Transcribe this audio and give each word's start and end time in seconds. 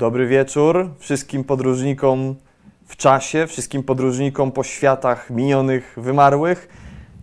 Dobry 0.00 0.26
wieczór 0.26 0.90
wszystkim 0.98 1.44
podróżnikom 1.44 2.36
w 2.86 2.96
czasie, 2.96 3.46
wszystkim 3.46 3.82
podróżnikom 3.82 4.52
po 4.52 4.64
światach 4.64 5.30
minionych, 5.30 5.94
wymarłych. 5.96 6.68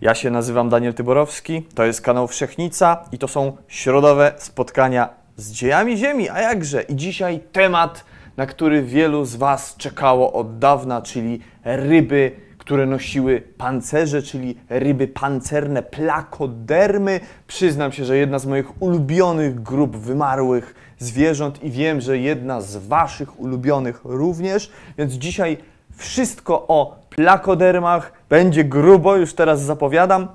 Ja 0.00 0.14
się 0.14 0.30
nazywam 0.30 0.68
Daniel 0.68 0.94
Tyborowski, 0.94 1.62
to 1.74 1.84
jest 1.84 2.00
kanał 2.00 2.28
Wszechnica 2.28 3.04
i 3.12 3.18
to 3.18 3.28
są 3.28 3.56
środowe 3.68 4.32
spotkania 4.36 5.08
z 5.36 5.52
dziejami 5.52 5.96
Ziemi, 5.96 6.30
a 6.30 6.40
jakże? 6.40 6.82
I 6.82 6.96
dzisiaj 6.96 7.40
temat, 7.52 8.04
na 8.36 8.46
który 8.46 8.82
wielu 8.82 9.24
z 9.24 9.36
Was 9.36 9.76
czekało 9.76 10.32
od 10.32 10.58
dawna, 10.58 11.02
czyli 11.02 11.40
ryby, 11.64 12.32
które 12.68 12.86
nosiły 12.86 13.42
pancerze, 13.58 14.22
czyli 14.22 14.58
ryby 14.68 15.08
pancerne, 15.08 15.82
plakodermy. 15.82 17.20
Przyznam 17.46 17.92
się, 17.92 18.04
że 18.04 18.16
jedna 18.16 18.38
z 18.38 18.46
moich 18.46 18.82
ulubionych 18.82 19.62
grup 19.62 19.96
wymarłych 19.96 20.74
zwierząt 20.98 21.62
i 21.62 21.70
wiem, 21.70 22.00
że 22.00 22.18
jedna 22.18 22.60
z 22.60 22.76
Waszych 22.76 23.40
ulubionych 23.40 24.00
również, 24.04 24.72
więc 24.98 25.12
dzisiaj 25.12 25.56
wszystko 25.96 26.66
o 26.66 26.96
plakodermach. 27.10 28.12
Będzie 28.28 28.64
grubo, 28.64 29.16
już 29.16 29.34
teraz 29.34 29.62
zapowiadam. 29.62 30.28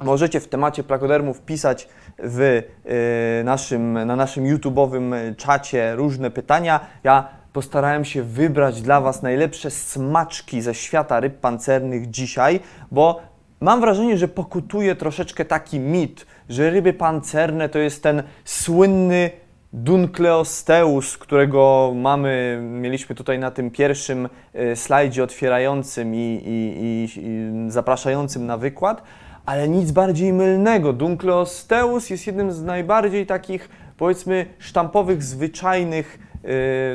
Możecie 0.00 0.40
w 0.40 0.48
temacie 0.48 0.84
plakodermów 0.84 1.40
pisać 1.40 1.88
w 2.18 2.40
y, 2.40 3.44
naszym, 3.44 3.92
na 3.92 4.16
naszym 4.16 4.44
YouTube'owym 4.44 5.36
czacie 5.36 5.96
różne 5.96 6.30
pytania. 6.30 6.80
Ja 7.02 7.28
postarałem 7.54 8.04
się 8.04 8.22
wybrać 8.22 8.82
dla 8.82 9.00
Was 9.00 9.22
najlepsze 9.22 9.70
smaczki 9.70 10.62
ze 10.62 10.74
świata 10.74 11.20
ryb 11.20 11.38
pancernych 11.38 12.10
dzisiaj, 12.10 12.60
bo 12.90 13.20
mam 13.60 13.80
wrażenie, 13.80 14.18
że 14.18 14.28
pokutuje 14.28 14.96
troszeczkę 14.96 15.44
taki 15.44 15.80
mit, 15.80 16.26
że 16.48 16.70
ryby 16.70 16.92
pancerne 16.92 17.68
to 17.68 17.78
jest 17.78 18.02
ten 18.02 18.22
słynny 18.44 19.30
Dunkleosteus, 19.72 21.18
którego 21.18 21.92
mamy, 21.96 22.58
mieliśmy 22.62 23.14
tutaj 23.14 23.38
na 23.38 23.50
tym 23.50 23.70
pierwszym 23.70 24.28
y, 24.54 24.76
slajdzie 24.76 25.24
otwierającym 25.24 26.14
i, 26.14 26.18
i, 26.18 26.82
i, 26.82 27.08
i 27.26 27.70
zapraszającym 27.70 28.46
na 28.46 28.56
wykład, 28.56 29.02
ale 29.46 29.68
nic 29.68 29.90
bardziej 29.90 30.32
mylnego. 30.32 30.92
Dunkleosteus 30.92 32.10
jest 32.10 32.26
jednym 32.26 32.52
z 32.52 32.62
najbardziej 32.62 33.26
takich, 33.26 33.68
powiedzmy, 33.96 34.46
sztampowych, 34.58 35.22
zwyczajnych 35.22 36.18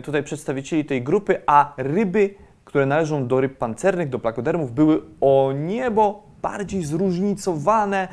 tutaj 0.03 0.23
przedstawicieli 0.23 0.85
tej 0.85 1.03
grupy, 1.03 1.41
a 1.47 1.73
ryby, 1.77 2.33
które 2.65 2.85
należą 2.85 3.27
do 3.27 3.41
ryb 3.41 3.57
pancernych, 3.57 4.09
do 4.09 4.19
plakodermów, 4.19 4.71
były 4.71 5.01
o 5.21 5.53
niebo 5.55 6.23
bardziej 6.41 6.83
zróżnicowane, 6.83 8.07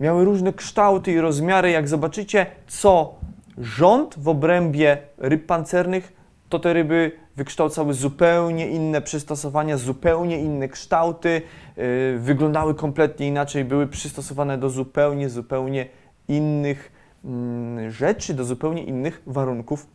miały 0.00 0.24
różne 0.24 0.52
kształty 0.52 1.12
i 1.12 1.20
rozmiary. 1.20 1.70
Jak 1.70 1.88
zobaczycie, 1.88 2.46
co 2.66 3.14
rząd 3.58 4.18
w 4.18 4.28
obrębie 4.28 4.98
ryb 5.18 5.46
pancernych, 5.46 6.12
to 6.48 6.58
te 6.58 6.72
ryby 6.72 7.12
wykształcały 7.36 7.94
zupełnie 7.94 8.68
inne 8.68 9.02
przystosowania, 9.02 9.76
zupełnie 9.76 10.40
inne 10.40 10.68
kształty, 10.68 11.42
yy, 11.76 12.18
wyglądały 12.18 12.74
kompletnie 12.74 13.28
inaczej, 13.28 13.64
były 13.64 13.86
przystosowane 13.86 14.58
do 14.58 14.70
zupełnie, 14.70 15.28
zupełnie 15.28 15.86
innych 16.28 16.92
yy, 17.24 17.90
rzeczy, 17.90 18.34
do 18.34 18.44
zupełnie 18.44 18.84
innych 18.84 19.22
warunków 19.26 19.86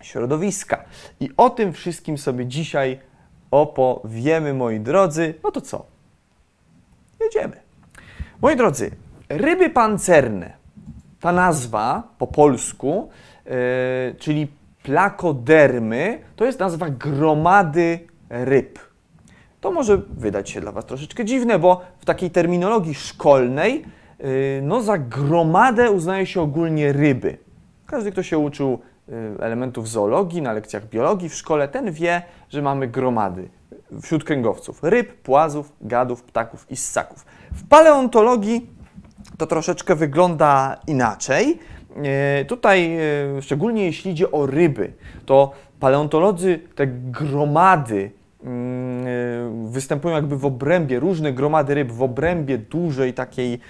środowiska. 0.00 0.84
I 1.20 1.30
o 1.36 1.50
tym 1.50 1.72
wszystkim 1.72 2.18
sobie 2.18 2.46
dzisiaj 2.46 2.98
opowiemy, 3.50 4.54
moi 4.54 4.80
drodzy. 4.80 5.34
No 5.44 5.50
to 5.50 5.60
co? 5.60 5.86
Jedziemy. 7.20 7.56
Moi 8.42 8.56
drodzy, 8.56 8.90
ryby 9.28 9.70
pancerne 9.70 10.52
ta 11.20 11.32
nazwa 11.32 12.02
po 12.18 12.26
polsku, 12.26 13.08
yy, 13.44 13.52
czyli 14.18 14.48
plakodermy, 14.82 16.18
to 16.36 16.44
jest 16.44 16.60
nazwa 16.60 16.90
gromady 16.90 17.98
ryb. 18.30 18.78
To 19.60 19.70
może 19.70 19.98
wydać 19.98 20.50
się 20.50 20.60
dla 20.60 20.72
Was 20.72 20.86
troszeczkę 20.86 21.24
dziwne, 21.24 21.58
bo 21.58 21.80
w 21.98 22.04
takiej 22.04 22.30
terminologii 22.30 22.94
szkolnej 22.94 23.84
yy, 24.18 24.26
no 24.62 24.82
za 24.82 24.98
gromadę 24.98 25.90
uznaje 25.90 26.26
się 26.26 26.40
ogólnie 26.40 26.92
ryby. 26.92 27.38
Każdy, 27.86 28.12
kto 28.12 28.22
się 28.22 28.38
uczył 28.38 28.78
elementów 29.40 29.88
zoologii 29.88 30.42
na 30.42 30.52
lekcjach 30.52 30.88
biologii 30.88 31.28
w 31.28 31.34
szkole, 31.34 31.68
ten 31.68 31.92
wie, 31.92 32.22
że 32.48 32.62
mamy 32.62 32.88
gromady 32.88 33.48
wśród 34.02 34.24
kręgowców 34.24 34.82
ryb, 34.82 35.12
płazów, 35.14 35.72
gadów, 35.80 36.22
ptaków 36.22 36.66
i 36.70 36.76
ssaków. 36.76 37.24
W 37.52 37.68
paleontologii 37.68 38.66
to 39.38 39.46
troszeczkę 39.46 39.94
wygląda 39.94 40.76
inaczej. 40.86 41.58
E, 42.02 42.44
tutaj, 42.44 42.96
e, 43.38 43.42
szczególnie 43.42 43.84
jeśli 43.84 44.10
idzie 44.10 44.30
o 44.30 44.46
ryby, 44.46 44.92
to 45.26 45.52
paleontolodzy 45.80 46.60
te 46.74 46.86
gromady 46.86 48.10
mm, 48.44 48.79
występują 49.64 50.14
jakby 50.14 50.36
w 50.36 50.44
obrębie, 50.44 51.00
różne 51.00 51.32
gromady 51.32 51.74
ryb 51.74 51.92
w 51.92 52.02
obrębie 52.02 52.58
dużej 52.58 53.14
takiej 53.14 53.60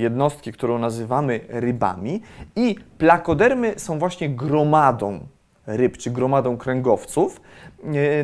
jednostki, 0.00 0.52
którą 0.52 0.78
nazywamy 0.78 1.40
rybami 1.48 2.22
i 2.56 2.76
plakodermy 2.98 3.74
są 3.76 3.98
właśnie 3.98 4.30
gromadą 4.30 5.20
ryb, 5.66 5.96
czy 5.96 6.10
gromadą 6.10 6.56
kręgowców. 6.56 7.40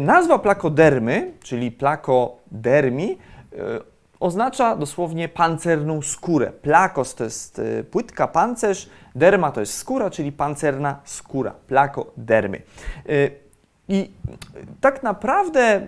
Nazwa 0.00 0.38
plakodermy, 0.38 1.32
czyli 1.43 1.72
plakodermi, 1.72 3.19
oznacza 4.21 4.77
dosłownie 4.77 5.28
pancerną 5.28 6.03
skórę. 6.03 6.53
Plakos 6.62 7.15
to 7.15 7.25
jest 7.25 7.59
y, 7.59 7.84
płytka, 7.84 8.28
pancerz, 8.28 8.91
derma 9.15 9.50
to 9.50 9.60
jest 9.60 9.75
skóra, 9.75 10.10
czyli 10.10 10.32
pancerna 10.32 11.00
skóra, 11.04 11.54
plakodermy. 11.66 12.62
Y, 13.91 13.95
I 13.95 14.11
tak 14.81 15.03
naprawdę 15.03 15.83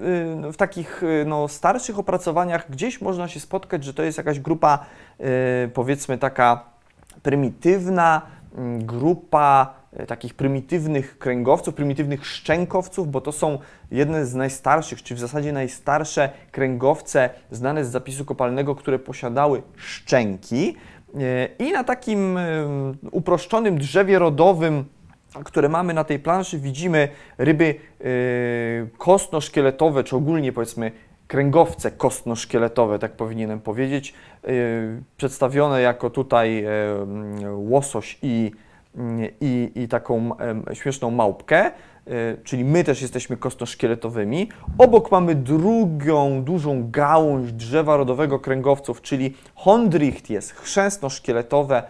y, 0.49 0.53
w 0.53 0.57
takich 0.57 1.03
no, 1.27 1.49
starszych 1.49 1.99
opracowaniach 1.99 2.71
gdzieś 2.71 3.01
można 3.01 3.29
się 3.29 3.41
spotkać, 3.41 3.85
że 3.85 3.95
to 3.95 4.03
jest 4.03 4.19
jakaś 4.19 4.41
grupa, 4.41 4.87
powiedzmy 5.75 6.19
taka 6.19 6.65
prymitywna, 7.23 8.23
mm, 8.57 8.87
grupa 8.87 9.75
takich 10.07 10.35
prymitywnych 10.35 11.19
kręgowców, 11.19 11.75
prymitywnych 11.75 12.27
szczękowców, 12.27 13.11
bo 13.11 13.21
to 13.21 13.33
są 13.33 13.59
jedne 13.91 14.27
z 14.27 14.35
najstarszych, 14.35 15.03
czy 15.03 15.15
w 15.15 15.19
zasadzie 15.19 15.53
najstarsze 15.53 16.31
kręgowce 16.53 17.31
znane 17.51 17.85
z 17.85 17.91
zapisu 17.91 18.25
kopalnego, 18.25 18.75
które 18.75 18.99
posiadały 18.99 19.63
szczęki. 19.77 20.77
I 21.59 21.73
na 21.73 21.85
takim 21.85 22.39
uproszczonym 23.11 23.79
drzewie 23.79 24.19
rodowym, 24.19 24.85
które 25.45 25.69
mamy 25.69 25.95
na 25.95 26.05
tej 26.05 26.19
planszy, 26.19 26.59
widzimy 26.59 27.09
ryby 27.39 27.75
kostno-szkieletowe, 28.99 30.05
czy 30.05 30.17
ogólnie 30.17 30.53
powiedzmy 30.53 30.93
kręgowce 31.27 31.91
kostno-szkieletowe, 31.91 32.99
tak 32.99 33.13
powinienem 33.13 33.61
powiedzieć, 33.61 34.15
przedstawione 35.17 35.81
jako 35.81 36.11
tutaj 36.11 36.65
łosoś 37.57 38.19
i 38.23 38.53
i, 39.41 39.73
i 39.75 39.89
taką 39.89 40.31
śmieszną 40.73 41.11
małpkę, 41.11 41.65
e, 41.67 41.73
czyli 42.45 42.65
my 42.65 42.85
też 42.85 43.03
jesteśmy 43.03 43.37
kostno-szkieletowymi. 43.37 44.49
Obok 44.79 45.11
mamy 45.11 45.35
drugą 45.35 46.45
dużą 46.45 46.91
gałąź 46.91 47.53
drzewa 47.53 47.97
rodowego 47.97 48.39
kręgowców, 48.39 49.03
czyli 49.03 49.35
chondrichties, 49.55 50.53
chrzęsno-szkieletowe. 50.53 51.83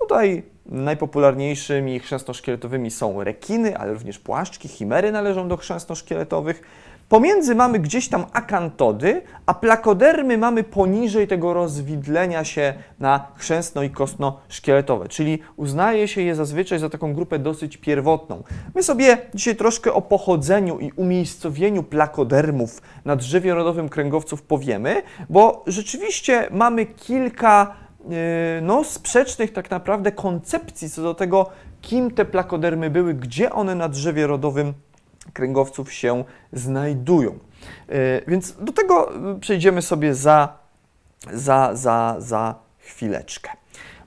Tutaj 0.00 0.42
najpopularniejszymi 0.68 2.00
chrzęsno-szkieletowymi 2.00 2.90
są 2.90 3.24
rekiny, 3.24 3.78
ale 3.78 3.92
również 3.92 4.18
płaszczki, 4.18 4.68
chimery 4.68 5.12
należą 5.12 5.48
do 5.48 5.56
chrzęsno-szkieletowych. 5.56 6.62
Pomiędzy 7.08 7.54
mamy 7.54 7.78
gdzieś 7.78 8.08
tam 8.08 8.26
akantody, 8.32 9.22
a 9.46 9.54
plakodermy 9.54 10.38
mamy 10.38 10.64
poniżej 10.64 11.28
tego 11.28 11.54
rozwidlenia 11.54 12.44
się 12.44 12.74
na 13.00 13.26
chrzęsno 13.36 13.82
i 13.82 13.90
kostno-szkieletowe, 13.90 15.08
czyli 15.08 15.38
uznaje 15.56 16.08
się 16.08 16.22
je 16.22 16.34
zazwyczaj 16.34 16.78
za 16.78 16.90
taką 16.90 17.14
grupę 17.14 17.38
dosyć 17.38 17.76
pierwotną. 17.76 18.42
My 18.74 18.82
sobie 18.82 19.18
dzisiaj 19.34 19.56
troszkę 19.56 19.92
o 19.92 20.02
pochodzeniu 20.02 20.78
i 20.78 20.92
umiejscowieniu 20.92 21.82
plakodermów 21.82 22.82
na 23.04 23.16
drzewie 23.16 23.54
rodowym 23.54 23.88
kręgowców 23.88 24.42
powiemy, 24.42 25.02
bo 25.30 25.64
rzeczywiście 25.66 26.48
mamy 26.50 26.86
kilka 26.86 27.74
no, 28.62 28.84
sprzecznych 28.84 29.52
tak 29.52 29.70
naprawdę 29.70 30.12
koncepcji 30.12 30.90
co 30.90 31.02
do 31.02 31.14
tego, 31.14 31.50
kim 31.82 32.10
te 32.10 32.24
plakodermy 32.24 32.90
były, 32.90 33.14
gdzie 33.14 33.52
one 33.52 33.74
na 33.74 33.88
drzewie 33.88 34.26
rodowym 34.26 34.74
kręgowców 35.32 35.92
się 35.92 36.24
znajdują. 36.52 37.38
E, 37.88 38.30
więc 38.30 38.52
do 38.52 38.72
tego 38.72 39.12
przejdziemy 39.40 39.82
sobie 39.82 40.14
za, 40.14 40.58
za, 41.32 41.70
za, 41.74 42.16
za 42.18 42.54
chwileczkę. 42.78 43.50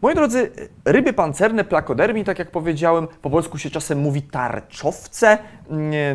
Moi 0.02 0.16
drodzy, 0.16 0.52
ryby 0.86 1.14
pancerne, 1.14 1.64
plakodermi, 1.64 2.24
tak 2.24 2.40
jak 2.40 2.52
powiedziałem, 2.52 3.08
po 3.22 3.30
polsku 3.30 3.58
się 3.58 3.70
czasem 3.70 4.00
mówi 4.00 4.22
tarczowce. 4.22 5.38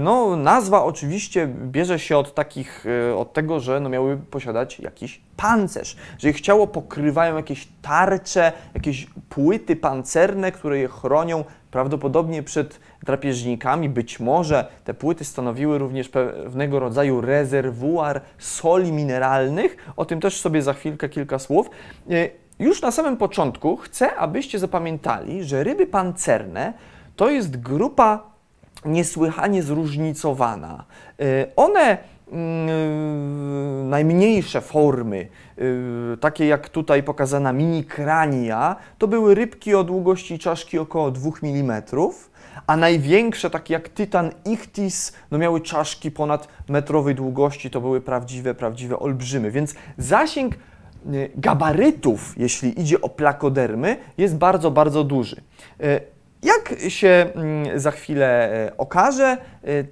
No, 0.00 0.36
nazwa 0.36 0.84
oczywiście 0.84 1.46
bierze 1.46 1.98
się 1.98 2.18
od 2.18 2.34
takich, 2.34 2.86
e, 3.10 3.16
od 3.16 3.32
tego, 3.32 3.60
że 3.60 3.80
no, 3.80 3.88
miały 3.88 4.16
posiadać 4.16 4.80
jakiś 4.80 5.20
pancerz, 5.36 5.96
że 6.18 6.30
ich 6.30 6.40
ciało 6.40 6.66
pokrywają 6.66 7.36
jakieś 7.36 7.68
tarcze, 7.82 8.52
jakieś 8.74 9.06
płyty 9.28 9.76
pancerne, 9.76 10.52
które 10.52 10.78
je 10.78 10.88
chronią 10.88 11.44
prawdopodobnie 11.70 12.42
przed 12.42 12.80
drapieżnikami. 13.02 13.88
Być 13.88 14.20
może 14.20 14.66
te 14.84 14.94
płyty 14.94 15.24
stanowiły 15.24 15.78
również 15.78 16.08
pewnego 16.08 16.78
rodzaju 16.78 17.20
rezerwuar 17.20 18.20
soli 18.38 18.92
mineralnych. 18.92 19.76
O 19.96 20.04
tym 20.04 20.20
też 20.20 20.40
sobie 20.40 20.62
za 20.62 20.72
chwilkę 20.72 21.08
kilka 21.08 21.38
słów. 21.38 21.70
Już 22.58 22.82
na 22.82 22.90
samym 22.90 23.16
początku 23.16 23.76
chcę, 23.76 24.16
abyście 24.16 24.58
zapamiętali, 24.58 25.44
że 25.44 25.64
ryby 25.64 25.86
pancerne 25.86 26.72
to 27.16 27.30
jest 27.30 27.56
grupa 27.56 28.22
niesłychanie 28.84 29.62
zróżnicowana. 29.62 30.84
Y, 31.20 31.46
one 31.56 31.98
mm, 32.32 33.90
najmniejsze 33.90 34.60
formy, 34.60 35.28
y, 35.58 36.16
takie 36.20 36.46
jak 36.46 36.68
tutaj 36.68 37.02
pokazana 37.02 37.52
mini 37.52 37.84
krania, 37.84 38.76
to 38.98 39.08
były 39.08 39.34
rybki 39.34 39.74
o 39.74 39.84
długości 39.84 40.38
czaszki 40.38 40.78
około 40.78 41.10
2 41.10 41.30
mm, 41.42 41.82
a 42.66 42.76
największe, 42.76 43.50
takie 43.50 43.74
jak 43.74 43.88
Tytan 43.88 44.30
Ichthys, 44.44 45.12
no 45.30 45.38
miały 45.38 45.60
czaszki 45.60 46.10
ponad 46.10 46.48
metrowej 46.68 47.14
długości, 47.14 47.70
to 47.70 47.80
były 47.80 48.00
prawdziwe, 48.00 48.54
prawdziwe 48.54 48.98
olbrzymy. 48.98 49.50
Więc 49.50 49.74
zasięg 49.98 50.54
gabarytów, 51.34 52.34
jeśli 52.36 52.80
idzie 52.80 53.00
o 53.00 53.08
plakodermy, 53.08 53.96
jest 54.18 54.36
bardzo, 54.36 54.70
bardzo 54.70 55.04
duży. 55.04 55.36
Y, 55.80 56.00
jak 56.42 56.74
się 56.88 57.26
mm, 57.34 57.80
za 57.80 57.90
chwilę 57.90 58.50
y, 58.68 58.76
okaże, 58.76 59.36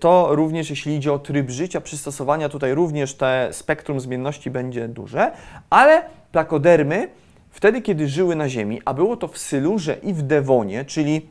to 0.00 0.28
również 0.30 0.70
jeśli 0.70 0.96
idzie 0.96 1.12
o 1.12 1.18
tryb 1.18 1.50
życia, 1.50 1.80
przystosowania, 1.80 2.48
tutaj 2.48 2.74
również 2.74 3.14
te 3.14 3.48
spektrum 3.52 4.00
zmienności 4.00 4.50
będzie 4.50 4.88
duże, 4.88 5.32
ale 5.70 6.02
plakodermy 6.32 7.08
wtedy, 7.50 7.82
kiedy 7.82 8.08
żyły 8.08 8.36
na 8.36 8.48
Ziemi, 8.48 8.80
a 8.84 8.94
było 8.94 9.16
to 9.16 9.28
w 9.28 9.38
Sylurze 9.38 9.96
i 10.02 10.14
w 10.14 10.22
Dewonie, 10.22 10.84
czyli 10.84 11.28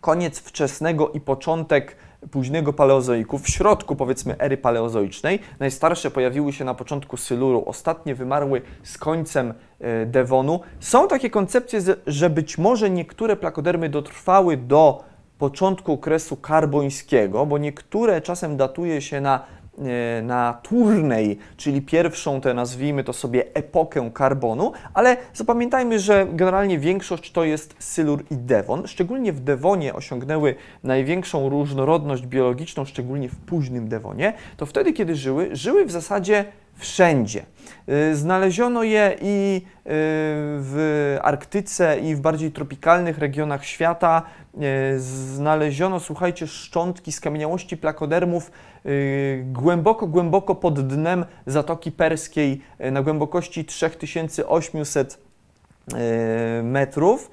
koniec 0.00 0.38
wczesnego 0.38 1.08
i 1.08 1.20
początek 1.20 1.96
późnego 2.30 2.72
paleozoiku, 2.72 3.38
w 3.38 3.48
środku 3.48 3.96
powiedzmy 3.96 4.38
ery 4.38 4.56
paleozoicznej. 4.56 5.38
Najstarsze 5.58 6.10
pojawiły 6.10 6.52
się 6.52 6.64
na 6.64 6.74
początku 6.74 7.16
Syluru, 7.16 7.62
ostatnie 7.66 8.14
wymarły 8.14 8.62
z 8.82 8.98
końcem 8.98 9.54
e, 9.80 10.06
Devonu. 10.06 10.60
Są 10.80 11.08
takie 11.08 11.30
koncepcje, 11.30 11.80
że 12.06 12.30
być 12.30 12.58
może 12.58 12.90
niektóre 12.90 13.36
plakodermy 13.36 13.88
dotrwały 13.88 14.56
do 14.56 15.04
początku 15.38 15.92
okresu 15.92 16.36
karbońskiego, 16.36 17.46
bo 17.46 17.58
niektóre 17.58 18.20
czasem 18.20 18.56
datuje 18.56 19.00
się 19.00 19.20
na 19.20 19.44
na 20.22 20.58
turnej, 20.62 21.38
czyli 21.56 21.82
pierwszą 21.82 22.40
tę 22.40 22.54
nazwijmy 22.54 23.04
to 23.04 23.12
sobie 23.12 23.44
epokę 23.54 24.10
karbonu, 24.14 24.72
ale 24.94 25.16
zapamiętajmy, 25.34 25.98
że 25.98 26.26
generalnie 26.32 26.78
większość 26.78 27.32
to 27.32 27.44
jest 27.44 27.74
Sylur 27.78 28.24
i 28.30 28.36
Devon. 28.36 28.86
Szczególnie 28.86 29.32
w 29.32 29.40
Devonie 29.40 29.94
osiągnęły 29.94 30.54
największą 30.84 31.48
różnorodność 31.48 32.26
biologiczną, 32.26 32.84
szczególnie 32.84 33.28
w 33.28 33.36
późnym 33.36 33.88
Devonie. 33.88 34.32
To 34.56 34.66
wtedy, 34.66 34.92
kiedy 34.92 35.16
żyły, 35.16 35.56
żyły 35.56 35.84
w 35.84 35.90
zasadzie 35.90 36.44
wszędzie. 36.80 37.44
Y, 37.88 38.16
znaleziono 38.16 38.82
je 38.82 39.16
i 39.22 39.56
y, 39.56 39.82
w 40.62 41.16
Arktyce, 41.22 42.00
i 42.00 42.14
w 42.14 42.20
bardziej 42.20 42.52
tropikalnych 42.52 43.18
regionach 43.18 43.64
świata. 43.64 44.22
Y, 44.94 45.00
znaleziono, 45.00 46.00
słuchajcie, 46.00 46.46
szczątki 46.46 47.12
skamieniałości 47.12 47.76
plakodermów 47.76 48.50
głęboko, 49.44 50.06
głęboko 50.06 50.54
pod 50.54 50.86
dnem 50.86 51.24
Zatoki 51.46 51.92
Perskiej 51.92 52.60
na 52.92 53.02
głębokości 53.02 53.64
3800 53.64 55.18
metrów 56.62 57.30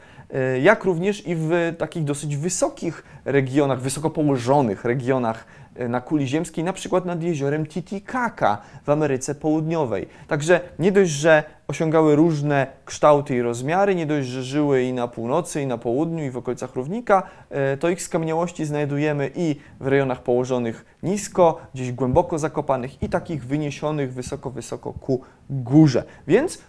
jak 0.62 0.84
również 0.84 1.28
i 1.28 1.36
w 1.36 1.52
takich 1.78 2.04
dosyć 2.04 2.38
wysokich 2.38 3.04
regionach, 3.26 3.82
wysoko 3.82 4.10
położonych 4.10 4.86
regionach 4.86 5.46
na 5.90 6.02
kuli 6.02 6.28
ziemskiej, 6.28 6.64
na 6.64 6.74
przykład 6.74 7.06
nad 7.06 7.24
jeziorem 7.24 7.66
Titicaca 7.66 8.58
w 8.84 8.90
Ameryce 8.90 9.36
Południowej. 9.36 10.08
Także 10.28 10.60
nie 10.80 10.92
dość, 10.92 11.12
że 11.12 11.44
osiągały 11.68 12.16
różne 12.16 12.68
kształty 12.86 13.36
i 13.36 13.42
rozmiary, 13.42 13.96
nie 13.96 14.06
dość, 14.06 14.28
że 14.28 14.44
żyły 14.44 14.84
i 14.84 14.94
na 14.94 15.08
północy, 15.08 15.62
i 15.62 15.68
na 15.68 15.78
południu, 15.78 16.24
i 16.24 16.30
w 16.30 16.38
okolicach 16.38 16.76
równika, 16.76 17.24
e, 17.50 17.78
to 17.78 17.90
ich 17.90 18.02
skamieniałości 18.02 18.66
znajdujemy 18.66 19.32
i 19.36 19.56
w 19.80 19.88
rejonach 19.88 20.24
położonych 20.24 20.86
nisko, 21.04 21.62
gdzieś 21.74 21.92
głęboko 21.92 22.40
zakopanych 22.40 23.04
i 23.04 23.10
takich 23.10 23.46
wyniesionych 23.46 24.14
wysoko, 24.14 24.50
wysoko 24.50 24.94
ku 24.94 25.22
górze. 25.50 26.04
Więc 26.28 26.62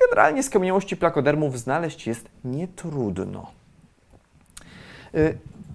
generalnie 0.00 0.42
skamieniałości 0.42 0.96
plakodermów 0.96 1.58
znaleźć 1.58 2.06
jest 2.06 2.28
nietrudno. 2.44 3.46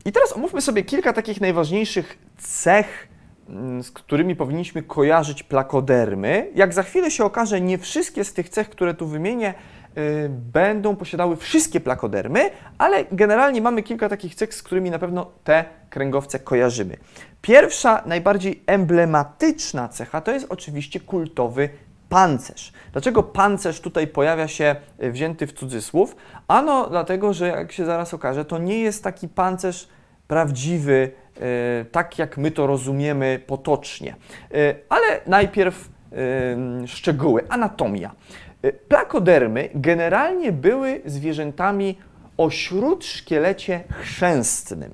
I 0.08 0.12
teraz 0.12 0.34
omówmy 0.34 0.62
sobie 0.62 0.84
kilka 0.84 1.14
takich 1.14 1.42
najważniejszych 1.42 2.18
cech, 2.38 3.08
mm, 3.50 3.84
z 3.84 3.92
którymi 3.92 4.36
powinniśmy 4.36 4.84
kojarzyć 4.84 5.44
plakodermy. 5.44 6.52
Jak 6.56 6.74
za 6.74 6.84
chwilę 6.84 7.12
się 7.12 7.26
okaże, 7.26 7.62
nie 7.62 7.78
wszystkie 7.78 8.24
z 8.24 8.34
tych 8.34 8.50
cech, 8.50 8.70
które 8.70 8.94
tu 8.94 9.08
wymienię, 9.08 9.54
y, 9.98 10.30
będą 10.30 10.96
posiadały 10.96 11.38
wszystkie 11.38 11.80
plakodermy, 11.80 12.50
ale 12.78 13.06
generalnie 13.12 13.62
mamy 13.62 13.84
kilka 13.84 14.10
takich 14.10 14.36
cech, 14.36 14.54
z 14.54 14.64
którymi 14.64 14.90
na 14.90 15.00
pewno 15.00 15.32
te 15.44 15.66
kręgowce 15.90 16.40
kojarzymy. 16.40 16.98
Pierwsza, 17.42 18.04
najbardziej 18.06 18.64
emblematyczna 18.68 19.88
cecha 19.88 20.22
to 20.22 20.32
jest 20.32 20.46
oczywiście 20.50 21.00
kultowy 21.00 21.70
pancerz. 22.10 22.74
Dlaczego 22.92 23.24
pancerz 23.24 23.80
tutaj 23.80 24.08
pojawia 24.08 24.48
się 24.48 24.76
y, 25.04 25.12
wzięty 25.12 25.48
w 25.48 25.54
cudzysłów? 25.54 26.16
Ano 26.48 26.88
dlatego, 26.90 27.34
że 27.34 27.48
jak 27.48 27.72
się 27.72 27.86
zaraz 27.86 28.14
okaże, 28.14 28.46
to 28.46 28.58
nie 28.58 28.80
jest 28.80 29.04
taki 29.04 29.28
pancerz 29.28 29.95
prawdziwy, 30.28 31.12
E, 31.42 31.86
tak 31.92 32.20
jak 32.20 32.38
my 32.38 32.52
to 32.52 32.68
rozumiemy 32.68 33.40
potocznie. 33.48 34.16
E, 34.54 34.76
ale 34.90 35.22
najpierw 35.28 35.90
e, 36.12 36.88
szczegóły. 36.88 37.44
Anatomia. 37.50 38.12
Plakodermy 38.88 39.70
generalnie 39.76 40.52
były 40.52 41.02
zwierzętami 41.06 41.98
o 42.38 42.50
śródszkielecie 42.50 43.84
chrzęstnym, 43.90 44.94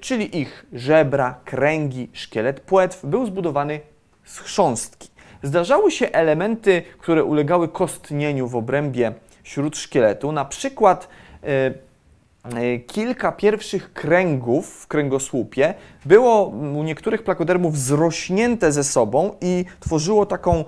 czyli 0.00 0.38
ich 0.38 0.66
żebra, 0.72 1.40
kręgi, 1.44 2.10
szkielet 2.12 2.60
płetw 2.60 3.06
był 3.06 3.26
zbudowany 3.26 3.80
z 4.24 4.38
chrząstki. 4.38 5.08
Zdarzały 5.42 5.90
się 5.90 6.08
elementy, 6.08 6.82
które 6.98 7.24
ulegały 7.24 7.68
kostnieniu 7.68 8.48
w 8.48 8.56
obrębie 8.56 9.12
śródszkieletu, 9.44 10.32
na 10.32 10.44
przykład 10.44 11.08
kilka 12.86 13.32
pierwszych 13.32 13.92
kręgów 13.92 14.68
w 14.68 14.86
kręgosłupie 14.86 15.74
było 16.04 16.46
u 16.46 16.82
niektórych 16.82 17.22
plakodermów 17.22 17.78
zrośnięte 17.78 18.72
ze 18.72 18.84
sobą 18.84 19.34
i 19.40 19.64
tworzyło 19.80 20.26
taką 20.26 20.54
e, 20.60 20.64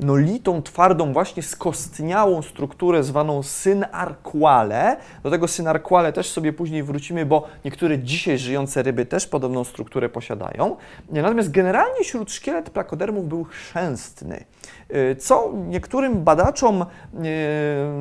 no, 0.00 0.16
litą, 0.16 0.62
twardą, 0.62 1.12
właśnie 1.12 1.42
skostniałą 1.42 2.42
strukturę 2.42 3.02
zwaną 3.02 3.42
synarquale. 3.42 4.96
Do 5.22 5.30
tego 5.30 5.48
synarquale 5.48 6.12
też 6.12 6.30
sobie 6.30 6.52
później 6.52 6.82
wrócimy, 6.82 7.26
bo 7.26 7.48
niektóre 7.64 7.98
dzisiaj 7.98 8.38
żyjące 8.38 8.82
ryby 8.82 9.06
też 9.06 9.26
podobną 9.26 9.64
strukturę 9.64 10.08
posiadają. 10.08 10.76
Natomiast 11.10 11.50
generalnie 11.50 12.04
śródszkielet 12.04 12.70
plakodermów 12.70 13.28
był 13.28 13.44
chrzęstny, 13.44 14.44
e, 14.88 15.16
co 15.16 15.52
niektórym 15.68 16.24
badaczom, 16.24 16.86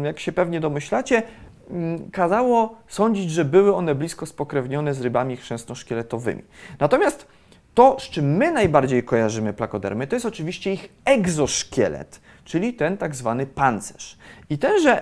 jak 0.04 0.20
się 0.20 0.32
pewnie 0.32 0.60
domyślacie, 0.60 1.24
kazało 2.12 2.76
sądzić, 2.88 3.32
że 3.32 3.46
były 3.46 3.76
one 3.76 3.96
blisko 3.96 4.26
spokrewnione 4.26 4.94
z 4.94 5.02
rybami 5.02 5.38
chrzęsno-szkieletowymi. 5.38 6.42
Natomiast 6.80 7.28
to, 7.74 7.98
z 8.00 8.04
czym 8.04 8.38
my 8.38 8.52
najbardziej 8.52 9.04
kojarzymy 9.04 9.54
plakodermy, 9.54 10.08
to 10.08 10.16
jest 10.16 10.26
oczywiście 10.26 10.74
ich 10.74 10.90
egzoszkielet, 11.06 12.22
czyli 12.46 12.74
ten 12.74 12.98
tak 12.98 13.16
zwany 13.16 13.46
pancerz. 13.46 14.18
I 14.50 14.58
tenże 14.58 15.02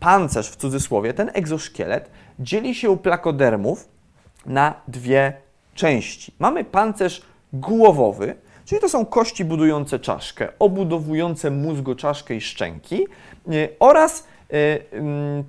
pancerz 0.00 0.50
w 0.50 0.56
cudzysłowie, 0.56 1.14
ten 1.14 1.30
egzoszkielet 1.34 2.10
dzieli 2.38 2.74
się 2.74 2.90
u 2.90 2.96
plakodermów 2.96 3.88
na 4.46 4.74
dwie 4.88 5.32
części. 5.74 6.34
Mamy 6.38 6.64
pancerz 6.64 7.22
głowowy, 7.52 8.34
czyli 8.64 8.80
to 8.80 8.88
są 8.88 9.06
kości 9.06 9.44
budujące 9.44 9.98
czaszkę, 9.98 10.48
obudowujące 10.58 11.50
mózgoczaszkę 11.50 12.34
i 12.34 12.40
szczęki 12.40 13.06
y, 13.52 13.68
oraz 13.78 14.20
mm, 14.20 14.30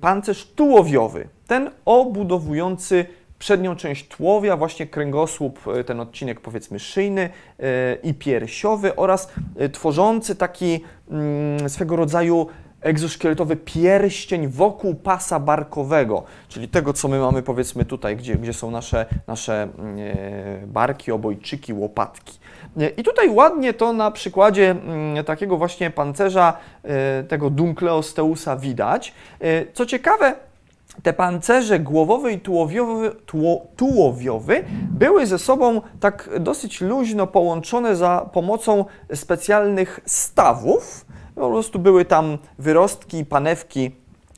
pancerz 0.00 0.46
tułowiowy, 0.46 1.28
ten 1.46 1.70
obudowujący 1.84 3.06
przednią 3.38 3.76
część 3.76 4.08
tułowia, 4.08 4.56
właśnie 4.56 4.86
kręgosłup, 4.86 5.60
y, 5.80 5.84
ten 5.84 6.00
odcinek 6.00 6.40
powiedzmy 6.40 6.78
szyjny 6.78 7.22
y, 7.22 7.62
i 8.02 8.14
piersiowy 8.14 8.96
oraz 8.96 9.32
tworzący 9.72 10.36
taki 10.36 10.80
mm, 11.10 11.68
swego 11.68 11.96
rodzaju 11.96 12.46
egzoszkieletowy 12.82 13.56
pierścień 13.56 14.48
wokół 14.48 14.94
pasa 14.94 15.40
barkowego, 15.40 16.24
czyli 16.48 16.68
tego, 16.68 16.92
co 16.92 17.08
my 17.08 17.18
mamy 17.18 17.42
powiedzmy 17.42 17.84
tutaj, 17.84 18.16
gdzie, 18.16 18.34
gdzie 18.34 18.52
są 18.52 18.70
nasze, 18.70 19.06
nasze 19.26 19.68
e, 19.98 20.66
barki, 20.66 21.12
obojczyki, 21.12 21.72
łopatki. 21.72 22.38
E, 22.80 22.88
I 22.88 23.02
tutaj 23.02 23.28
ładnie 23.28 23.74
to 23.74 23.92
na 23.92 24.10
przykładzie 24.10 24.70
mm, 24.70 25.24
takiego 25.24 25.56
właśnie 25.56 25.90
pancerza, 25.90 26.56
e, 26.82 27.24
tego 27.24 27.50
Dunkleosteusa 27.50 28.56
widać. 28.56 29.14
Co 29.74 29.86
ciekawe, 29.86 30.34
te 31.02 31.12
pancerze 31.12 31.78
głowowy 31.78 32.32
i 32.32 32.40
tułowiowy, 32.40 33.10
tuło, 33.26 33.66
tułowiowy 33.76 34.64
były 34.90 35.26
ze 35.26 35.38
sobą 35.38 35.80
tak 36.00 36.30
dosyć 36.40 36.80
luźno 36.80 37.26
połączone 37.26 37.96
za 37.96 38.28
pomocą 38.32 38.84
specjalnych 39.14 40.00
stawów. 40.06 41.06
Po 41.34 41.50
prostu 41.50 41.78
były 41.78 42.04
tam 42.04 42.38
wyrostki, 42.58 43.24
panewki, 43.24 43.90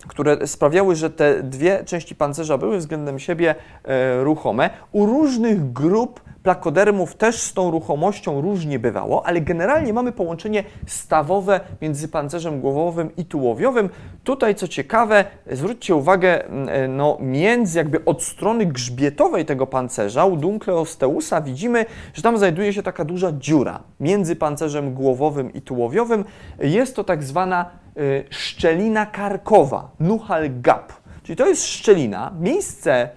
które 0.09 0.47
sprawiały, 0.47 0.97
że 0.97 1.11
te 1.11 1.43
dwie 1.43 1.85
części 1.85 2.15
pancerza 2.15 2.59
były 2.59 2.79
względem 2.79 3.19
siebie 3.19 3.55
e, 3.85 4.25
ruchome. 4.25 4.71
U 4.93 5.07
różnych 5.07 5.73
grup 5.73 6.21
plakodermów 6.45 7.15
też 7.15 7.41
z 7.41 7.55
tą 7.55 7.71
ruchomością 7.71 8.41
różnie 8.41 8.79
bywało, 8.79 9.27
ale 9.27 9.41
generalnie 9.41 9.93
mamy 9.93 10.13
połączenie 10.13 10.65
stawowe 10.87 11.61
między 11.83 12.09
pancerzem 12.09 12.61
głowowym 12.61 13.17
i 13.17 13.25
tułowiowym. 13.25 13.91
Tutaj, 14.25 14.55
co 14.55 14.69
ciekawe, 14.69 15.25
zwróćcie 15.53 15.95
uwagę, 15.95 16.45
e, 16.49 16.89
no, 16.89 17.19
między 17.21 17.79
jakby 17.79 18.05
od 18.05 18.23
strony 18.23 18.67
grzbietowej 18.67 19.45
tego 19.45 19.67
pancerza, 19.67 20.25
u 20.25 20.37
Dunkleosteusa 20.37 21.41
widzimy, 21.41 21.87
że 22.15 22.23
tam 22.23 22.39
znajduje 22.39 22.73
się 22.73 22.83
taka 22.83 23.05
duża 23.05 23.33
dziura 23.33 23.83
między 24.01 24.37
pancerzem 24.37 24.95
głowowym 24.95 25.53
i 25.53 25.63
tułowiowym. 25.63 26.25
Jest 26.59 26.97
to 26.97 27.05
tak 27.05 27.23
zwana 27.23 27.84
szczelina 28.31 29.07
karkowa, 29.07 29.91
Nuchal 30.01 30.61
Gap. 30.61 30.93
Czyli 31.23 31.37
to 31.37 31.47
jest 31.47 31.67
szczelina, 31.67 32.33
miejsce 32.41 33.09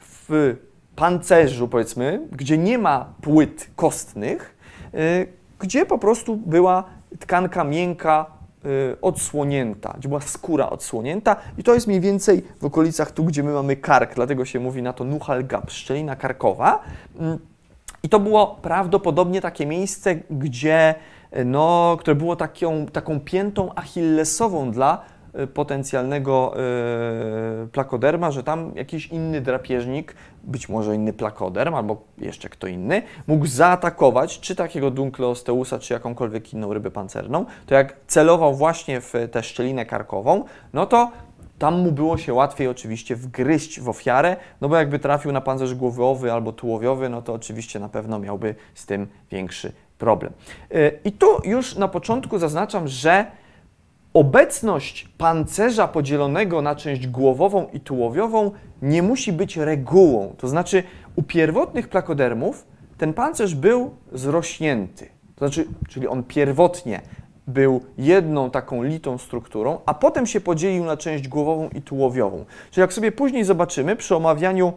w 0.00 0.56
pancerzu, 0.98 1.68
powiedzmy, 1.68 2.20
gdzie 2.32 2.58
nie 2.58 2.78
ma 2.78 3.12
płyt 3.20 3.70
kostnych, 3.76 4.56
y, 4.94 5.26
gdzie 5.58 5.86
po 5.86 5.98
prostu 5.98 6.36
była 6.36 6.84
tkanka 7.18 7.64
miękka 7.64 8.26
y, 8.64 9.00
odsłonięta, 9.00 9.94
gdzie 9.98 10.08
była 10.08 10.20
skóra 10.20 10.70
odsłonięta 10.70 11.36
i 11.58 11.62
to 11.62 11.74
jest 11.74 11.86
mniej 11.86 12.00
więcej 12.00 12.42
w 12.60 12.64
okolicach 12.64 13.12
tu, 13.12 13.24
gdzie 13.24 13.42
my 13.42 13.52
mamy 13.52 13.76
kark, 13.76 14.14
dlatego 14.14 14.44
się 14.44 14.60
mówi 14.60 14.82
na 14.82 14.92
to 14.92 15.04
nuchal 15.04 15.46
gap, 15.46 15.70
szczelina 15.70 16.16
karkowa. 16.16 16.82
Mm, 17.18 17.38
I 18.02 18.08
to 18.08 18.20
było 18.20 18.58
prawdopodobnie 18.62 19.40
takie 19.40 19.66
miejsce, 19.66 20.14
gdzie, 20.30 20.94
no, 21.44 21.96
które 22.00 22.14
było 22.14 22.36
taką, 22.36 22.86
taką 22.86 23.20
piętą 23.20 23.74
achillesową 23.74 24.70
dla 24.70 25.02
Y, 25.34 25.46
potencjalnego 25.46 26.54
y, 27.64 27.68
plakoderma, 27.68 28.30
że 28.30 28.42
tam 28.42 28.72
jakiś 28.74 29.06
inny 29.06 29.40
drapieżnik, 29.40 30.14
być 30.44 30.68
może 30.68 30.94
inny 30.94 31.12
plakoderm 31.12 31.74
albo 31.74 32.02
jeszcze 32.18 32.48
kto 32.48 32.66
inny, 32.66 33.02
mógł 33.26 33.46
zaatakować 33.46 34.40
czy 34.40 34.56
takiego 34.56 34.90
Dunkleosteusa, 34.90 35.78
czy 35.78 35.94
jakąkolwiek 35.94 36.52
inną 36.52 36.72
rybę 36.72 36.90
pancerną, 36.90 37.46
to 37.66 37.74
jak 37.74 37.96
celował 38.06 38.54
właśnie 38.54 39.00
w 39.00 39.12
tę 39.32 39.42
szczelinę 39.42 39.86
karkową, 39.86 40.44
no 40.72 40.86
to 40.86 41.10
tam 41.58 41.80
mu 41.80 41.92
było 41.92 42.18
się 42.18 42.34
łatwiej 42.34 42.68
oczywiście 42.68 43.16
wgryźć 43.16 43.80
w 43.80 43.88
ofiarę, 43.88 44.36
no 44.60 44.68
bo 44.68 44.76
jakby 44.76 44.98
trafił 44.98 45.32
na 45.32 45.40
pancerz 45.40 45.74
głowowy 45.74 46.32
albo 46.32 46.52
tułowiowy, 46.52 47.08
no 47.08 47.22
to 47.22 47.32
oczywiście 47.32 47.80
na 47.80 47.88
pewno 47.88 48.18
miałby 48.18 48.54
z 48.74 48.86
tym 48.86 49.06
większy 49.30 49.72
problem. 49.98 50.32
Y, 50.74 50.98
I 51.04 51.12
tu 51.12 51.26
już 51.44 51.76
na 51.76 51.88
początku 51.88 52.38
zaznaczam, 52.38 52.88
że 52.88 53.26
Obecność 54.14 55.08
pancerza 55.18 55.88
podzielonego 55.88 56.62
na 56.62 56.74
część 56.74 57.06
głowową 57.06 57.66
i 57.72 57.80
tułowiową 57.80 58.50
nie 58.82 59.02
musi 59.02 59.32
być 59.32 59.56
regułą. 59.56 60.34
To 60.38 60.48
znaczy, 60.48 60.82
u 61.16 61.22
pierwotnych 61.22 61.88
plakodermów 61.88 62.66
ten 62.98 63.14
pancerz 63.14 63.54
był 63.54 63.90
zrośnięty. 64.12 65.08
To 65.36 65.48
znaczy, 65.48 65.66
czyli 65.88 66.08
on 66.08 66.22
pierwotnie 66.22 67.00
był 67.46 67.80
jedną 67.98 68.50
taką 68.50 68.82
litą 68.82 69.18
strukturą, 69.18 69.78
a 69.86 69.94
potem 69.94 70.26
się 70.26 70.40
podzielił 70.40 70.84
na 70.84 70.96
część 70.96 71.28
głowową 71.28 71.68
i 71.68 71.82
tułowiową. 71.82 72.44
Czyli 72.70 72.80
jak 72.80 72.92
sobie 72.92 73.12
później 73.12 73.44
zobaczymy 73.44 73.96
przy 73.96 74.16
omawianiu, 74.16 74.72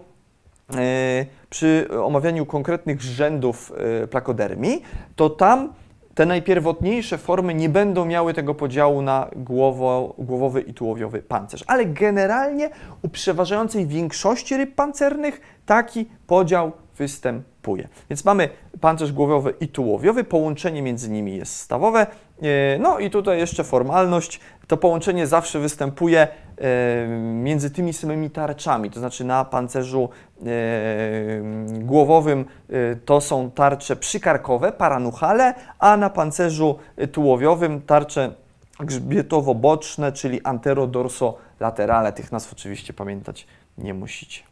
przy 1.50 1.88
omawianiu 2.04 2.46
konkretnych 2.46 3.02
rzędów 3.02 3.74
yy, 4.02 4.08
plakodermii, 4.08 4.82
to 5.16 5.30
tam 5.30 5.74
te 6.16 6.26
najpierwotniejsze 6.26 7.18
formy 7.18 7.54
nie 7.54 7.70
będą 7.70 8.06
miały 8.06 8.34
tego 8.34 8.56
podziału 8.56 9.02
na 9.02 9.28
głowo, 9.36 10.16
głowowy 10.18 10.62
i 10.62 10.74
tułowiowy 10.74 11.22
pancerz, 11.22 11.64
ale 11.68 11.86
generalnie 11.86 12.70
u 13.02 13.10
przeważającej 13.10 13.88
większości 13.88 14.58
ryb 14.58 14.76
pancernych 14.76 15.42
taki 15.66 16.06
podział 16.28 16.72
występuje. 16.98 17.88
Więc 18.10 18.26
mamy 18.26 18.50
pancerz 18.82 19.12
głowowy 19.12 19.54
i 19.60 19.68
tułowiowy, 19.68 20.24
połączenie 20.24 20.82
między 20.82 21.10
nimi 21.10 21.38
jest 21.38 21.56
stawowe. 21.56 22.08
E, 22.42 22.80
no 22.80 23.00
i 23.00 23.10
tutaj 23.10 23.40
jeszcze 23.40 23.64
formalność. 23.64 24.40
To 24.68 24.78
połączenie 24.78 25.28
zawsze 25.28 25.60
występuje 25.60 26.22
e, 26.22 26.28
między 27.34 27.72
tymi 27.72 27.94
samymi 27.94 28.30
tarczami, 28.30 28.90
to 28.90 29.00
znaczy 29.00 29.24
na 29.24 29.46
pancerzu 29.46 30.10
e, 30.40 30.46
głowowym 31.80 32.46
to 33.06 33.22
są 33.22 33.52
tarcze 33.52 33.96
przykarkowe, 33.96 34.72
paranuchale, 34.72 35.54
a 35.80 35.98
na 35.98 36.10
pancerzu 36.10 36.80
tułowiowym 37.12 37.82
tarcze 37.82 38.34
grzbietowo-boczne, 38.80 40.12
czyli 40.12 40.42
antero-dorso-laterale. 40.42 42.14
Tych 42.14 42.32
nazw 42.32 42.54
oczywiście 42.54 42.94
pamiętać 42.94 43.48
nie 43.78 43.94
musicie. 43.94 44.44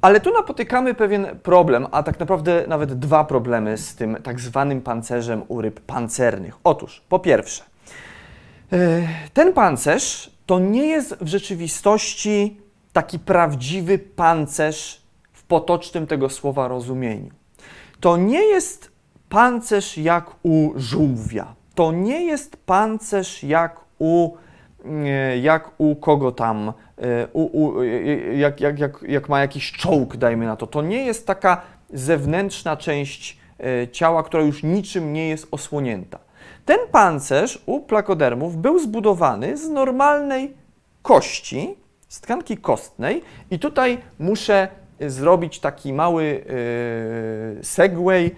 Ale 0.00 0.20
tu 0.20 0.32
napotykamy 0.32 0.94
pewien 0.94 1.26
problem, 1.42 1.86
a 1.90 2.02
tak 2.02 2.20
naprawdę 2.20 2.64
nawet 2.68 2.98
dwa 2.98 3.24
problemy 3.24 3.78
z 3.78 3.94
tym 3.94 4.16
tak 4.22 4.40
zwanym 4.40 4.82
pancerzem 4.82 5.42
u 5.48 5.60
ryb 5.60 5.80
pancernych. 5.80 6.56
Otóż, 6.64 7.02
po 7.08 7.18
pierwsze, 7.18 7.62
e, 7.62 7.75
ten 9.32 9.52
pancerz 9.52 10.30
to 10.46 10.58
nie 10.58 10.86
jest 10.86 11.16
w 11.20 11.26
rzeczywistości 11.26 12.60
taki 12.92 13.18
prawdziwy 13.18 13.98
pancerz 13.98 15.02
w 15.32 15.42
potocznym 15.42 16.06
tego 16.06 16.28
słowa 16.28 16.68
rozumieniu. 16.68 17.30
To 18.00 18.16
nie 18.16 18.42
jest 18.42 18.90
pancerz 19.28 19.98
jak 19.98 20.30
u 20.42 20.72
żółwia. 20.76 21.54
To 21.74 21.92
nie 21.92 22.24
jest 22.24 22.56
pancerz 22.56 23.42
jak 23.42 23.80
u, 23.98 24.30
e, 24.84 25.38
jak 25.38 25.70
u 25.78 25.96
kogo 25.96 26.32
tam, 26.32 26.72
E, 26.98 27.28
u, 27.32 27.64
u, 27.64 27.82
e, 27.82 27.84
e, 27.84 28.36
jak, 28.36 28.60
jak, 28.60 28.78
jak, 28.78 29.04
jak 29.08 29.28
ma 29.28 29.40
jakiś 29.40 29.72
czołg, 29.72 30.16
dajmy 30.16 30.46
na 30.46 30.56
to. 30.56 30.66
To 30.66 30.82
nie 30.82 31.04
jest 31.04 31.26
taka 31.26 31.62
zewnętrzna 31.92 32.76
część 32.76 33.38
ciała, 33.92 34.22
która 34.22 34.42
już 34.42 34.62
niczym 34.62 35.12
nie 35.12 35.28
jest 35.28 35.48
osłonięta. 35.50 36.18
Ten 36.66 36.78
pancerz 36.92 37.62
u 37.66 37.80
plakodermów 37.80 38.56
był 38.56 38.78
zbudowany 38.78 39.56
z 39.56 39.68
normalnej 39.68 40.54
kości, 41.02 41.76
z 42.08 42.20
tkanki 42.20 42.56
kostnej 42.56 43.22
i 43.50 43.58
tutaj 43.58 43.98
muszę 44.18 44.68
zrobić 45.00 45.60
taki 45.60 45.92
mały 45.92 46.44
segway, 47.62 48.30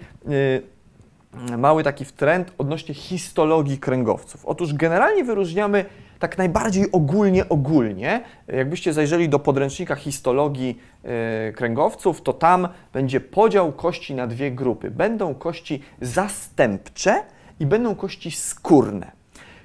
mały 1.57 1.83
taki 1.83 2.05
trend 2.05 2.53
odnośnie 2.57 2.95
histologii 2.95 3.77
kręgowców. 3.77 4.45
Otóż 4.45 4.73
generalnie 4.73 5.23
wyróżniamy 5.23 5.85
tak 6.19 6.37
najbardziej 6.37 6.91
ogólnie, 6.91 7.49
ogólnie, 7.49 8.21
jakbyście 8.47 8.93
zajrzeli 8.93 9.29
do 9.29 9.39
podręcznika 9.39 9.95
histologii 9.95 10.79
yy, 11.03 11.53
kręgowców, 11.53 12.21
to 12.21 12.33
tam 12.33 12.67
będzie 12.93 13.19
podział 13.19 13.71
kości 13.71 14.15
na 14.15 14.27
dwie 14.27 14.51
grupy. 14.51 14.91
Będą 14.91 15.35
kości 15.35 15.83
zastępcze 16.01 17.23
i 17.59 17.65
będą 17.65 17.95
kości 17.95 18.31
skórne. 18.31 19.11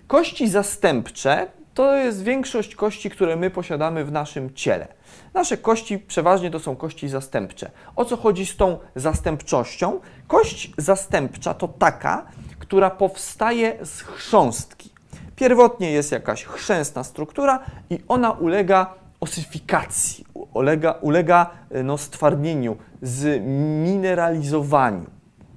Kości 0.07 0.49
zastępcze 0.49 1.47
to 1.75 1.97
jest 1.97 2.23
większość 2.23 2.75
kości, 2.75 3.11
które 3.11 3.37
my 3.37 3.51
posiadamy 3.51 4.05
w 4.05 4.13
naszym 4.13 4.55
ciele. 4.55 4.89
Nasze 5.35 5.57
kości 5.57 5.99
przeważnie 5.99 6.51
to 6.51 6.61
są 6.61 6.77
kości 6.77 7.09
zastępcze. 7.09 7.71
O 7.97 8.05
co 8.05 8.17
chodzi 8.17 8.47
z 8.47 8.57
tą 8.57 8.79
zastępczością? 8.97 10.01
Kość 10.27 10.73
zastępcza 10.79 11.55
to 11.55 11.69
taka, 11.69 12.27
która 12.59 12.91
powstaje 12.91 13.79
z 13.83 14.01
chrząstki. 14.01 14.91
Pierwotnie 15.37 15.93
jest 15.93 16.13
jakaś 16.13 16.45
chrzęstna 16.45 17.05
struktura 17.05 17.61
i 17.91 17.99
ona 18.09 18.31
ulega 18.31 18.95
osyfikacji, 19.21 20.25
ulega, 20.35 20.93
ulega 20.93 21.51
e, 21.71 21.83
no, 21.83 21.99
stwardnieniu, 21.99 22.77
zmineralizowaniu. 23.03 25.07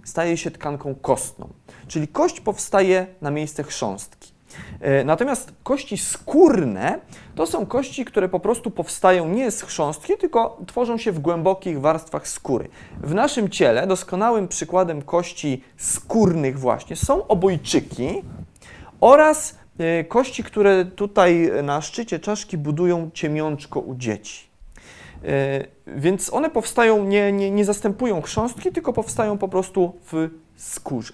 Staje 0.03 0.37
się 0.37 0.51
tkanką 0.51 0.95
kostną. 0.95 1.49
Czyli 1.87 2.07
kość 2.07 2.41
powstaje 2.41 3.07
na 3.21 3.31
miejsce 3.31 3.63
chrząstki. 3.63 4.31
E, 4.79 5.03
natomiast 5.03 5.51
kości 5.63 5.97
skórne 5.97 6.99
to 7.35 7.47
są 7.47 7.65
kości, 7.65 8.05
które 8.05 8.29
po 8.29 8.39
prostu 8.39 8.71
powstają 8.71 9.29
nie 9.29 9.51
z 9.51 9.61
chrząstki, 9.61 10.13
tylko 10.19 10.61
tworzą 10.67 10.97
się 10.97 11.11
w 11.11 11.19
głębokich 11.19 11.81
warstwach 11.81 12.27
skóry. 12.27 12.69
W 13.01 13.13
naszym 13.13 13.49
ciele 13.49 13.87
doskonałym 13.87 14.47
przykładem 14.47 15.01
kości 15.01 15.63
skórnych 15.77 16.59
właśnie 16.59 16.95
są 16.95 17.27
obojczyki, 17.27 18.23
oraz 19.01 19.55
e, 19.77 20.03
kości, 20.03 20.43
które 20.43 20.85
tutaj 20.85 21.51
na 21.63 21.81
szczycie 21.81 22.19
czaszki 22.19 22.57
budują 22.57 23.09
ciemiączko 23.13 23.79
u 23.79 23.95
dzieci. 23.95 24.47
E, 25.23 25.65
więc 25.87 26.33
one 26.33 26.49
powstają, 26.49 27.03
nie, 27.03 27.31
nie, 27.31 27.51
nie 27.51 27.65
zastępują 27.65 28.21
chrząstki, 28.21 28.71
tylko 28.71 28.93
powstają 28.93 29.37
po 29.37 29.47
prostu 29.47 29.95
w 30.11 30.29
skórze. 30.55 31.13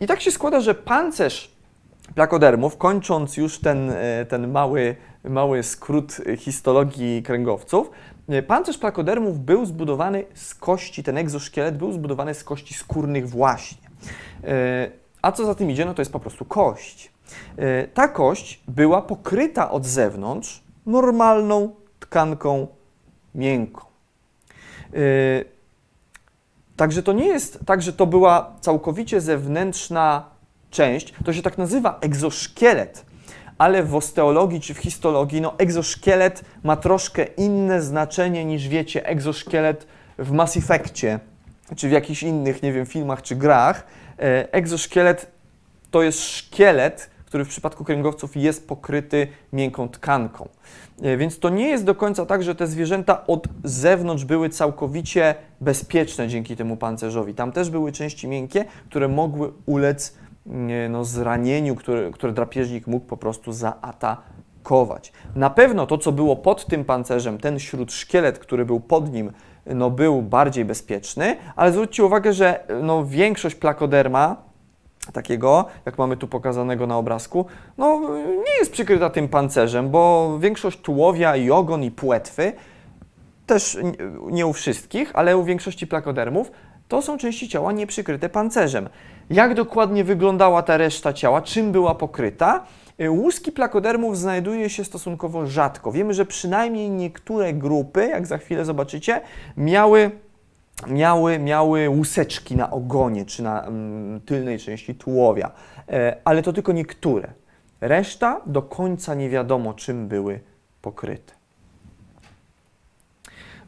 I 0.00 0.06
tak 0.06 0.20
się 0.20 0.30
składa, 0.30 0.60
że 0.60 0.74
pancerz 0.74 1.52
plakodermów, 2.14 2.76
kończąc 2.76 3.36
już 3.36 3.58
ten, 3.58 3.90
e, 3.90 4.26
ten 4.26 4.50
mały, 4.50 4.96
mały 5.24 5.62
skrót 5.62 6.16
histologii 6.36 7.22
kręgowców, 7.22 7.90
e, 8.28 8.42
pancerz 8.42 8.78
plakodermów 8.78 9.40
był 9.40 9.66
zbudowany 9.66 10.24
z 10.34 10.54
kości, 10.54 11.02
ten 11.02 11.18
egzoszkielet 11.18 11.78
był 11.78 11.92
zbudowany 11.92 12.34
z 12.34 12.44
kości 12.44 12.74
skórnych 12.74 13.28
właśnie. 13.28 13.92
A 15.22 15.32
co 15.32 15.46
za 15.46 15.54
tym 15.54 15.70
idzie, 15.70 15.84
no 15.84 15.94
to 15.94 16.02
jest 16.02 16.12
po 16.12 16.20
prostu 16.20 16.44
kość. 16.44 17.12
Ta 17.94 18.08
kość 18.08 18.62
była 18.68 19.02
pokryta 19.02 19.70
od 19.70 19.86
zewnątrz 19.86 20.62
normalną 20.86 21.74
tkanką 22.00 22.66
miękką. 23.34 23.84
Także 26.76 27.02
to 27.02 27.12
nie 27.12 27.26
jest 27.26 27.58
tak, 27.66 27.82
że 27.82 27.92
to 27.92 28.06
była 28.06 28.52
całkowicie 28.60 29.20
zewnętrzna 29.20 30.24
część, 30.70 31.14
to 31.24 31.32
się 31.32 31.42
tak 31.42 31.58
nazywa 31.58 31.98
egzoszkielet, 32.00 33.04
ale 33.58 33.82
w 33.82 33.94
osteologii 33.94 34.60
czy 34.60 34.74
w 34.74 34.78
histologii, 34.78 35.40
no 35.40 35.54
egzoszkielet 35.58 36.44
ma 36.64 36.76
troszkę 36.76 37.24
inne 37.24 37.82
znaczenie 37.82 38.44
niż 38.44 38.68
wiecie, 38.68 39.06
egzoszkielet 39.06 39.86
w 40.18 40.30
Mass 40.30 40.56
Effectie, 40.56 41.18
czy 41.76 41.88
w 41.88 41.92
jakichś 41.92 42.22
innych, 42.22 42.62
nie 42.62 42.72
wiem, 42.72 42.86
filmach 42.86 43.22
czy 43.22 43.36
grach. 43.36 43.86
Yy, 44.18 44.24
egzoszkielet 44.52 45.30
to 45.90 46.02
jest 46.02 46.20
szkielet, 46.20 47.10
który 47.32 47.44
w 47.44 47.48
przypadku 47.48 47.84
kręgowców 47.84 48.36
jest 48.36 48.68
pokryty 48.68 49.26
miękką 49.52 49.88
tkanką. 49.88 50.48
E, 51.02 51.16
więc 51.16 51.38
to 51.38 51.48
nie 51.48 51.68
jest 51.68 51.84
do 51.84 51.94
końca 51.94 52.26
tak, 52.26 52.42
że 52.42 52.54
te 52.54 52.66
zwierzęta 52.66 53.26
od 53.26 53.48
zewnątrz 53.64 54.24
były 54.24 54.48
całkowicie 54.48 55.34
bezpieczne 55.60 56.28
dzięki 56.28 56.56
temu 56.56 56.76
pancerzowi. 56.76 57.34
Tam 57.34 57.52
też 57.52 57.70
były 57.70 57.92
części 57.92 58.28
miękkie, 58.28 58.64
które 58.88 59.08
mogły 59.08 59.52
ulec 59.66 60.14
no, 60.90 61.04
zranieniu, 61.04 61.76
które, 61.76 62.10
które 62.10 62.32
drapieżnik 62.32 62.86
mógł 62.86 63.06
po 63.06 63.16
prostu 63.16 63.52
zaatakować. 63.52 65.12
Na 65.36 65.50
pewno 65.50 65.86
to, 65.86 65.98
co 65.98 66.12
było 66.12 66.36
pod 66.36 66.66
tym 66.66 66.84
pancerzem, 66.84 67.38
ten 67.38 67.58
śródszkielet, 67.58 68.38
który 68.38 68.64
był 68.64 68.80
pod 68.80 69.12
nim, 69.12 69.32
no, 69.66 69.90
był 69.90 70.22
bardziej 70.22 70.64
bezpieczny, 70.64 71.36
ale 71.56 71.72
zwróćcie 71.72 72.04
uwagę, 72.04 72.32
że 72.32 72.64
no, 72.82 73.06
większość 73.06 73.54
plakoderma, 73.54 74.51
takiego, 75.12 75.64
jak 75.86 75.98
mamy 75.98 76.16
tu 76.16 76.28
pokazanego 76.28 76.86
na 76.86 76.96
obrazku, 76.98 77.46
no 77.78 78.00
nie 78.18 78.58
jest 78.58 78.72
przykryta 78.72 79.10
tym 79.10 79.28
pancerzem, 79.28 79.90
bo 79.90 80.36
większość 80.40 80.80
tułowia 80.80 81.36
i 81.36 81.50
ogon 81.50 81.82
i 81.84 81.90
płetwy, 81.90 82.52
też 83.46 83.78
nie 84.30 84.46
u 84.46 84.52
wszystkich, 84.52 85.10
ale 85.14 85.36
u 85.36 85.44
większości 85.44 85.86
plakodermów, 85.86 86.52
to 86.88 87.02
są 87.02 87.18
części 87.18 87.48
ciała 87.48 87.72
nieprzykryte 87.72 88.28
pancerzem. 88.28 88.88
Jak 89.30 89.54
dokładnie 89.54 90.04
wyglądała 90.04 90.62
ta 90.62 90.76
reszta 90.76 91.12
ciała, 91.12 91.42
czym 91.42 91.72
była 91.72 91.94
pokryta? 91.94 92.64
Łuski 93.08 93.52
plakodermów 93.52 94.18
znajduje 94.18 94.70
się 94.70 94.84
stosunkowo 94.84 95.46
rzadko. 95.46 95.92
Wiemy, 95.92 96.14
że 96.14 96.26
przynajmniej 96.26 96.90
niektóre 96.90 97.52
grupy, 97.52 98.06
jak 98.06 98.26
za 98.26 98.38
chwilę 98.38 98.64
zobaczycie, 98.64 99.20
miały 99.56 100.10
miały, 100.86 101.38
miały 101.38 101.88
łuseczki 101.88 102.56
na 102.56 102.70
ogonie 102.70 103.26
czy 103.26 103.42
na 103.42 103.62
mm, 103.62 104.20
tylnej 104.20 104.58
części 104.58 104.94
tułowia, 104.94 105.50
e, 105.88 106.16
ale 106.24 106.42
to 106.42 106.52
tylko 106.52 106.72
niektóre. 106.72 107.32
Reszta 107.80 108.40
do 108.46 108.62
końca 108.62 109.14
nie 109.14 109.30
wiadomo, 109.30 109.74
czym 109.74 110.08
były 110.08 110.40
pokryte. 110.82 111.32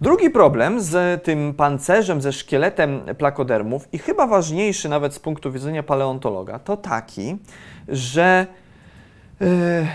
Drugi 0.00 0.30
problem 0.30 0.80
z 0.80 1.22
tym 1.22 1.54
pancerzem, 1.54 2.20
ze 2.20 2.32
szkieletem 2.32 3.00
plakodermów 3.18 3.88
i 3.92 3.98
chyba 3.98 4.26
ważniejszy 4.26 4.88
nawet 4.88 5.14
z 5.14 5.18
punktu 5.18 5.52
widzenia 5.52 5.82
paleontologa, 5.82 6.58
to 6.58 6.76
taki, 6.76 7.36
że 7.88 8.46
e, 9.40 9.46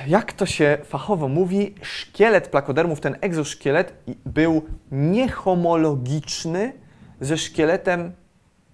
jak 0.07 0.33
to 0.33 0.45
się 0.45 0.77
fachowo 0.85 1.27
mówi, 1.27 1.75
szkielet 1.81 2.47
plakodermów, 2.47 2.99
ten 2.99 3.17
egzoszkielet 3.21 3.93
był 4.25 4.61
niehomologiczny 4.91 6.73
ze 7.21 7.37
szkieletem 7.37 8.11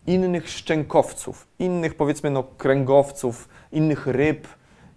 innych 0.07 0.49
szczękowców, 0.49 1.47
innych 1.59 1.95
powiedzmy 1.95 2.29
no, 2.29 2.43
kręgowców, 2.43 3.49
innych 3.71 4.07
ryb 4.07 4.47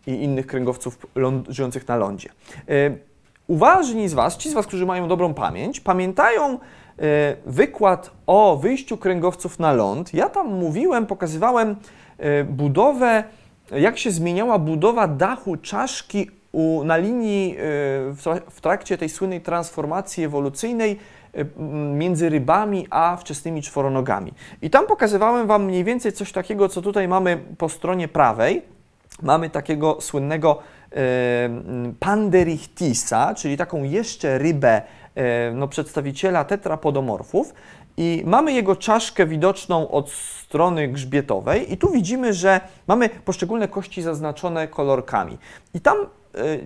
i 0.07 0.11
innych 0.11 0.47
kręgowców 0.47 1.07
żyjących 1.49 1.89
na 1.89 1.97
lądzie. 1.97 2.29
Yy, 2.69 2.99
uważni 3.47 4.09
z 4.09 4.15
Was, 4.15 4.37
ci 4.37 4.51
z 4.51 4.53
Was, 4.53 4.67
którzy 4.67 4.87
mają 4.87 5.09
dobrą 5.09 5.35
pamięć, 5.35 5.81
pamiętają 5.81 6.53
yy, 6.53 7.07
wykład 7.47 8.11
o 8.27 8.57
wyjściu 8.57 8.97
kręgowców 8.97 9.59
na 9.59 9.73
ląd. 9.73 10.15
Ja 10.15 10.29
tam 10.29 10.47
mówiłem, 10.47 11.07
pokazywałem 11.07 11.77
yy, 12.19 12.45
budowę, 12.45 13.25
jak 13.71 13.99
się 13.99 14.11
zmieniała 14.11 14.59
budowa 14.59 15.09
dachu 15.09 15.57
czaszki 15.57 16.31
u, 16.53 16.85
na 16.85 16.97
linii 16.97 17.57
w, 17.59 18.41
w 18.51 18.61
trakcie 18.61 18.99
tej 18.99 19.09
słynnej 19.09 19.41
transformacji 19.41 20.25
ewolucyjnej 20.25 20.99
między 21.95 22.29
rybami 22.29 22.87
a 22.91 23.17
wczesnymi 23.17 23.63
czworonogami. 23.63 24.33
I 24.63 24.71
tam 24.71 24.87
pokazywałem 24.87 25.47
Wam 25.47 25.65
mniej 25.65 25.85
więcej 25.85 26.13
coś 26.13 26.33
takiego, 26.33 26.69
co 26.69 26.83
tutaj 26.83 27.09
mamy 27.09 27.39
po 27.59 27.69
stronie 27.69 28.09
prawej. 28.09 28.63
Mamy 29.23 29.51
takiego 29.51 30.01
słynnego 30.01 30.59
y, 30.93 30.97
Panderichtisa, 32.01 33.35
czyli 33.35 33.57
taką 33.57 33.83
jeszcze 33.83 34.39
rybę 34.39 34.83
y, 34.83 35.23
no, 35.55 35.69
przedstawiciela 35.69 36.45
tetrapodomorfów. 36.45 37.55
I 37.97 38.23
mamy 38.27 38.53
jego 38.53 38.77
czaszkę 38.77 39.27
widoczną 39.27 39.91
od 39.91 40.11
strony 40.11 40.89
grzbietowej 40.89 41.73
i 41.73 41.77
tu 41.77 41.91
widzimy, 41.91 42.33
że 42.33 42.61
mamy 42.87 43.09
poszczególne 43.09 43.69
kości 43.69 44.03
zaznaczone 44.03 44.69
kolorkami. 44.69 45.39
I 45.75 45.81
tam 45.81 45.97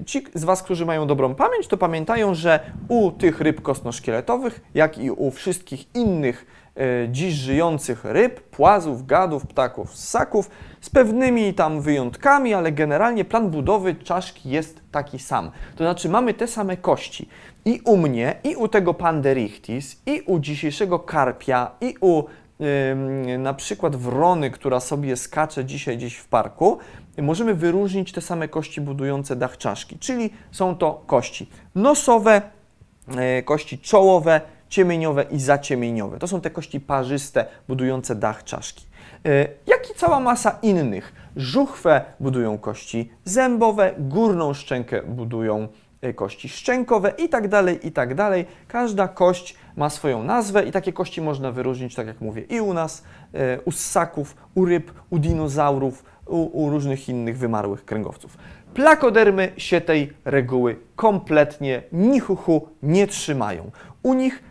ci 0.06 0.24
z 0.34 0.44
Was, 0.44 0.62
którzy 0.62 0.86
mają 0.86 1.06
dobrą 1.06 1.34
pamięć, 1.34 1.66
to 1.66 1.76
pamiętają, 1.76 2.34
że 2.34 2.60
u 2.88 3.10
tych 3.10 3.40
ryb 3.40 3.62
kostnoszkieletowych, 3.62 4.60
jak 4.74 4.98
i 4.98 5.10
u 5.10 5.30
wszystkich 5.30 5.94
innych 5.94 6.46
e, 6.76 7.08
dziś 7.08 7.34
żyjących 7.34 8.04
ryb, 8.04 8.40
płazów, 8.40 9.06
gadów, 9.06 9.46
ptaków, 9.46 9.96
ssaków, 9.96 10.50
z 10.80 10.90
pewnymi 10.90 11.54
tam 11.54 11.80
wyjątkami, 11.80 12.54
ale 12.54 12.72
generalnie 12.72 13.24
plan 13.24 13.50
budowy 13.50 13.94
czaszki 13.94 14.50
jest 14.50 14.80
taki 14.92 15.18
sam. 15.18 15.50
To 15.76 15.84
znaczy 15.84 16.08
mamy 16.08 16.34
te 16.34 16.46
same 16.46 16.76
kości. 16.76 17.28
I 17.64 17.80
u 17.84 17.96
mnie, 17.96 18.34
i 18.44 18.56
u 18.56 18.68
tego 18.68 18.94
Panderichtis, 18.94 20.02
i 20.06 20.20
u 20.20 20.38
dzisiejszego 20.38 20.98
karpia, 20.98 21.70
i 21.80 21.94
u 22.00 22.24
na 23.38 23.54
przykład 23.54 23.96
wrony, 23.96 24.50
która 24.50 24.80
sobie 24.80 25.16
skacze 25.16 25.64
dzisiaj 25.64 25.96
gdzieś 25.96 26.16
w 26.16 26.28
parku, 26.28 26.78
możemy 27.18 27.54
wyróżnić 27.54 28.12
te 28.12 28.20
same 28.20 28.48
kości 28.48 28.80
budujące 28.80 29.36
dach 29.36 29.58
czaszki, 29.58 29.98
czyli 29.98 30.30
są 30.50 30.76
to 30.76 31.02
kości 31.06 31.50
nosowe, 31.74 32.42
e, 33.16 33.42
kości 33.42 33.78
czołowe, 33.78 34.40
ciemieniowe 34.68 35.22
i 35.30 35.40
zaciemieniowe. 35.40 36.18
To 36.18 36.26
są 36.26 36.40
te 36.40 36.50
kości 36.50 36.80
parzyste 36.80 37.46
budujące 37.68 38.14
dach 38.14 38.44
czaszki. 38.44 38.86
E, 39.26 39.48
jak 39.66 39.90
i 39.90 39.94
cała 39.94 40.20
masa 40.20 40.58
innych. 40.62 41.12
Żuchwę 41.36 42.04
budują 42.20 42.58
kości 42.58 43.10
zębowe, 43.24 43.94
górną 43.98 44.54
szczękę 44.54 45.02
budują 45.02 45.68
e, 46.00 46.14
kości 46.14 46.48
szczękowe 46.48 47.12
i 47.18 47.28
tak 47.28 47.48
dalej, 47.48 47.86
i 47.86 47.92
tak 47.92 48.14
dalej. 48.14 48.46
Każda 48.68 49.08
kość 49.08 49.54
ma 49.76 49.90
swoją 49.90 50.22
nazwę 50.22 50.64
i 50.64 50.72
takie 50.72 50.92
kości 50.92 51.20
można 51.20 51.52
wyróżnić, 51.52 51.94
tak 51.94 52.06
jak 52.06 52.20
mówię, 52.20 52.42
i 52.42 52.60
u 52.60 52.74
nas, 52.74 53.02
u 53.64 53.72
ssaków, 53.72 54.36
u 54.54 54.64
ryb, 54.64 54.92
u 55.10 55.18
dinozaurów, 55.18 56.04
u, 56.26 56.64
u 56.64 56.70
różnych 56.70 57.08
innych 57.08 57.38
wymarłych 57.38 57.84
kręgowców. 57.84 58.36
Plakodermy 58.74 59.52
się 59.56 59.80
tej 59.80 60.12
reguły 60.24 60.76
kompletnie 60.96 61.82
nichuchu 61.92 62.68
nie 62.82 63.06
trzymają. 63.06 63.70
U 64.02 64.14
nich 64.14 64.42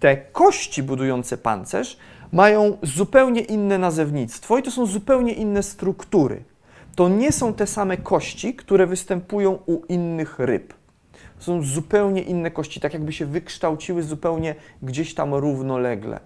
te 0.00 0.16
kości 0.16 0.82
budujące 0.82 1.36
pancerz 1.38 1.98
mają 2.32 2.76
zupełnie 2.82 3.40
inne 3.40 3.78
nazewnictwo 3.78 4.58
i 4.58 4.62
to 4.62 4.70
są 4.70 4.86
zupełnie 4.86 5.32
inne 5.32 5.62
struktury. 5.62 6.42
To 6.96 7.08
nie 7.08 7.32
są 7.32 7.54
te 7.54 7.66
same 7.66 7.96
kości, 7.96 8.54
które 8.54 8.86
występują 8.86 9.58
u 9.66 9.80
innych 9.88 10.38
ryb 10.38 10.79
są 11.40 11.62
zupełnie 11.62 12.22
inne 12.22 12.50
kości, 12.50 12.80
tak 12.80 12.92
jakby 12.92 13.12
się 13.12 13.26
wykształciły 13.26 14.02
zupełnie 14.02 14.54
gdzieś 14.82 15.14
tam 15.14 15.34
równolegle. 15.34 16.16
E, 16.16 16.20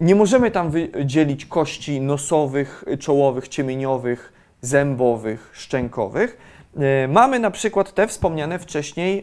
nie 0.00 0.14
możemy 0.14 0.50
tam 0.50 0.70
wydzielić 0.70 1.46
kości 1.46 2.00
nosowych, 2.00 2.84
czołowych, 2.98 3.48
ciemieniowych, 3.48 4.32
zębowych, 4.60 5.50
szczękowych. 5.52 6.38
E, 6.76 7.08
mamy 7.08 7.38
na 7.38 7.50
przykład 7.50 7.94
te 7.94 8.06
wspomniane 8.06 8.58
wcześniej 8.58 9.22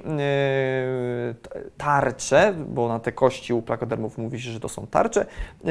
t- 1.42 1.60
tarcze, 1.78 2.54
bo 2.68 2.88
na 2.88 3.00
te 3.00 3.12
kości 3.12 3.54
u 3.54 3.62
plakodermów 3.62 4.18
mówi 4.18 4.42
się, 4.42 4.52
że 4.52 4.60
to 4.60 4.70
są 4.70 4.88
tarcze. 4.88 5.26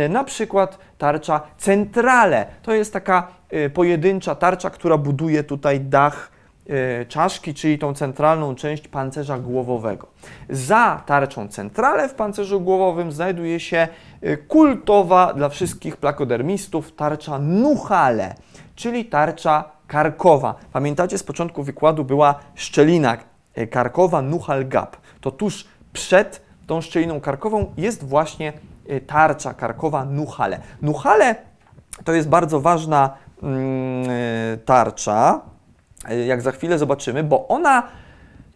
Na 0.08 0.24
przykład 0.24 0.78
tarcza 0.98 1.40
centrale. 1.58 2.46
To 2.62 2.74
jest 2.74 2.92
taka 2.92 3.28
pojedyncza 3.74 4.34
tarcza, 4.34 4.70
która 4.70 4.98
buduje 4.98 5.44
tutaj 5.44 5.80
dach 5.80 6.31
czaszki, 7.08 7.54
czyli 7.54 7.78
tą 7.78 7.94
centralną 7.94 8.54
część 8.54 8.88
pancerza 8.88 9.38
głowowego. 9.38 10.06
Za 10.50 11.02
tarczą 11.06 11.48
centrale 11.48 12.08
w 12.08 12.14
pancerzu 12.14 12.60
głowowym 12.60 13.12
znajduje 13.12 13.60
się 13.60 13.88
e, 14.20 14.36
kultowa 14.36 15.34
dla 15.34 15.48
wszystkich 15.48 15.96
plakodermistów 15.96 16.92
tarcza 16.92 17.38
nuchale, 17.38 18.34
czyli 18.74 19.04
tarcza 19.04 19.64
karkowa. 19.86 20.54
Pamiętacie, 20.72 21.18
z 21.18 21.22
początku 21.22 21.62
wykładu 21.62 22.04
była 22.04 22.34
szczelina 22.54 23.16
e, 23.54 23.66
karkowa 23.66 24.22
nuchal 24.22 24.68
gap. 24.68 24.96
To 25.20 25.30
tuż 25.30 25.64
przed 25.92 26.42
tą 26.66 26.80
szczeliną 26.80 27.20
karkową 27.20 27.74
jest 27.76 28.04
właśnie 28.04 28.52
e, 28.88 29.00
tarcza 29.00 29.54
karkowa 29.54 30.04
nuchale. 30.04 30.60
Nuchale 30.82 31.34
to 32.04 32.12
jest 32.12 32.28
bardzo 32.28 32.60
ważna 32.60 33.10
mm, 33.42 34.10
e, 34.10 34.56
tarcza, 34.56 35.40
e, 35.46 35.51
jak 36.26 36.42
za 36.42 36.52
chwilę 36.52 36.78
zobaczymy, 36.78 37.24
bo 37.24 37.48
ona 37.48 37.88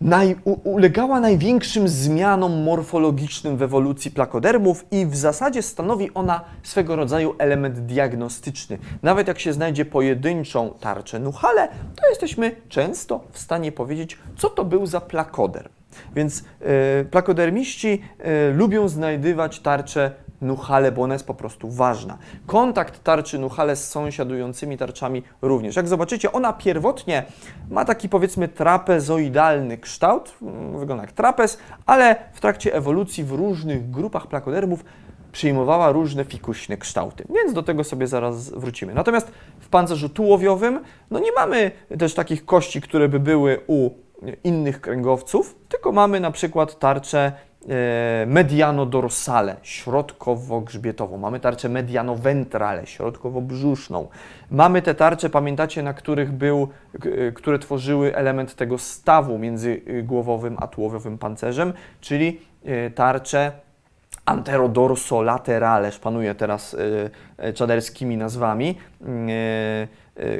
naj, 0.00 0.36
u, 0.44 0.70
ulegała 0.70 1.20
największym 1.20 1.88
zmianom 1.88 2.62
morfologicznym 2.62 3.56
w 3.56 3.62
ewolucji 3.62 4.10
plakodermów 4.10 4.84
i 4.90 5.06
w 5.06 5.16
zasadzie 5.16 5.62
stanowi 5.62 6.14
ona 6.14 6.40
swego 6.62 6.96
rodzaju 6.96 7.34
element 7.38 7.78
diagnostyczny. 7.78 8.78
Nawet 9.02 9.28
jak 9.28 9.38
się 9.38 9.52
znajdzie 9.52 9.84
pojedynczą 9.84 10.74
tarczę 10.80 11.18
nuchale, 11.18 11.68
to 11.96 12.08
jesteśmy 12.08 12.56
często 12.68 13.24
w 13.32 13.38
stanie 13.38 13.72
powiedzieć, 13.72 14.18
co 14.36 14.50
to 14.50 14.64
był 14.64 14.86
za 14.86 15.00
plakoderm. 15.00 15.68
Więc 16.14 16.44
e, 16.60 17.04
plakodermiści 17.04 18.02
e, 18.18 18.50
lubią 18.50 18.88
znajdywać 18.88 19.60
tarczę 19.60 20.10
nuchale, 20.40 20.92
bo 20.92 21.02
ona 21.02 21.14
jest 21.14 21.26
po 21.26 21.34
prostu 21.34 21.70
ważna. 21.70 22.18
Kontakt 22.46 23.02
tarczy 23.04 23.38
nuchale 23.38 23.76
z 23.76 23.88
sąsiadującymi 23.88 24.76
tarczami 24.76 25.22
również. 25.42 25.76
Jak 25.76 25.88
zobaczycie, 25.88 26.32
ona 26.32 26.52
pierwotnie 26.52 27.24
ma 27.70 27.84
taki 27.84 28.08
powiedzmy 28.08 28.48
trapezoidalny 28.48 29.78
kształt, 29.78 30.34
mm, 30.42 30.78
wygląda 30.78 31.04
jak 31.04 31.12
trapez, 31.12 31.58
ale 31.86 32.16
w 32.32 32.40
trakcie 32.40 32.74
ewolucji 32.74 33.24
w 33.24 33.32
różnych 33.32 33.90
grupach 33.90 34.26
plakodermów 34.26 34.84
przyjmowała 35.32 35.92
różne 35.92 36.24
fikuśne 36.24 36.76
kształty, 36.76 37.24
więc 37.34 37.52
do 37.52 37.62
tego 37.62 37.84
sobie 37.84 38.06
zaraz 38.06 38.50
wrócimy. 38.50 38.94
Natomiast 38.94 39.30
w 39.60 39.68
pancerzu 39.68 40.08
tułowiowym 40.08 40.80
no 41.10 41.18
nie 41.18 41.32
mamy 41.32 41.70
też 41.98 42.14
takich 42.14 42.44
kości, 42.44 42.80
które 42.80 43.08
by 43.08 43.20
były 43.20 43.60
u 43.66 43.90
innych 44.44 44.80
kręgowców, 44.80 45.54
tylko 45.68 45.92
mamy 45.92 46.20
na 46.20 46.30
przykład 46.30 46.78
tarczę 46.78 47.18
e, 47.28 47.55
mediano-dorsale, 48.26 49.56
środkowo-grzbietową. 49.62 51.18
Mamy 51.18 51.40
tarczę 51.40 51.68
mediano-ventrale, 51.68 52.86
środkowo-brzuszną. 52.86 54.08
Mamy 54.50 54.82
te 54.82 54.94
tarcze, 54.94 55.30
pamiętacie, 55.30 55.82
na 55.82 55.94
których 55.94 56.32
był, 56.32 56.68
e, 57.28 57.32
które 57.32 57.58
tworzyły 57.58 58.16
element 58.16 58.54
tego 58.54 58.78
stawu 58.78 59.38
między 59.38 59.80
y, 59.88 60.02
głowowym 60.02 60.56
a 60.60 60.66
tułowiowym 60.66 61.18
pancerzem, 61.18 61.72
czyli 62.00 62.40
e, 62.64 62.90
tarcze 62.90 63.52
anterodorsolaterale, 64.24 65.92
szpanuje 65.92 66.34
teraz 66.34 66.76
czaderskimi 67.54 68.16
nazwami, 68.16 68.78
y, 69.02 69.88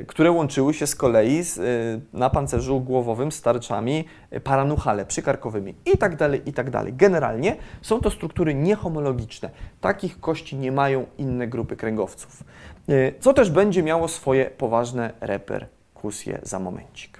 które 0.07 0.31
łączyły 0.31 0.75
się 0.75 0.87
z 0.87 0.95
kolei 0.95 1.43
z, 1.43 1.59
y, 1.59 2.01
na 2.12 2.31
pancerzu 2.31 2.81
głowowym 2.81 3.33
z 3.33 3.43
tarczami 3.43 4.05
y, 4.33 4.41
paranuchale, 4.41 5.07
przykarkowymi 5.07 5.75
i 5.95 5.99
tak 5.99 6.17
dalej, 6.17 6.43
i 6.47 6.53
tak 6.53 6.71
dalej. 6.71 6.93
Generalnie 6.93 7.57
są 7.83 8.01
to 8.01 8.11
struktury 8.11 8.55
niehomologiczne. 8.55 9.51
Takich 9.81 10.21
kości 10.21 10.57
nie 10.57 10.73
mają 10.73 11.07
inne 11.19 11.49
grupy 11.49 11.77
kręgowców, 11.77 12.45
y, 12.89 13.15
co 13.21 13.35
też 13.35 13.51
będzie 13.51 13.83
miało 13.83 14.09
swoje 14.09 14.45
poważne 14.45 15.12
reperkusje 15.21 16.39
za 16.43 16.59
momencik. 16.59 17.15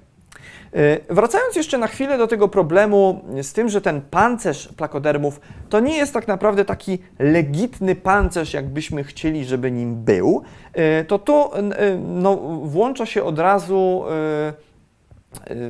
E, 0.77 1.15
Wracając 1.15 1.57
jeszcze 1.57 1.79
na 1.79 1.87
chwilę 1.87 2.19
do 2.19 2.27
tego 2.27 2.49
problemu 2.49 3.25
z 3.43 3.53
tym, 3.53 3.69
że 3.69 3.81
ten 3.81 4.01
pancerz 4.01 4.69
plakodermów 4.69 5.41
to 5.69 5.81
nie 5.81 5.97
jest 5.97 6.15
tak 6.15 6.29
naprawdę 6.29 6.65
taki 6.65 6.99
legitny 7.19 7.95
pancerz, 7.95 8.55
jakbyśmy 8.55 9.05
chcieli, 9.05 9.45
żeby 9.45 9.71
nim 9.71 10.05
był, 10.05 10.43
e, 10.73 11.05
to 11.05 11.19
tu 11.19 11.55
e, 11.55 11.99
no, 11.99 12.37
włącza 12.63 13.07
się 13.07 13.25
od 13.25 13.39
razu, 13.39 14.05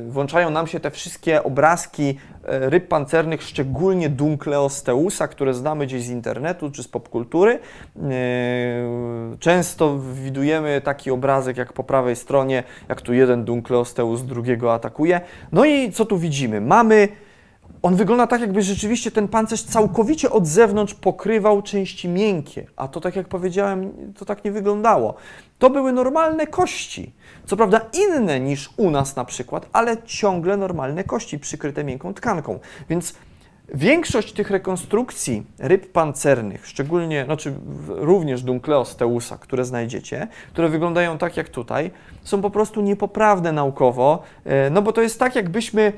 włączają 0.07 0.49
nam 0.49 0.67
się 0.67 0.79
te 0.79 0.91
wszystkie 0.91 1.43
obrazki 1.43 2.17
e, 2.43 2.69
ryb 2.69 2.87
pancernych, 2.87 3.43
szczególnie 3.43 4.09
Dunkleosteusa, 4.09 5.27
które 5.27 5.53
znamy 5.53 5.85
gdzieś 5.85 6.03
z 6.03 6.09
internetu 6.09 6.71
czy 6.71 6.83
z 6.83 6.87
popkultury. 6.87 7.59
E, 7.95 8.09
Często 9.39 9.99
widujemy 9.99 10.81
taki 10.81 11.11
obrazek, 11.11 11.57
jak 11.57 11.73
po 11.73 11.83
prawej 11.83 12.15
stronie, 12.15 12.63
jak 12.89 13.01
tu 13.01 13.13
jeden 13.13 13.45
Dunkleosteus 13.45 14.23
drugiego 14.23 14.73
atakuje. 14.73 15.21
No 15.51 15.65
i 15.65 15.91
co 15.91 16.05
tu 16.05 16.17
widzimy? 16.17 16.61
Mamy 16.61 17.07
on 17.87 17.95
wygląda 17.95 18.27
tak, 18.27 18.41
jakby 18.41 18.61
rzeczywiście 18.61 19.11
ten 19.11 19.27
pancerz 19.27 19.63
całkowicie 19.63 20.29
od 20.29 20.47
zewnątrz 20.47 20.93
pokrywał 20.93 21.61
części 21.61 22.09
miękkie, 22.09 22.67
a 22.75 22.87
to 22.87 23.01
tak 23.01 23.15
jak 23.15 23.27
powiedziałem, 23.27 23.93
to 24.17 24.25
tak 24.25 24.43
nie 24.43 24.51
wyglądało. 24.51 25.13
To 25.59 25.69
były 25.69 25.93
normalne 25.93 26.47
kości, 26.47 27.11
co 27.45 27.57
prawda 27.57 27.81
inne 27.93 28.39
niż 28.39 28.69
u 28.77 28.89
nas 28.89 29.15
na 29.15 29.25
przykład, 29.25 29.69
ale 29.73 29.97
ciągle 30.05 30.57
normalne 30.57 31.03
kości 31.03 31.39
przykryte 31.39 31.83
miękką 31.83 32.13
tkanką. 32.13 32.59
Więc 32.89 33.13
większość 33.73 34.33
tych 34.33 34.49
rekonstrukcji 34.51 35.43
ryb 35.59 35.91
pancernych, 35.91 36.67
szczególnie, 36.67 37.25
znaczy 37.25 37.53
również 37.87 38.41
Dunkleosteusa, 38.41 39.37
które 39.37 39.65
znajdziecie, 39.65 40.27
które 40.53 40.69
wyglądają 40.69 41.17
tak 41.17 41.37
jak 41.37 41.49
tutaj, 41.49 41.91
są 42.23 42.41
po 42.41 42.49
prostu 42.49 42.81
niepoprawne 42.81 43.51
naukowo, 43.51 44.23
e, 44.45 44.69
no 44.69 44.81
bo 44.81 44.93
to 44.93 45.01
jest 45.01 45.19
tak, 45.19 45.35
jakbyśmy 45.35 45.93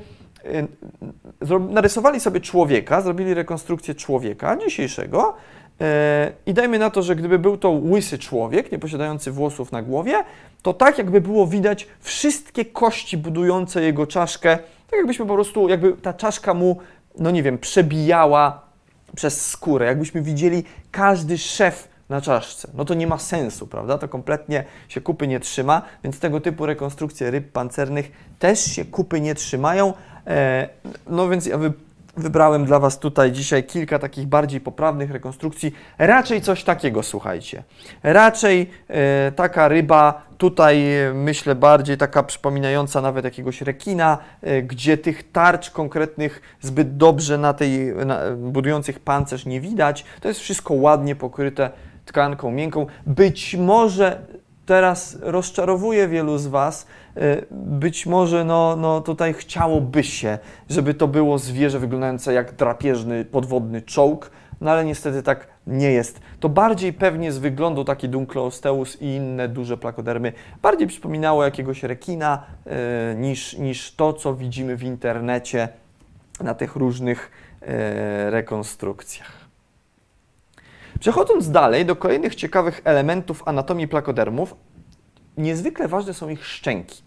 narysowali 1.70 2.20
sobie 2.20 2.40
człowieka, 2.40 3.00
zrobili 3.00 3.34
rekonstrukcję 3.34 3.94
człowieka 3.94 4.56
dzisiejszego 4.56 5.34
e, 5.80 6.32
i 6.46 6.54
dajmy 6.54 6.78
na 6.78 6.90
to, 6.90 7.02
że 7.02 7.16
gdyby 7.16 7.38
był 7.38 7.56
to 7.56 7.70
łysy 7.70 8.18
człowiek, 8.18 8.72
nie 8.72 8.78
posiadający 8.78 9.30
włosów 9.30 9.72
na 9.72 9.82
głowie, 9.82 10.24
to 10.62 10.74
tak 10.74 10.98
jakby 10.98 11.20
było 11.20 11.46
widać 11.46 11.86
wszystkie 12.00 12.64
kości 12.64 13.16
budujące 13.16 13.82
jego 13.82 14.06
czaszkę, 14.06 14.58
tak 14.90 14.98
jakbyśmy 14.98 15.26
po 15.26 15.34
prostu, 15.34 15.68
jakby 15.68 15.92
ta 15.92 16.12
czaszka 16.12 16.54
mu, 16.54 16.78
no 17.18 17.30
nie 17.30 17.42
wiem, 17.42 17.58
przebijała 17.58 18.62
przez 19.16 19.46
skórę, 19.46 19.86
jakbyśmy 19.86 20.22
widzieli 20.22 20.64
każdy 20.90 21.38
szef 21.38 21.88
na 22.10 22.20
czaszce. 22.20 22.68
No 22.74 22.84
to 22.84 22.94
nie 22.94 23.06
ma 23.06 23.18
sensu, 23.18 23.66
prawda? 23.66 23.98
To 23.98 24.08
kompletnie 24.08 24.64
się 24.88 25.00
kupy 25.00 25.28
nie 25.28 25.40
trzyma, 25.40 25.82
więc 26.04 26.20
tego 26.20 26.40
typu 26.40 26.66
rekonstrukcje 26.66 27.30
ryb 27.30 27.52
pancernych 27.52 28.12
też 28.38 28.64
się 28.64 28.84
kupy 28.84 29.20
nie 29.20 29.34
trzymają. 29.34 29.92
E, 30.30 30.68
no 31.06 31.28
więc 31.28 31.46
ja 31.46 31.58
wy, 31.58 31.72
wybrałem 32.16 32.64
dla 32.64 32.78
Was 32.78 32.98
tutaj 32.98 33.32
dzisiaj 33.32 33.64
kilka 33.64 33.98
takich 33.98 34.26
bardziej 34.26 34.60
poprawnych 34.60 35.10
rekonstrukcji. 35.10 35.72
Raczej 35.98 36.40
coś 36.40 36.64
takiego, 36.64 37.02
słuchajcie. 37.02 37.62
Raczej 38.02 38.70
e, 38.88 39.32
taka 39.32 39.68
ryba, 39.68 40.22
tutaj 40.38 40.94
e, 40.94 41.14
myślę 41.14 41.54
bardziej 41.54 41.96
taka 41.96 42.22
przypominająca 42.22 43.00
nawet 43.00 43.24
jakiegoś 43.24 43.60
rekina, 43.60 44.18
gdzie 44.62 44.98
tych 44.98 45.32
tarcz 45.32 45.70
konkretnych 45.70 46.42
zbyt 46.60 46.96
dobrze 46.96 47.38
na 47.38 47.54
tej, 47.54 47.94
na, 48.06 48.18
budujących 48.36 49.00
pancerz 49.00 49.46
nie 49.46 49.60
widać. 49.60 50.04
To 50.20 50.28
jest 50.28 50.40
wszystko 50.40 50.74
ładnie 50.74 51.16
pokryte 51.16 51.70
tkanką 52.06 52.50
miękką. 52.50 52.86
Być 53.06 53.54
może 53.54 54.20
teraz 54.66 55.18
rozczarowuje 55.20 56.08
wielu 56.08 56.38
z 56.38 56.46
Was, 56.46 56.86
być 57.50 58.06
może 58.06 58.44
no, 58.44 58.76
no 58.76 59.00
tutaj 59.00 59.34
chciałoby 59.34 60.04
się, 60.04 60.38
żeby 60.68 60.94
to 60.94 61.08
było 61.08 61.38
zwierzę 61.38 61.78
wyglądające 61.78 62.32
jak 62.32 62.52
drapieżny 62.52 63.24
podwodny 63.24 63.82
czołg, 63.82 64.30
no 64.60 64.70
ale 64.70 64.84
niestety 64.84 65.22
tak 65.22 65.48
nie 65.66 65.90
jest. 65.90 66.20
To 66.40 66.48
bardziej 66.48 66.92
pewnie 66.92 67.32
z 67.32 67.38
wyglądu 67.38 67.84
taki 67.84 68.08
Dunkleosteus 68.08 69.02
i 69.02 69.06
inne 69.06 69.48
duże 69.48 69.76
plakodermy 69.76 70.32
bardziej 70.62 70.86
przypominało 70.88 71.44
jakiegoś 71.44 71.82
rekina 71.82 72.42
e, 72.66 73.14
niż, 73.14 73.58
niż 73.58 73.94
to, 73.94 74.12
co 74.12 74.34
widzimy 74.34 74.76
w 74.76 74.82
internecie 74.82 75.68
na 76.40 76.54
tych 76.54 76.76
różnych 76.76 77.30
e, 77.62 78.30
rekonstrukcjach. 78.30 79.40
Przechodząc 81.00 81.50
dalej 81.50 81.86
do 81.86 81.96
kolejnych 81.96 82.34
ciekawych 82.34 82.80
elementów 82.84 83.42
anatomii 83.46 83.88
plakodermów, 83.88 84.54
niezwykle 85.40 85.88
ważne 85.88 86.14
są 86.14 86.28
ich 86.28 86.46
szczęki. 86.46 87.02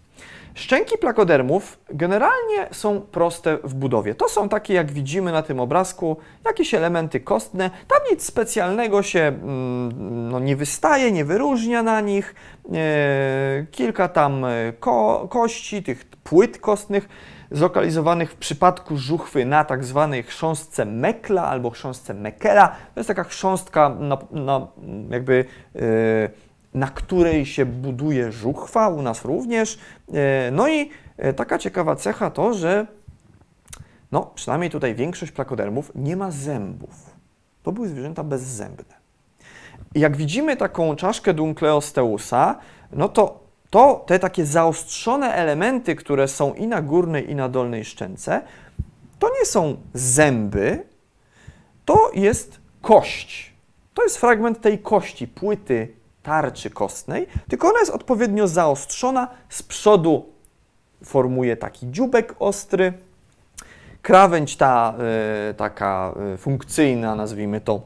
Szczęki 0.54 0.98
plakodermów 0.98 1.78
generalnie 1.90 2.68
są 2.72 3.00
proste 3.00 3.58
w 3.64 3.74
budowie. 3.74 4.14
To 4.14 4.28
są 4.28 4.48
takie, 4.48 4.74
jak 4.74 4.92
widzimy 4.92 5.32
na 5.32 5.42
tym 5.42 5.60
obrazku, 5.60 6.16
jakieś 6.46 6.74
elementy 6.74 7.20
kostne. 7.20 7.70
Tam 7.88 7.98
nic 8.10 8.24
specjalnego 8.24 9.02
się 9.02 9.20
mm, 9.20 10.30
no, 10.30 10.40
nie 10.40 10.56
wystaje, 10.56 11.12
nie 11.12 11.24
wyróżnia 11.24 11.82
na 11.82 12.00
nich. 12.00 12.34
E, 12.74 13.66
kilka 13.70 14.08
tam 14.08 14.44
e, 14.44 14.72
ko 14.80 15.26
kości, 15.30 15.82
tych 15.82 16.04
płyt 16.04 16.58
kostnych 16.58 17.08
zlokalizowanych 17.50 18.32
w 18.32 18.36
przypadku 18.36 18.96
żuchwy 18.96 19.44
na 19.44 19.64
tak 19.64 19.84
zwanej 19.84 20.22
chrząstce 20.22 20.84
Mekla 20.84 21.46
albo 21.46 21.70
chrząstce 21.70 22.14
Mekela. 22.14 22.68
To 22.68 23.00
jest 23.00 23.08
taka 23.08 23.24
chrząstka 23.24 23.88
na, 23.88 24.18
na 24.30 24.66
jakby 25.10 25.44
e, 25.76 25.80
na 26.74 26.86
której 26.86 27.46
się 27.46 27.66
buduje 27.66 28.32
żuchwa, 28.32 28.88
u 28.88 29.02
nas 29.02 29.24
również. 29.24 29.78
E, 30.14 30.50
no 30.50 30.68
i 30.68 30.90
e, 31.16 31.32
taka 31.32 31.58
ciekawa 31.58 31.96
cecha 31.96 32.30
to, 32.30 32.54
że 32.54 32.86
no, 34.12 34.30
przynajmniej 34.34 34.70
tutaj 34.70 34.94
większość 34.94 35.32
plakodermów 35.32 35.92
nie 35.94 36.16
ma 36.16 36.30
zębów. 36.30 37.10
To 37.62 37.72
były 37.72 37.88
zwierzęta 37.88 38.24
bezzębne. 38.24 38.94
Jak 39.94 40.16
widzimy 40.16 40.56
taką 40.56 40.96
czaszkę 40.96 41.34
Dunkleosteusa, 41.34 42.58
no 42.92 43.08
to, 43.08 43.40
to 43.70 44.04
te 44.06 44.18
takie 44.18 44.46
zaostrzone 44.46 45.34
elementy, 45.34 45.94
które 45.94 46.28
są 46.28 46.54
i 46.54 46.66
na 46.66 46.82
górnej, 46.82 47.30
i 47.30 47.34
na 47.34 47.48
dolnej 47.48 47.84
szczęce, 47.84 48.42
to 49.18 49.30
nie 49.40 49.46
są 49.46 49.76
zęby, 49.94 50.86
to 51.84 52.10
jest 52.14 52.60
kość. 52.80 53.54
To 53.94 54.02
jest 54.02 54.18
fragment 54.18 54.60
tej 54.60 54.78
kości, 54.78 55.28
płyty 55.28 55.94
tarczy 56.24 56.70
kostnej, 56.70 57.26
tylko 57.48 57.68
ona 57.68 57.78
jest 57.78 57.92
odpowiednio 57.92 58.48
zaostrzona. 58.48 59.28
Z 59.48 59.62
przodu 59.62 60.26
formuje 61.04 61.56
taki 61.56 61.90
dziubek 61.90 62.34
ostry. 62.38 62.92
Krawędź 64.02 64.56
ta 64.56 64.94
y, 65.50 65.54
taka 65.54 66.14
y, 66.34 66.36
funkcyjna, 66.36 67.14
nazwijmy 67.14 67.60
to, 67.60 67.82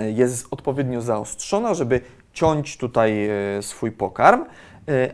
y, 0.00 0.12
jest 0.12 0.46
odpowiednio 0.50 1.02
zaostrzona, 1.02 1.74
żeby 1.74 2.00
ciąć 2.32 2.76
tutaj 2.76 3.28
swój 3.60 3.92
pokarm, 3.92 4.44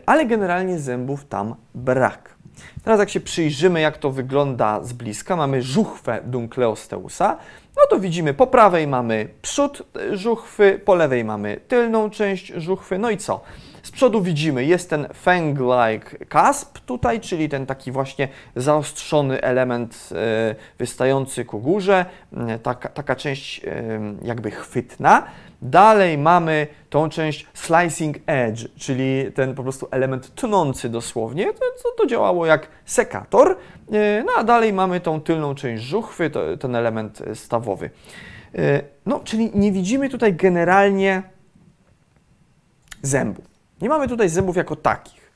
ale 0.05 0.25
generalnie 0.25 0.79
zębów 0.79 1.25
tam 1.25 1.55
brak. 1.75 2.35
Teraz 2.83 2.99
jak 2.99 3.09
się 3.09 3.19
przyjrzymy, 3.19 3.81
jak 3.81 3.97
to 3.97 4.11
wygląda 4.11 4.83
z 4.83 4.93
bliska, 4.93 5.35
mamy 5.35 5.61
żuchwę 5.61 6.21
Dunkleosteusa, 6.25 7.37
no 7.77 7.83
to 7.89 7.99
widzimy 7.99 8.33
po 8.33 8.47
prawej 8.47 8.87
mamy 8.87 9.29
przód 9.41 9.83
żuchwy, 10.11 10.81
po 10.85 10.95
lewej 10.95 11.23
mamy 11.23 11.59
tylną 11.67 12.09
część 12.09 12.47
żuchwy, 12.47 12.99
no 12.99 13.09
i 13.09 13.17
co? 13.17 13.41
Z 13.83 13.91
przodu 13.91 14.21
widzimy, 14.21 14.65
jest 14.65 14.89
ten 14.89 15.07
fang-like 15.25 16.25
cusp 16.29 16.79
tutaj, 16.79 17.19
czyli 17.19 17.49
ten 17.49 17.65
taki 17.65 17.91
właśnie 17.91 18.27
zaostrzony 18.55 19.41
element 19.41 20.09
e, 20.11 20.55
wystający 20.79 21.45
ku 21.45 21.59
górze, 21.59 22.05
e, 22.37 22.59
taka, 22.59 22.89
taka 22.89 23.15
część 23.15 23.61
e, 23.65 23.69
jakby 24.21 24.51
chwytna. 24.51 25.23
Dalej 25.61 26.17
mamy 26.17 26.67
tą 26.89 27.09
część 27.09 27.47
slicing 27.53 28.17
edge, 28.25 28.67
czyli 28.77 29.31
ten 29.35 29.55
po 29.55 29.63
prostu 29.63 29.87
element 29.91 30.35
tnący 30.35 30.89
dosłownie, 30.89 31.53
to, 31.53 31.89
to 31.97 32.05
działało 32.05 32.45
jak 32.45 32.67
sekator. 32.85 33.57
No 34.25 34.31
a 34.37 34.43
dalej 34.43 34.73
mamy 34.73 34.99
tą 34.99 35.21
tylną 35.21 35.55
część 35.55 35.83
żuchwy, 35.83 36.29
to, 36.29 36.57
ten 36.57 36.75
element 36.75 37.21
stawowy. 37.33 37.89
No, 39.05 39.19
czyli 39.23 39.51
nie 39.53 39.71
widzimy 39.71 40.09
tutaj 40.09 40.33
generalnie 40.33 41.23
zębów. 43.01 43.45
Nie 43.81 43.89
mamy 43.89 44.07
tutaj 44.07 44.29
zębów 44.29 44.55
jako 44.55 44.75
takich. 44.75 45.31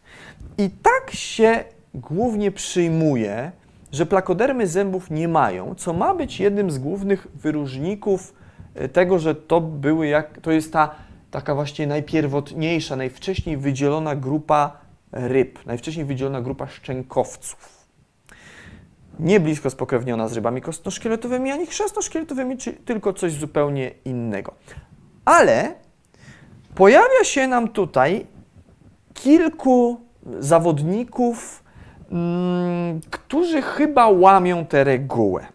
I 0.58 0.70
tak 0.70 1.12
się 1.12 1.64
głównie 1.94 2.52
przyjmuje, 2.52 3.52
że 3.92 4.06
plakodermy 4.06 4.68
zębów 4.68 5.12
nie 5.12 5.28
mają, 5.28 5.76
co 5.76 5.94
ma 5.94 6.16
być 6.16 6.40
jednym 6.40 6.72
z 6.72 6.80
głównych 6.80 7.28
wyróżników 7.36 8.34
e, 8.34 8.39
tego, 8.88 9.20
że 9.20 9.36
to 9.36 9.62
były 9.62 10.08
jak, 10.08 10.42
to 10.42 10.52
jest 10.52 10.74
ta 10.74 10.96
taka 11.32 11.56
właśnie 11.56 11.88
najpierwotniejsza, 11.88 12.96
najwcześniej 12.96 13.58
wydzielona 13.58 14.16
grupa 14.16 14.78
ryb, 15.12 15.66
najwcześniej 15.66 16.06
wydzielona 16.06 16.42
grupa 16.42 16.68
szczękowców. 16.68 17.80
Nie 19.20 19.40
blisko 19.40 19.70
spokrewniona 19.70 20.28
z 20.28 20.34
rybami 20.34 20.62
kostnoszkieletowymi 20.62 21.52
ani 21.52 21.66
chrzestnoszkieletowymi, 21.66 22.58
czy 22.58 22.74
tylko 22.74 23.14
coś 23.14 23.34
zupełnie 23.34 23.92
innego. 24.06 24.54
Ale 25.26 25.76
pojawia 26.76 27.24
się 27.24 27.48
nam 27.48 27.68
tutaj 27.68 28.26
kilku 29.14 30.02
zawodników, 30.40 31.64
mm, 32.12 33.02
którzy 33.12 33.62
chyba 33.62 34.08
łamią 34.08 34.66
tę 34.66 34.84
regułę. 34.84 35.46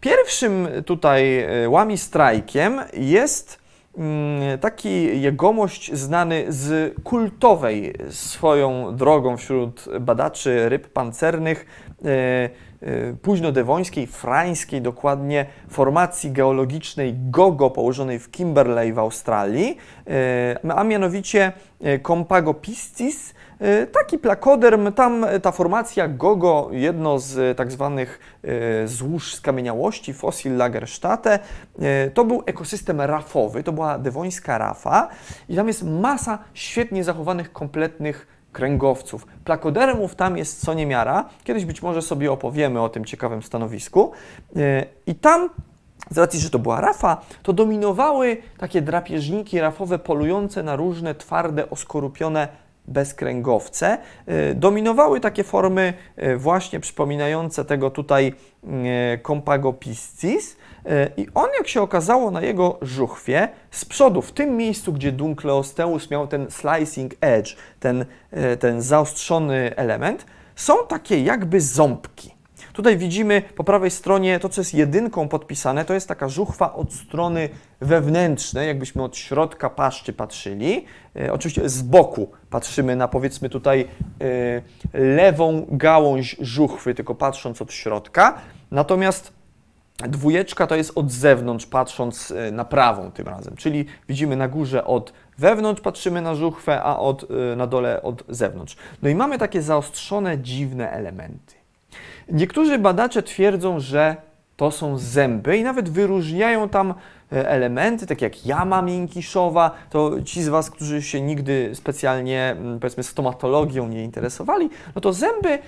Pierwszym 0.00 0.68
tutaj 0.86 1.44
y, 1.64 1.68
łami 1.68 1.98
strajkiem 1.98 2.80
jest 2.92 3.58
mm, 3.98 4.58
taki 4.58 5.20
jegomość 5.20 5.94
znany 5.94 6.44
z 6.48 6.94
kultowej 7.02 7.94
swoją 8.10 8.96
drogą 8.96 9.36
wśród 9.36 9.84
badaczy 10.00 10.68
ryb 10.68 10.88
pancernych 10.88 11.66
y, 12.04 12.68
Y, 12.82 13.16
późnodewońskiej, 13.22 14.06
frańskiej 14.06 14.82
dokładnie, 14.82 15.46
formacji 15.68 16.32
geologicznej 16.32 17.14
Gogo 17.30 17.70
położonej 17.70 18.18
w 18.18 18.30
Kimberley 18.30 18.92
w 18.92 18.98
Australii, 18.98 19.76
a 20.76 20.84
mianowicie 20.84 21.52
Compago 22.06 22.54
piscis, 22.54 23.34
taki 23.92 24.18
plakoderm, 24.18 24.92
tam 24.92 25.26
ta 25.42 25.52
formacja 25.52 26.08
Gogo, 26.08 26.68
jedno 26.72 27.18
z 27.18 27.56
tak 27.56 27.72
zwanych 27.72 28.40
złóż 28.84 29.34
skamieniałości, 29.34 30.12
Fossil 30.12 30.56
Lagerstätte, 30.56 31.38
to 32.14 32.24
był 32.24 32.42
ekosystem 32.46 33.00
rafowy, 33.00 33.62
to 33.62 33.72
była 33.72 33.98
dewońska 33.98 34.58
rafa 34.58 35.08
i 35.48 35.56
tam 35.56 35.68
jest 35.68 35.82
masa 35.82 36.38
świetnie 36.54 37.04
zachowanych, 37.04 37.52
kompletnych 37.52 38.26
kręgowców. 38.52 39.26
Plakodermów 39.44 40.14
tam 40.14 40.36
jest 40.36 40.64
co 40.64 40.74
niemiara. 40.74 41.28
Kiedyś 41.44 41.64
być 41.64 41.82
może 41.82 42.02
sobie 42.02 42.32
opowiemy 42.32 42.80
o 42.80 42.88
tym 42.88 43.04
ciekawym 43.04 43.42
stanowisku. 43.42 44.12
E, 44.56 44.86
I 45.06 45.14
tam 45.14 45.50
z 46.10 46.18
racji, 46.18 46.40
że 46.40 46.50
to 46.50 46.58
była 46.58 46.80
rafa, 46.80 47.20
to 47.42 47.52
dominowały 47.52 48.36
takie 48.58 48.82
drapieżniki 48.82 49.60
rafowe 49.60 49.98
polujące 49.98 50.62
na 50.62 50.76
różne 50.76 51.14
twarde, 51.14 51.70
oskorupione 51.70 52.48
bezkręgowce. 52.88 53.98
E, 54.26 54.54
dominowały 54.54 55.20
takie 55.20 55.44
formy 55.44 55.94
e, 56.16 56.36
właśnie 56.36 56.80
przypominające 56.80 57.64
tego 57.64 57.90
tutaj 57.90 58.34
Compago 59.26 59.72
piscis, 59.72 60.56
I 61.16 61.26
on, 61.34 61.48
jak 61.58 61.68
się 61.68 61.82
okazało 61.82 62.30
na 62.30 62.42
jego 62.42 62.78
żuchwie, 62.82 63.48
z 63.70 63.84
przodu, 63.84 64.22
w 64.22 64.32
tym 64.32 64.56
miejscu, 64.56 64.92
gdzie 64.92 65.12
Dunkleosteus 65.12 66.10
miał 66.10 66.26
ten 66.26 66.46
slicing 66.50 67.14
edge, 67.20 67.56
ten, 67.80 68.04
ten 68.60 68.82
zaostrzony 68.82 69.76
element, 69.76 70.26
są 70.56 70.74
takie 70.88 71.22
jakby 71.22 71.60
ząbki. 71.60 72.37
Tutaj 72.78 72.98
widzimy 72.98 73.42
po 73.56 73.64
prawej 73.64 73.90
stronie 73.90 74.40
to, 74.40 74.48
co 74.48 74.60
jest 74.60 74.74
jedynką 74.74 75.28
podpisane, 75.28 75.84
to 75.84 75.94
jest 75.94 76.08
taka 76.08 76.28
żuchwa 76.28 76.74
od 76.74 76.92
strony 76.92 77.48
wewnętrznej, 77.80 78.68
jakbyśmy 78.68 79.02
od 79.02 79.16
środka 79.16 79.70
paszczy 79.70 80.12
patrzyli. 80.12 80.84
E, 81.16 81.32
oczywiście 81.32 81.68
z 81.68 81.82
boku 81.82 82.30
patrzymy 82.50 82.96
na 82.96 83.08
powiedzmy 83.08 83.48
tutaj 83.48 83.88
e, 84.94 84.98
lewą 85.00 85.66
gałąź 85.70 86.36
żuchwy, 86.40 86.94
tylko 86.94 87.14
patrząc 87.14 87.62
od 87.62 87.72
środka. 87.72 88.38
Natomiast 88.70 89.32
Dwójeczka 90.08 90.66
to 90.66 90.76
jest 90.76 90.92
od 90.94 91.10
zewnątrz, 91.10 91.66
patrząc 91.66 92.30
e, 92.30 92.50
na 92.50 92.64
prawą 92.64 93.10
tym 93.10 93.26
razem, 93.26 93.56
czyli 93.56 93.84
widzimy 94.08 94.36
na 94.36 94.48
górze 94.48 94.84
od 94.84 95.12
wewnątrz 95.38 95.80
patrzymy 95.82 96.22
na 96.22 96.34
żuchwę, 96.34 96.82
a 96.82 96.98
od, 96.98 97.26
e, 97.30 97.56
na 97.56 97.66
dole 97.66 98.02
od 98.02 98.24
zewnątrz. 98.28 98.76
No 99.02 99.08
i 99.08 99.14
mamy 99.14 99.38
takie 99.38 99.62
zaostrzone, 99.62 100.38
dziwne 100.38 100.90
elementy. 100.90 101.57
Niektórzy 102.32 102.78
badacze 102.78 103.22
twierdzą, 103.22 103.80
że 103.80 104.16
to 104.56 104.70
są 104.70 104.98
zęby 104.98 105.56
i 105.56 105.62
nawet 105.62 105.88
wyróżniają 105.88 106.68
tam 106.68 106.94
e, 107.32 107.48
elementy, 107.48 108.06
takie 108.06 108.26
jak 108.26 108.46
jama 108.46 108.82
miękiszowa. 108.82 109.70
To 109.90 110.22
ci 110.22 110.42
z 110.42 110.48
Was, 110.48 110.70
którzy 110.70 111.02
się 111.02 111.20
nigdy 111.20 111.70
specjalnie, 111.74 112.56
powiedzmy, 112.80 113.02
stomatologią 113.02 113.88
nie 113.88 114.04
interesowali, 114.04 114.70
no 114.94 115.00
to 115.00 115.12
zęby, 115.12 115.58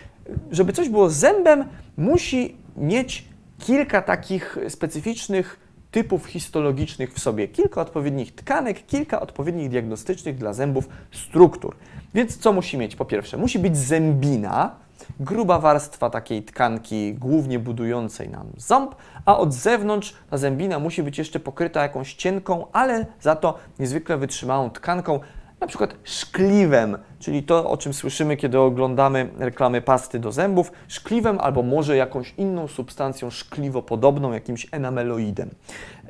żeby 0.50 0.72
coś 0.72 0.88
było 0.88 1.10
zębem, 1.10 1.64
musi 1.96 2.56
mieć 2.76 3.24
kilka 3.58 4.02
takich 4.02 4.58
specyficznych 4.68 5.60
typów 5.90 6.26
histologicznych 6.26 7.14
w 7.14 7.20
sobie, 7.20 7.48
kilka 7.48 7.80
odpowiednich 7.80 8.34
tkanek, 8.34 8.86
kilka 8.86 9.20
odpowiednich 9.20 9.68
diagnostycznych 9.68 10.36
dla 10.38 10.52
zębów 10.52 10.88
struktur. 11.12 11.76
Więc 12.14 12.36
co 12.36 12.52
musi 12.52 12.78
mieć? 12.78 12.96
Po 12.96 13.04
pierwsze, 13.04 13.36
musi 13.36 13.58
być 13.58 13.76
zębina, 13.76 14.74
gruba 15.20 15.58
warstwa 15.58 16.10
takiej 16.10 16.42
tkanki, 16.42 17.14
głównie 17.14 17.58
budującej 17.58 18.28
nam 18.28 18.46
ząb, 18.56 18.94
a 19.24 19.38
od 19.38 19.54
zewnątrz 19.54 20.14
ta 20.30 20.38
zębina 20.38 20.78
musi 20.78 21.02
być 21.02 21.18
jeszcze 21.18 21.40
pokryta 21.40 21.82
jakąś 21.82 22.14
cienką, 22.14 22.66
ale 22.72 23.06
za 23.20 23.36
to 23.36 23.58
niezwykle 23.78 24.16
wytrzymałą 24.16 24.70
tkanką, 24.70 25.20
na 25.60 25.66
przykład 25.66 25.94
szkliwem, 26.04 26.98
czyli 27.18 27.42
to, 27.42 27.70
o 27.70 27.76
czym 27.76 27.94
słyszymy, 27.94 28.36
kiedy 28.36 28.58
oglądamy 28.58 29.30
reklamy 29.38 29.80
pasty 29.82 30.18
do 30.18 30.32
zębów, 30.32 30.72
szkliwem 30.88 31.40
albo 31.40 31.62
może 31.62 31.96
jakąś 31.96 32.34
inną 32.36 32.68
substancją 32.68 33.30
szkliwopodobną, 33.30 34.32
jakimś 34.32 34.66
enameloidem. 34.72 35.50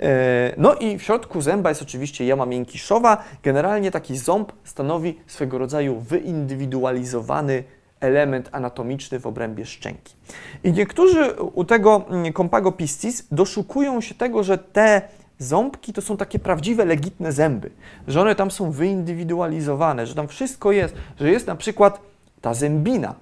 E, 0.00 0.54
no 0.56 0.74
i 0.74 0.98
w 0.98 1.02
środku 1.02 1.40
zęba 1.40 1.68
jest 1.68 1.82
oczywiście 1.82 2.26
jama 2.26 2.46
miękiszowa. 2.46 3.24
Generalnie 3.42 3.90
taki 3.90 4.16
ząb 4.16 4.52
stanowi 4.64 5.20
swego 5.26 5.58
rodzaju 5.58 6.00
wyindywidualizowany 6.00 7.64
element 8.00 8.48
anatomiczny 8.52 9.20
w 9.20 9.26
obrębie 9.26 9.66
szczęki. 9.66 10.14
I 10.64 10.72
niektórzy 10.72 11.32
u 11.32 11.64
tego 11.64 12.04
Compago 12.36 12.72
piscis 12.72 13.26
doszukują 13.32 14.00
się 14.00 14.14
tego, 14.14 14.42
że 14.42 14.58
te 14.58 15.02
ząbki 15.38 15.92
to 15.92 16.02
są 16.02 16.16
takie 16.16 16.38
prawdziwe, 16.38 16.84
legitne 16.84 17.32
zęby, 17.32 17.70
że 18.08 18.20
one 18.20 18.34
tam 18.34 18.50
są 18.50 18.70
wyindywidualizowane, 18.70 20.06
że 20.06 20.14
tam 20.14 20.28
wszystko 20.28 20.72
jest, 20.72 20.94
że 21.20 21.30
jest 21.30 21.46
na 21.46 21.56
przykład 21.56 22.00
ta 22.40 22.54
zębina, 22.54 23.14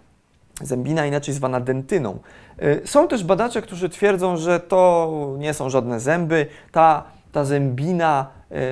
zębina 0.63 1.07
inaczej 1.07 1.35
zwana 1.35 1.61
dentyną. 1.61 2.19
Y, 2.63 2.81
są 2.85 3.09
też 3.09 3.25
badacze, 3.25 3.63
którzy 3.63 3.89
twierdzą, 3.89 4.37
że 4.37 4.61
to 4.61 5.35
nie 5.39 5.55
są 5.55 5.71
żadne 5.71 6.01
zęby, 6.01 6.47
ta, 6.73 7.05
ta 7.33 7.45
zębina 7.45 8.27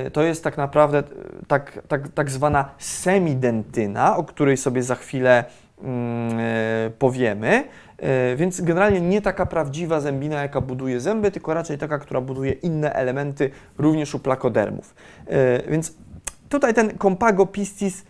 y, 0.07 0.11
to 0.11 0.23
jest 0.23 0.45
tak 0.45 0.57
naprawdę 0.57 1.03
tak, 1.49 1.79
tak, 1.89 2.09
tak 2.09 2.31
zwana 2.31 2.71
semidentyna, 2.79 4.17
o 4.17 4.25
której 4.25 4.57
sobie 4.57 4.83
za 4.83 4.95
chwilę 4.95 5.39
mm, 5.39 5.45
y, 5.45 5.66
powiemy. 6.99 7.65
E, 7.99 8.37
więc 8.37 8.61
generalnie 8.61 9.01
nie 9.01 9.23
taka 9.23 9.47
prawdziwa 9.47 10.01
zębina, 10.01 10.43
jaka 10.43 10.61
buduje 10.61 11.01
zęby, 11.01 11.31
tylko 11.31 11.55
raczej 11.55 11.79
taka, 11.79 11.99
która 11.99 12.21
buduje 12.21 12.53
inne 12.53 12.93
elementy, 12.93 13.51
również 13.79 14.15
u 14.15 14.19
plakodermów. 14.19 14.95
E, 15.27 15.71
więc 15.71 15.95
tutaj 16.49 16.75
ten 16.75 16.99
Compago 16.99 17.47
piscis 17.47 18.05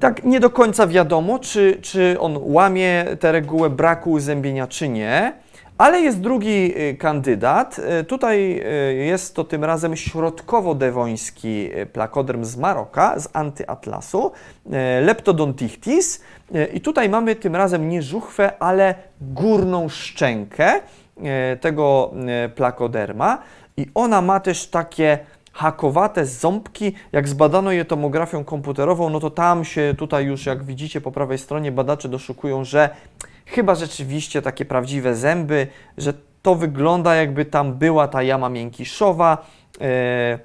tak 0.00 0.24
nie 0.24 0.40
do 0.40 0.50
końca 0.50 0.86
wiadomo, 0.86 1.38
czy, 1.38 1.78
czy 1.82 2.16
on 2.20 2.38
łamie 2.42 3.04
tę 3.20 3.32
regułę 3.32 3.70
braku 3.70 4.10
uzębienia, 4.10 4.66
czy 4.66 4.88
nie. 4.88 5.32
Ale 5.78 6.00
jest 6.00 6.20
drugi 6.20 6.74
y, 6.78 6.96
kandydat. 6.96 7.80
Y, 8.00 8.04
tutaj 8.04 8.62
y, 8.90 8.94
jest 8.94 9.34
to 9.34 9.44
tym 9.44 9.64
razem 9.64 9.96
środkowo-dewoński 9.96 11.70
plakoderm 11.92 12.44
z 12.44 12.56
Maroka, 12.56 13.20
z 13.20 13.28
antyatlasu, 13.32 14.32
Leptodontichtis. 15.02 16.20
I 16.74 16.80
tutaj 16.80 17.08
mamy 17.08 17.36
tym 17.36 17.56
razem 17.56 17.88
nie 17.88 18.02
żuchwę, 18.02 18.52
ale 18.58 18.94
górną 19.20 19.88
szczękę 19.88 20.80
tego 21.60 22.10
plakoderma. 22.54 23.38
I 23.76 23.86
ona 23.94 24.22
ma 24.22 24.40
też 24.40 24.66
takie 24.66 25.18
hakowate 25.52 26.26
ząbki. 26.26 26.92
Jak 27.12 27.28
zbadano 27.28 27.72
je 27.72 27.84
tomografią 27.84 28.44
komputerową, 28.44 29.10
no 29.10 29.20
to 29.20 29.30
tam 29.30 29.64
się 29.64 29.94
tutaj 29.98 30.24
już, 30.24 30.46
jak 30.46 30.64
widzicie 30.64 31.00
po 31.00 31.12
prawej 31.12 31.38
stronie, 31.38 31.72
badacze 31.72 32.08
doszukują, 32.08 32.64
że 32.64 32.90
chyba 33.52 33.74
rzeczywiście 33.74 34.42
takie 34.42 34.64
prawdziwe 34.64 35.14
zęby, 35.14 35.66
że 35.98 36.14
to 36.42 36.54
wygląda 36.54 37.14
jakby 37.14 37.44
tam 37.44 37.74
była 37.74 38.08
ta 38.08 38.22
jama 38.22 38.48
miękiszowa, 38.48 39.46
e, 39.80 40.38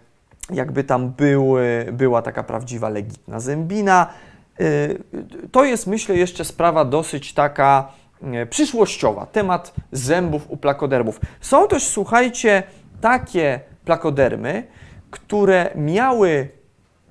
jakby 0.53 0.83
tam 0.83 1.09
były, 1.09 1.87
była 1.91 2.21
taka 2.21 2.43
prawdziwa 2.43 2.89
legitna 2.89 3.39
zębina. 3.39 4.07
E, 4.59 4.63
to 5.51 5.63
jest 5.63 5.87
myślę 5.87 6.15
jeszcze 6.15 6.45
sprawa 6.45 6.85
dosyć 6.85 7.33
taka 7.33 7.91
e, 8.23 8.45
przyszłościowa, 8.45 9.25
temat 9.25 9.73
zębów 9.91 10.51
u 10.51 10.57
plakodermów. 10.57 11.19
Są 11.41 11.67
też, 11.67 11.83
słuchajcie, 11.83 12.63
takie 13.01 13.59
plakodermy, 13.85 14.67
które 15.11 15.71
miały 15.75 16.56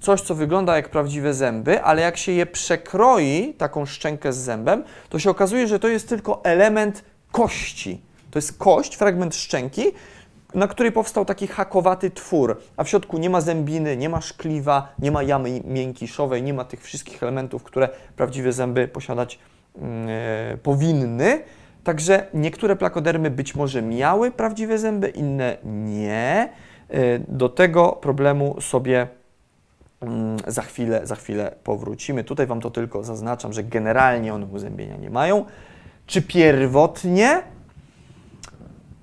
coś, 0.07 0.21
co 0.21 0.35
wygląda 0.35 0.77
jak 0.77 0.89
prawdziwe 0.89 1.35
zęby, 1.35 1.83
ale 1.83 2.03
jak 2.03 2.17
się 2.17 2.33
je 2.33 2.47
przekroi, 2.47 3.55
taką 3.59 3.87
szczękę 3.87 4.33
z 4.33 4.37
zębem, 4.37 4.85
to 5.09 5.19
się 5.19 5.31
okazuje, 5.31 5.67
że 5.67 5.79
to 5.79 5.89
jest 5.89 6.09
tylko 6.09 6.45
element 6.45 7.05
kości. 7.33 8.01
To 8.31 8.39
jest 8.39 8.59
kość, 8.59 8.97
fragment 8.97 9.35
szczęki, 9.35 9.85
na 10.55 10.69
której 10.69 10.93
powstał 10.93 11.25
taki 11.25 11.47
hakowaty 11.47 12.11
twór, 12.11 12.61
a 12.77 12.85
w 12.85 12.89
środku 12.89 13.19
nie 13.19 13.31
ma 13.31 13.41
zębiny, 13.41 13.97
nie 13.97 14.09
ma 14.09 14.21
szkliwa, 14.21 14.95
nie 14.99 15.11
ma 15.11 15.23
jamy 15.23 15.61
miękiszowej, 15.65 16.43
nie 16.43 16.55
ma 16.55 16.65
tych 16.65 16.83
wszystkich 16.83 17.23
elementów, 17.23 17.63
które 17.63 17.89
prawdziwe 18.17 18.53
zęby 18.53 18.89
posiadać 18.89 19.39
yy, 19.75 19.83
powinny. 20.63 21.43
Także 21.85 22.27
niektóre 22.35 22.77
plakodermy 22.77 23.31
być 23.31 23.55
może 23.55 23.83
miały 23.83 24.31
prawdziwe 24.31 24.79
zęby, 24.79 25.09
inne 25.09 25.57
nie. 25.65 26.49
Yy, 26.91 27.25
do 27.29 27.49
tego 27.49 27.93
problemu 27.93 28.61
sobie 28.61 29.07
za 30.47 30.63
chwilę, 30.63 31.07
za 31.07 31.17
chwilę 31.17 31.57
powrócimy. 31.65 32.25
Tutaj 32.25 32.47
Wam 32.47 32.61
to 32.61 32.71
tylko 32.71 33.05
zaznaczam, 33.05 33.53
że 33.53 33.65
generalnie 33.65 34.35
one 34.35 34.47
uzębienia 34.47 34.97
nie 34.97 35.11
mają. 35.11 35.45
Czy 36.07 36.23
pierwotnie? 36.23 37.43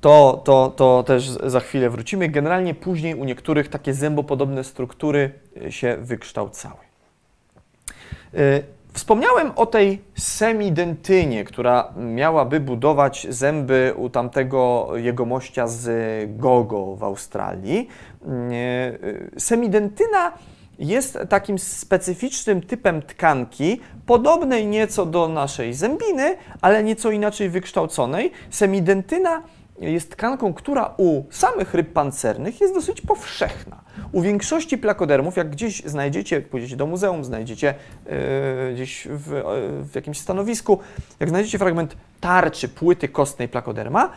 To, 0.01 0.41
to, 0.45 0.73
to 0.75 1.03
też 1.03 1.29
za 1.29 1.59
chwilę 1.59 1.89
wrócimy. 1.89 2.29
Generalnie 2.29 2.73
później 2.73 3.15
u 3.15 3.23
niektórych 3.23 3.67
takie 3.67 3.93
zębopodobne 3.93 4.63
struktury 4.63 5.31
y, 5.65 5.71
się 5.71 5.97
wykształcały. 6.01 6.79
Y, 8.33 8.63
wspomniałem 8.93 9.51
o 9.55 9.65
tej 9.65 10.01
semidentynie, 10.17 11.43
która 11.43 11.93
miałaby 11.97 12.59
budować 12.59 13.27
zęby 13.29 13.93
u 13.97 14.09
tamtego 14.09 14.89
jegomościa 14.95 15.67
z 15.67 15.89
Gogo 16.37 16.95
w 16.95 17.03
Australii. 17.03 17.87
Y, 18.25 19.39
semidentyna 19.39 20.31
jest 20.79 21.17
takim 21.29 21.59
specyficznym 21.59 22.61
typem 22.61 23.01
tkanki, 23.01 23.81
podobnej 24.05 24.65
nieco 24.67 25.05
do 25.05 25.27
naszej 25.27 25.73
zębiny, 25.73 26.37
ale 26.61 26.83
nieco 26.83 27.11
inaczej 27.11 27.49
wykształconej. 27.49 28.31
Semidentyna 28.49 29.43
jest 29.79 30.11
tkanką, 30.11 30.53
która 30.53 30.93
u 30.97 31.23
samych 31.29 31.73
ryb 31.73 31.93
pancernych 31.93 32.61
jest 32.61 32.73
dosyć 32.73 33.01
powszechna. 33.01 33.81
U 34.11 34.21
większości 34.21 34.77
plakodermów, 34.77 35.37
jak 35.37 35.49
gdzieś 35.49 35.83
znajdziecie, 35.85 36.41
pójdziecie 36.41 36.75
do 36.75 36.85
muzeum, 36.85 37.23
znajdziecie 37.23 37.73
yy, 38.05 38.73
gdzieś 38.73 39.07
w, 39.11 39.31
yy, 39.31 39.43
w 39.83 39.95
jakimś 39.95 40.19
stanowisku, 40.19 40.79
jak 41.19 41.29
znajdziecie 41.29 41.57
fragment 41.57 41.95
tarczy, 42.21 42.69
płyty 42.69 43.07
kostnej 43.07 43.49
plakoderma, 43.49 44.09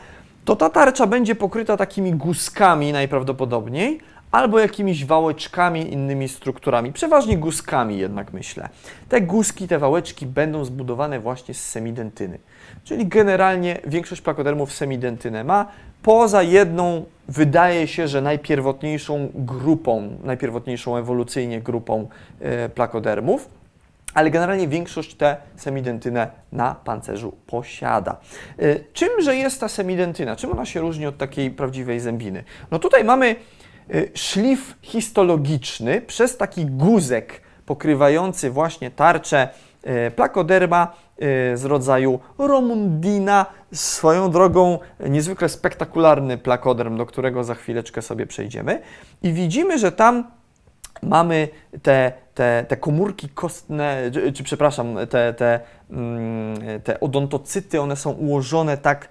to 0.44 0.56
ta 0.56 0.70
tarcza 0.70 1.06
będzie 1.06 1.34
pokryta 1.34 1.76
takimi 1.76 2.12
guskami 2.12 2.92
najprawdopodobniej, 2.92 4.00
albo 4.30 4.58
jakimiś 4.58 5.04
wałeczkami, 5.04 5.92
innymi 5.92 6.28
strukturami, 6.28 6.92
przeważnie 6.92 7.38
guskami 7.38 7.98
jednak 7.98 8.32
myślę. 8.32 8.68
Te 9.08 9.20
guski, 9.20 9.68
te 9.68 9.78
wałeczki 9.78 10.26
będą 10.26 10.64
zbudowane 10.64 11.20
właśnie 11.20 11.54
z 11.54 11.64
semidentyny. 11.68 12.38
Czyli 12.84 13.06
generalnie 13.06 13.80
większość 13.86 14.20
plakodermów 14.20 14.72
semidentynę 14.72 15.44
ma, 15.44 15.66
poza 16.02 16.42
jedną 16.42 17.04
wydaje 17.28 17.88
się, 17.88 18.08
że 18.08 18.20
najpierwotniejszą 18.20 19.28
grupą, 19.34 20.18
najpierwotniejszą 20.24 20.96
ewolucyjnie 20.96 21.60
grupą 21.60 22.08
e, 22.40 22.68
plakodermów, 22.68 23.48
ale 24.14 24.30
generalnie 24.30 24.68
większość 24.68 25.14
tę 25.14 25.36
semidentynę 25.56 26.30
na 26.52 26.74
pancerzu 26.74 27.32
posiada. 27.46 28.16
E, 28.58 28.80
czymże 28.92 29.36
jest 29.36 29.60
ta 29.60 29.68
semidentyna? 29.68 30.36
Czym 30.36 30.52
ona 30.52 30.64
się 30.66 30.80
różni 30.80 31.06
od 31.06 31.16
takiej 31.18 31.50
prawdziwej 31.50 32.00
zębiny? 32.00 32.44
No 32.70 32.78
tutaj 32.78 33.04
mamy 33.04 33.36
szlif 34.14 34.76
histologiczny 34.82 36.00
przez 36.00 36.36
taki 36.36 36.66
guzek 36.66 37.40
pokrywający 37.66 38.50
właśnie 38.50 38.90
tarczę 38.90 39.48
y, 40.08 40.10
plakoderma 40.10 40.94
y, 41.52 41.56
z 41.56 41.64
rodzaju 41.64 42.20
romundina. 42.38 43.46
Swoją 43.72 44.30
drogą 44.30 44.78
niezwykle 45.00 45.48
spektakularny 45.48 46.38
plakoderm, 46.38 46.96
do 46.96 47.06
którego 47.06 47.44
za 47.44 47.54
chwileczkę 47.54 48.02
sobie 48.02 48.26
przejdziemy. 48.26 48.82
I 49.22 49.32
widzimy, 49.32 49.78
że 49.78 49.92
tam 49.92 50.30
mamy 51.02 51.48
te, 51.82 52.12
te, 52.34 52.64
te 52.68 52.76
komórki 52.76 53.28
kostne, 53.28 54.10
czy, 54.34 54.44
przepraszam, 54.44 54.96
te, 55.10 55.34
te, 55.34 55.60
mm, 55.90 56.56
te 56.84 57.00
odontocyty, 57.00 57.80
one 57.80 57.96
są 57.96 58.10
ułożone 58.10 58.76
tak 58.76 59.08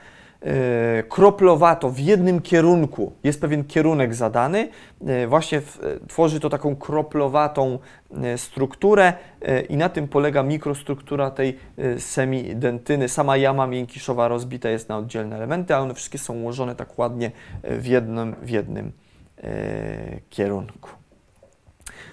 kroplowato 1.10 1.89
w 1.89 2.00
jednym 2.00 2.41
kierunku, 2.41 3.13
jest 3.24 3.41
pewien 3.41 3.63
kierunek 3.63 4.15
zadany, 4.15 4.69
e, 5.08 5.28
właśnie 5.28 5.62
w, 5.62 5.84
e, 5.84 6.08
tworzy 6.08 6.39
to 6.39 6.50
taką 6.50 6.76
kroplowatą 6.76 7.80
strukturę 8.38 9.13
i 9.69 9.78
na 9.78 9.89
tym 9.89 10.08
polega 10.08 10.43
mikrostruktura 10.43 11.32
tej 11.32 11.60
semidentyny. 11.97 13.10
Sama 13.10 13.38
jama 13.38 13.68
miękiszowa 13.68 14.28
rozbita 14.28 14.70
jest 14.70 14.89
na 14.89 14.97
oddzielne 14.97 15.36
elementy, 15.36 15.76
a 15.76 15.80
one 15.80 15.93
wszystkie 15.93 16.18
są 16.18 16.34
ułożone 16.34 16.76
tak 16.76 16.99
ładnie 16.99 17.32
w 17.64 17.86
jednym, 17.86 18.36
w 18.41 18.49
jednym 18.49 18.91
kierunku. 20.30 21.05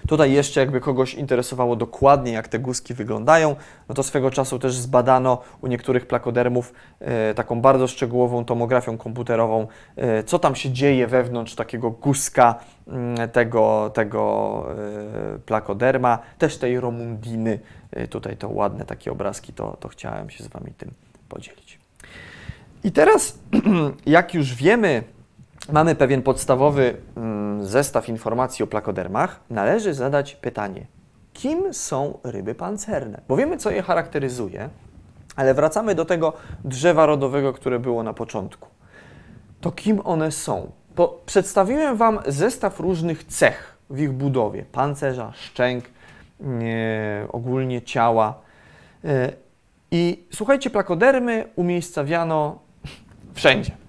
Tutaj 0.07 0.33
jeszcze 0.33 0.59
jakby 0.59 0.79
kogoś 0.79 1.13
interesowało 1.13 1.75
dokładnie, 1.75 2.31
jak 2.31 2.47
te 2.47 2.59
guzki 2.59 2.93
wyglądają, 2.93 3.55
no 3.89 3.95
to 3.95 4.03
swego 4.03 4.31
czasu 4.31 4.59
też 4.59 4.75
zbadano 4.75 5.41
u 5.61 5.67
niektórych 5.67 6.07
plakodermów 6.07 6.73
e, 6.99 7.33
taką 7.33 7.61
bardzo 7.61 7.87
szczegółową 7.87 8.45
tomografią 8.45 8.97
komputerową, 8.97 9.67
e, 9.95 10.23
co 10.23 10.39
tam 10.39 10.55
się 10.55 10.71
dzieje 10.71 11.07
wewnątrz 11.07 11.55
takiego 11.55 11.91
guzka 11.91 12.55
mm, 12.87 13.29
tego, 13.29 13.91
tego 13.93 14.65
e, 15.35 15.39
plakoderma, 15.39 16.19
też 16.37 16.57
tej 16.57 16.79
romundiny. 16.79 17.59
E, 17.91 18.07
tutaj 18.07 18.37
to 18.37 18.49
ładne 18.49 18.85
takie 18.85 19.11
obrazki, 19.11 19.53
to, 19.53 19.77
to 19.79 19.87
chciałem 19.87 20.29
się 20.29 20.43
z 20.43 20.47
Wami 20.47 20.71
tym 20.77 20.91
podzielić. 21.29 21.79
I 22.83 22.91
teraz, 22.91 23.39
jak 24.05 24.33
już 24.33 24.55
wiemy, 24.55 25.03
mamy 25.71 25.95
pewien 25.95 26.21
podstawowy 26.21 26.97
mm, 27.17 27.65
zestaw 27.65 28.09
informacji 28.09 28.63
o 28.63 28.67
plakodermach, 28.67 29.39
należy 29.49 29.93
zadać 29.93 30.35
pytanie, 30.35 30.85
kim 31.33 31.73
są 31.73 32.19
ryby 32.23 32.55
pancerne? 32.55 33.21
Bo 33.27 33.35
wiemy, 33.35 33.57
co 33.57 33.71
je 33.71 33.81
charakteryzuje, 33.81 34.69
ale 35.35 35.53
wracamy 35.53 35.95
do 35.95 36.05
tego 36.05 36.33
drzewa 36.65 37.05
rodowego, 37.05 37.53
które 37.53 37.79
było 37.79 38.03
na 38.03 38.13
początku. 38.13 38.69
To 39.61 39.71
kim 39.71 40.01
one 40.03 40.31
są? 40.31 40.71
Bo 40.95 41.21
przedstawiłem 41.25 41.97
Wam 41.97 42.19
zestaw 42.27 42.79
różnych 42.79 43.23
cech 43.23 43.77
w 43.89 43.99
ich 43.99 44.11
budowie: 44.11 44.65
pancerza, 44.71 45.31
szczęk, 45.35 45.85
nie, 46.39 47.27
ogólnie 47.29 47.81
ciała. 47.81 48.41
E, 49.05 49.31
I 49.91 50.23
słuchajcie, 50.33 50.69
plakodermy 50.69 51.45
umiejscawiano 51.55 52.59
wszędzie. 53.33 53.82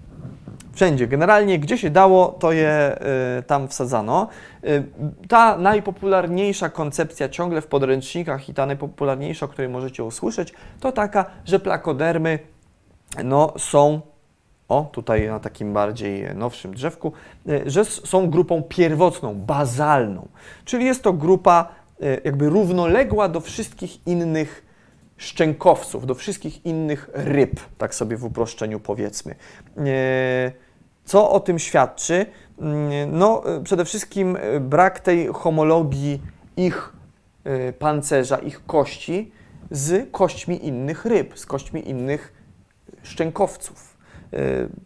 Wszędzie. 0.75 1.07
Generalnie, 1.07 1.59
gdzie 1.59 1.77
się 1.77 1.89
dało, 1.89 2.27
to 2.39 2.51
je 2.51 2.99
y, 3.39 3.43
tam 3.43 3.67
wsadzano. 3.67 4.27
Y, 4.63 4.83
ta 5.27 5.57
najpopularniejsza 5.57 6.69
koncepcja 6.69 7.29
ciągle 7.29 7.61
w 7.61 7.67
podręcznikach 7.67 8.49
i 8.49 8.53
ta 8.53 8.65
najpopularniejsza, 8.65 9.45
o 9.45 9.49
której 9.49 9.69
możecie 9.69 10.03
usłyszeć, 10.03 10.53
to 10.79 10.91
taka, 10.91 11.25
że 11.45 11.59
plakodermy 11.59 12.39
no, 13.23 13.53
są, 13.57 14.01
o 14.67 14.89
tutaj 14.91 15.27
na 15.27 15.39
takim 15.39 15.73
bardziej 15.73 16.35
nowszym 16.35 16.73
drzewku, 16.73 17.13
y, 17.49 17.63
że 17.65 17.85
są 17.85 18.29
grupą 18.29 18.63
pierwotną, 18.63 19.35
bazalną. 19.35 20.27
Czyli 20.65 20.85
jest 20.85 21.03
to 21.03 21.13
grupa 21.13 21.69
y, 22.01 22.21
jakby 22.23 22.49
równoległa 22.49 23.29
do 23.29 23.39
wszystkich 23.39 24.07
innych 24.07 24.65
szczękowców, 25.17 26.05
do 26.05 26.15
wszystkich 26.15 26.65
innych 26.65 27.09
ryb, 27.13 27.59
tak 27.77 27.95
sobie 27.95 28.17
w 28.17 28.25
uproszczeniu 28.25 28.79
powiedzmy. 28.79 29.35
Y, 31.05 31.09
co 31.09 31.31
o 31.31 31.39
tym 31.39 31.59
świadczy? 31.59 32.25
Mm, 32.59 33.17
no, 33.17 33.43
przede 33.63 33.85
wszystkim 33.85 34.37
e, 34.41 34.59
brak 34.59 34.99
tej 34.99 35.27
homologii 35.27 36.21
ich 36.57 36.93
e, 37.43 37.73
pancerza, 37.73 38.37
ich 38.37 38.65
kości 38.65 39.31
z 39.71 40.11
kośćmi 40.11 40.65
innych 40.65 41.05
ryb, 41.05 41.39
z 41.39 41.45
kośćmi 41.45 41.89
innych 41.89 42.33
szczękowców. 43.03 43.95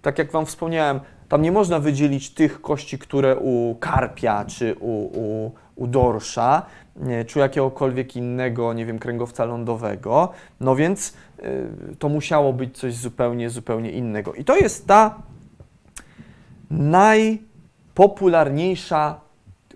Tak 0.01 0.17
jak 0.17 0.31
Wam 0.31 0.45
wspomniałem, 0.45 0.99
tam 1.29 1.41
nie 1.41 1.51
można 1.51 1.79
wydzielić 1.79 2.33
tych 2.33 2.61
kości, 2.61 2.99
które 2.99 3.37
u 3.37 3.75
karpia 3.79 4.45
czy 4.45 4.75
u, 4.79 5.19
u, 5.19 5.51
u 5.75 5.87
dorsza, 5.87 6.65
czy 7.27 7.39
jakiegokolwiek 7.39 8.15
innego, 8.15 8.73
nie 8.73 8.85
wiem, 8.85 8.99
kręgowca 8.99 9.45
lądowego. 9.45 10.29
No 10.59 10.75
więc 10.75 11.13
to 11.99 12.09
musiało 12.09 12.53
być 12.53 12.77
coś 12.77 12.93
zupełnie, 12.95 13.49
zupełnie 13.49 13.91
innego. 13.91 14.33
I 14.33 14.43
to 14.43 14.57
jest 14.57 14.87
ta 14.87 15.21
najpopularniejsza 16.69 19.21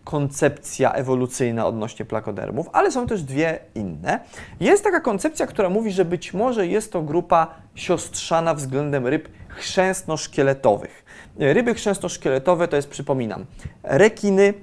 koncepcja 0.04 0.94
ewolucyjna 0.94 1.66
odnośnie 1.66 2.06
plakodermów, 2.06 2.70
ale 2.74 2.92
są 2.92 3.08
też 3.08 3.24
dwie 3.24 3.60
inne. 3.76 4.20
Jest 4.60 4.84
taka 4.84 5.00
koncepcja, 5.00 5.48
która 5.48 5.70
mówi, 5.70 5.92
że 5.92 6.06
być 6.06 6.34
może 6.34 6.68
jest 6.68 6.92
to 6.92 7.02
grupa 7.02 7.48
siostrzana 7.76 8.54
względem 8.54 9.08
ryb 9.08 9.30
chrzęstno-szkieletowych. 9.50 11.04
Ryby 11.40 11.74
chrzęstno-szkieletowe 11.74 12.68
to 12.68 12.76
jest, 12.76 12.90
przypominam, 12.90 13.46
rekiny, 13.84 14.54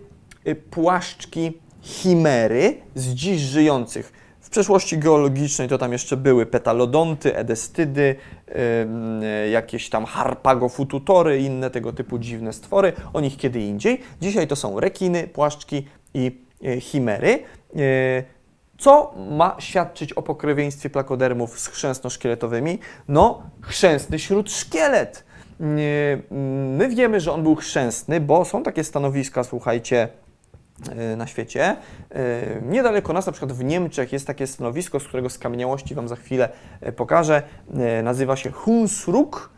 płaszczki, 0.70 1.52
chimery 1.82 2.76
z 2.94 3.08
dziś 3.08 3.40
żyjących 3.40 4.19
w 4.50 4.52
przeszłości 4.52 4.98
geologicznej 4.98 5.68
to 5.68 5.78
tam 5.78 5.92
jeszcze 5.92 6.16
były 6.16 6.46
petalodonty, 6.46 7.36
edestydy, 7.36 8.16
jakieś 9.52 9.90
tam 9.90 10.04
harpagofututory 10.04 11.38
inne 11.38 11.70
tego 11.70 11.92
typu 11.92 12.18
dziwne 12.18 12.52
stwory, 12.52 12.92
o 13.12 13.20
nich 13.20 13.36
kiedy 13.36 13.60
indziej. 13.60 14.00
Dzisiaj 14.20 14.46
to 14.46 14.56
są 14.56 14.80
rekiny, 14.80 15.28
płaszczki 15.28 15.86
i 16.14 16.44
yy, 16.60 16.80
chimery. 16.80 17.42
Yy, 17.74 17.84
co 18.78 19.14
ma 19.30 19.56
świadczyć 19.58 20.12
o 20.12 20.22
pokrewieństwie 20.22 20.90
plakodermów 20.90 21.60
z 21.60 21.68
chrzęsno-szkieletowymi? 21.68 22.78
No, 23.08 23.42
chrzęsny 23.60 24.18
śródszkielet. 24.18 25.24
My 26.78 26.88
wiemy, 26.88 27.20
że 27.20 27.32
on 27.32 27.42
był 27.42 27.54
chrzęsny, 27.54 28.20
bo 28.20 28.44
są 28.44 28.62
takie 28.62 28.84
stanowiska, 28.84 29.44
słuchajcie, 29.44 30.08
na 31.16 31.26
świecie. 31.26 31.76
E, 32.10 32.60
niedaleko 32.62 33.12
nas, 33.12 33.26
na 33.26 33.32
przykład 33.32 33.52
w 33.52 33.64
Niemczech, 33.64 34.12
jest 34.12 34.26
takie 34.26 34.46
stanowisko, 34.46 35.00
z 35.00 35.04
którego 35.04 35.30
skamieniałości 35.30 35.94
Wam 35.94 36.08
za 36.08 36.16
chwilę 36.16 36.48
e, 36.80 36.92
pokażę. 36.92 37.42
Nazywa 38.02 38.36
się 38.36 38.50
Hunsrück 38.50 39.48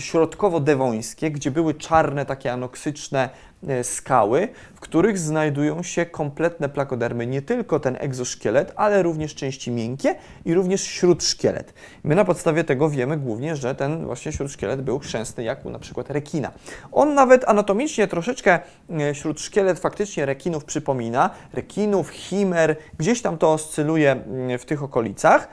środkowo-dewońskie, 0.00 1.30
gdzie 1.30 1.50
były 1.50 1.74
czarne, 1.74 2.26
takie 2.26 2.52
anoksyczne 2.52 3.30
E, 3.68 3.84
skały, 3.84 4.48
w 4.74 4.80
których 4.80 5.18
znajdują 5.18 5.82
się 5.82 6.06
kompletne 6.06 6.68
plakodermy, 6.68 7.26
nie 7.26 7.42
tylko 7.42 7.80
ten 7.80 7.96
egzoszkielet, 8.00 8.72
ale 8.76 9.02
również 9.02 9.34
części 9.34 9.70
miękkie 9.70 10.14
i 10.44 10.54
również 10.54 10.82
śródszkielet. 10.82 11.74
My 12.04 12.14
na 12.14 12.24
podstawie 12.24 12.64
tego 12.64 12.90
wiemy 12.90 13.16
głównie, 13.16 13.56
że 13.56 13.74
ten 13.74 14.06
właśnie 14.06 14.32
śródszkielet 14.32 14.82
był 14.82 14.98
chrzęsny, 14.98 15.44
jak 15.44 15.66
u 15.66 15.70
na 15.70 15.78
przykład 15.78 16.10
rekina. 16.10 16.50
On 16.92 17.14
nawet 17.14 17.48
anatomicznie 17.48 18.08
troszeczkę 18.08 18.60
e, 19.00 19.14
śródszkielet 19.14 19.78
faktycznie 19.78 20.26
rekinów 20.26 20.64
przypomina, 20.64 21.30
rekinów, 21.52 22.10
chimer, 22.10 22.76
gdzieś 22.98 23.22
tam 23.22 23.38
to 23.38 23.52
oscyluje 23.52 24.16
w 24.58 24.64
tych 24.64 24.82
okolicach. 24.82 25.48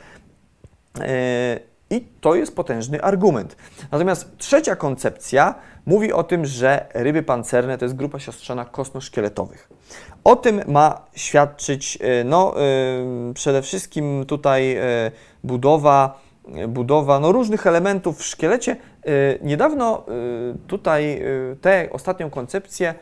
I 1.89 2.01
to 2.21 2.35
jest 2.35 2.55
potężny 2.55 3.01
argument. 3.01 3.55
Natomiast 3.91 4.37
trzecia 4.37 4.75
koncepcja 4.75 5.55
mówi 5.85 6.13
o 6.13 6.23
tym, 6.23 6.45
że 6.45 6.85
ryby 6.93 7.23
pancerne 7.23 7.77
to 7.77 7.85
jest 7.85 7.95
grupa 7.95 8.19
siostrzana 8.19 8.65
kostno-szkieletowych. 8.65 9.69
O 10.23 10.35
tym 10.35 10.61
ma 10.67 11.01
świadczyć 11.15 11.97
e, 12.01 12.23
no, 12.23 12.55
e, 12.61 13.33
przede 13.33 13.61
wszystkim 13.61 14.25
tutaj 14.25 14.75
e, 14.75 14.81
budowa, 15.43 16.21
budowa 16.67 17.19
no, 17.19 17.31
różnych 17.31 17.67
elementów 17.67 18.19
w 18.19 18.25
szkielecie. 18.25 18.75
Niedawno 19.41 20.05
tutaj 20.67 21.21
tę 21.61 21.89
ostatnią 21.91 22.29
koncepcję 22.29 22.93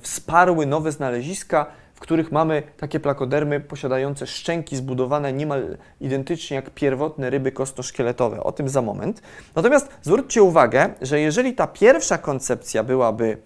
wsparły 0.00 0.66
nowe 0.66 0.92
znaleziska 0.92 1.66
których 2.04 2.32
mamy 2.32 2.62
takie 2.76 3.00
plakodermy 3.00 3.60
posiadające 3.60 4.26
szczęki 4.26 4.76
zbudowane 4.76 5.32
niemal 5.32 5.76
identycznie 6.00 6.54
jak 6.54 6.70
pierwotne 6.70 7.30
ryby 7.30 7.52
kostoszkieletowe. 7.52 8.42
O 8.42 8.52
tym 8.52 8.68
za 8.68 8.82
moment. 8.82 9.22
Natomiast 9.54 9.88
zwróćcie 10.02 10.42
uwagę, 10.42 10.94
że 11.02 11.20
jeżeli 11.20 11.54
ta 11.54 11.66
pierwsza 11.66 12.18
koncepcja 12.18 12.82
byłaby 12.84 13.38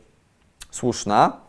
słuszna, 0.70 1.40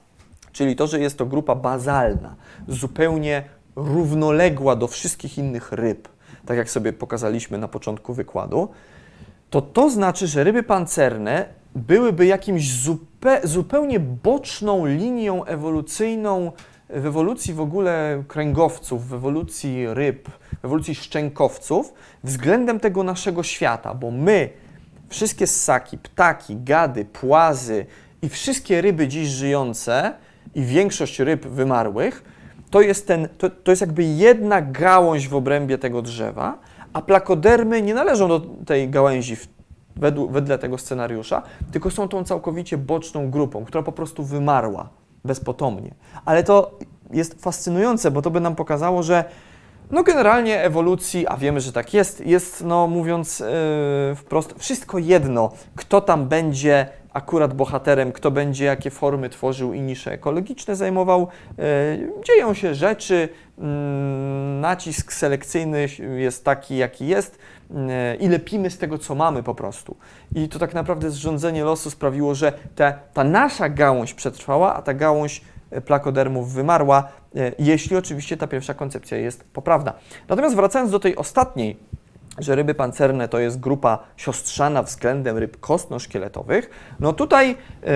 czyli 0.52 0.76
to, 0.76 0.88
że 0.88 1.00
jest 1.00 1.18
to 1.18 1.26
grupa 1.26 1.56
bazalna, 1.56 2.36
zupełnie 2.68 3.44
równoległa 3.76 4.76
do 4.76 4.88
wszystkich 4.88 5.38
innych 5.38 5.72
ryb, 5.72 6.08
tak 6.46 6.58
jak 6.58 6.70
sobie 6.70 6.94
pokazaliśmy 6.94 7.58
na 7.58 7.68
początku 7.68 8.14
wykładu, 8.14 8.70
to 9.50 9.62
to 9.62 9.90
znaczy, 9.90 10.28
że 10.28 10.44
ryby 10.44 10.64
pancerne 10.64 11.46
byłyby 11.76 12.26
jakimś 12.26 12.72
zupełnie 13.44 14.00
boczną 14.00 14.86
linią 14.86 15.46
ewolucyjną 15.46 16.52
w 16.90 17.06
ewolucji 17.06 17.54
w 17.54 17.62
ogóle 17.62 18.24
kręgowców, 18.28 19.08
w 19.08 19.14
ewolucji 19.14 19.94
ryb, 19.94 20.30
w 20.62 20.66
ewolucji 20.66 20.96
szczękowców 20.96 21.94
względem 22.24 22.80
tego 22.80 23.04
naszego 23.04 23.44
świata, 23.44 23.94
bo 23.94 24.12
my, 24.12 24.50
wszystkie 25.10 25.48
ssaki, 25.48 25.98
ptaki, 25.98 26.58
gady, 26.58 27.06
płazy 27.06 27.86
i 28.22 28.30
wszystkie 28.30 28.82
ryby 28.82 29.08
dziś 29.08 29.28
żyjące 29.28 30.14
i 30.56 30.64
większość 30.64 31.20
ryb 31.20 31.46
wymarłych, 31.46 32.24
to 32.70 32.82
jest, 32.82 33.08
ten, 33.08 33.30
to, 33.38 33.50
to 33.50 33.72
jest 33.72 33.82
jakby 33.82 34.04
jedna 34.04 34.62
gałąź 34.62 35.28
w 35.28 35.36
obrębie 35.36 35.78
tego 35.78 36.02
drzewa, 36.02 36.60
a 36.94 37.02
plakodermy 37.02 37.82
nie 37.82 37.94
należą 37.94 38.28
do 38.28 38.40
tej 38.40 38.90
gałęzi 38.90 39.36
w, 39.36 39.48
wedle, 39.96 40.28
wedle 40.30 40.60
tego 40.60 40.78
scenariusza, 40.78 41.42
tylko 41.72 41.92
są 41.92 42.08
tą 42.08 42.24
całkowicie 42.24 42.78
boczną 42.78 43.32
grupą, 43.32 43.66
która 43.66 43.84
po 43.84 43.92
prostu 43.92 44.24
wymarła 44.24 44.99
bezpotomnie. 45.26 45.94
Ale 46.26 46.44
to 46.44 46.78
jest 47.12 47.42
fascynujące, 47.42 48.12
bo 48.12 48.22
to 48.22 48.32
by 48.32 48.40
nam 48.40 48.56
pokazało, 48.56 49.04
że 49.04 49.24
no 49.92 50.04
generalnie 50.04 50.64
ewolucji, 50.64 51.28
a 51.28 51.38
wiemy, 51.38 51.62
że 51.62 51.74
tak 51.74 51.94
jest, 51.94 52.26
jest, 52.26 52.64
no 52.66 52.88
mówiąc 52.88 53.40
yy, 53.40 54.16
wprost, 54.16 54.56
wszystko 54.58 54.98
jedno, 54.98 55.52
kto 55.76 56.02
tam 56.02 56.28
będzie 56.28 56.88
akurat 57.14 57.54
bohaterem, 57.54 58.12
kto 58.12 58.32
będzie 58.32 58.66
jakie 58.66 58.90
formy 58.92 59.30
tworzył 59.30 59.74
i 59.74 59.82
nisze 59.82 60.12
ekologiczne 60.12 60.76
zajmował. 60.76 61.28
E, 61.60 61.64
dzieją 62.24 62.54
się 62.54 62.76
rzeczy, 62.76 63.30
mm, 63.58 64.60
nacisk 64.62 65.14
selekcyjny 65.14 65.88
jest 66.18 66.46
taki, 66.46 66.78
jaki 66.78 67.08
jest 67.08 67.39
i 68.20 68.28
lepimy 68.28 68.70
z 68.70 68.78
tego, 68.78 68.98
co 68.98 69.16
mamy 69.16 69.44
po 69.44 69.56
prostu. 69.56 69.96
I 70.36 70.50
to 70.50 70.60
tak 70.60 70.74
naprawdę 70.74 71.12
zrządzenie 71.12 71.64
losu 71.64 71.90
sprawiło, 71.90 72.36
że 72.36 72.54
te, 72.76 72.94
ta 73.14 73.24
nasza 73.24 73.70
gałąź 73.70 74.14
przetrwała, 74.14 74.76
a 74.76 74.82
ta 74.82 74.94
gałąź 74.94 75.42
plakodermów 75.86 76.54
wymarła, 76.54 77.08
jeśli 77.60 77.96
oczywiście 77.96 78.38
ta 78.38 78.48
pierwsza 78.48 78.74
koncepcja 78.74 79.18
jest 79.18 79.44
poprawna. 79.44 79.94
Natomiast 80.30 80.56
wracając 80.56 80.92
do 80.92 81.00
tej 81.00 81.16
ostatniej 81.16 81.78
że 82.40 82.56
ryby 82.56 82.76
pancerne 82.76 83.28
to 83.28 83.40
jest 83.40 83.60
grupa 83.60 84.00
siostrzana 84.18 84.84
względem 84.84 85.38
ryb 85.38 85.60
kostno-szkieletowych, 85.60 86.70
no 87.00 87.14
tutaj 87.14 87.50
yy, 87.50 87.90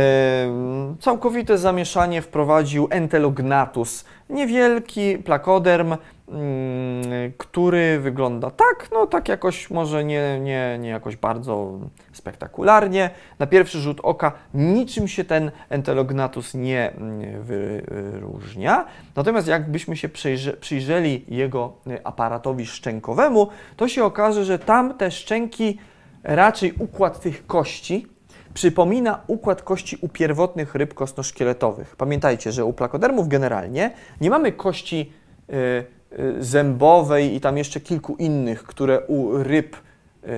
całkowite 1.00 1.58
zamieszanie 1.58 2.22
wprowadził 2.22 2.88
Entelognatus, 2.92 4.06
niewielki 4.30 5.18
plakoderm, 5.18 5.96
Mm, 6.28 7.32
który 7.38 8.00
wygląda 8.00 8.52
tak, 8.52 8.90
no 8.92 9.08
tak 9.08 9.30
jakoś 9.30 9.70
może 9.70 10.04
nie, 10.04 10.40
nie, 10.40 10.78
nie 10.80 10.90
jakoś 10.90 11.16
bardzo 11.16 11.80
spektakularnie. 12.14 13.10
Na 13.40 13.48
pierwszy 13.48 13.80
rzut 13.80 14.00
oka 14.04 14.32
niczym 14.54 15.08
się 15.08 15.24
ten 15.24 15.52
Entelognatus 15.70 16.54
nie 16.54 16.92
mm, 16.92 17.44
wyróżnia. 17.44 18.86
Natomiast 19.16 19.48
jakbyśmy 19.48 19.98
się 19.98 20.10
przyjrzeli 20.60 21.26
jego 21.28 21.74
y, 21.88 22.04
aparatowi 22.04 22.66
szczękowemu, 22.66 23.48
to 23.78 23.88
się 23.88 24.04
okaże, 24.04 24.46
że 24.46 24.60
tam 24.60 24.94
te 24.94 25.12
szczęki, 25.12 25.78
raczej 26.24 26.74
układ 26.80 27.20
tych 27.20 27.48
kości, 27.48 28.08
przypomina 28.54 29.22
układ 29.28 29.62
kości 29.62 29.98
u 30.02 30.10
pierwotnych 30.10 30.76
ryb 30.76 30.94
kostnoszkieletowych. 30.94 31.96
Pamiętajcie, 31.96 32.52
że 32.52 32.66
u 32.66 32.74
plakodermów 32.74 33.28
generalnie 33.28 33.92
nie 34.22 34.30
mamy 34.30 34.52
kości 34.52 35.14
yy, 35.48 35.56
Y, 36.20 36.44
zębowej 36.44 37.36
i 37.36 37.42
tam 37.42 37.58
jeszcze 37.58 37.80
kilku 37.80 38.16
innych, 38.16 38.64
które 38.64 39.02
u 39.02 39.44
ryb 39.44 39.76
e, 39.76 40.30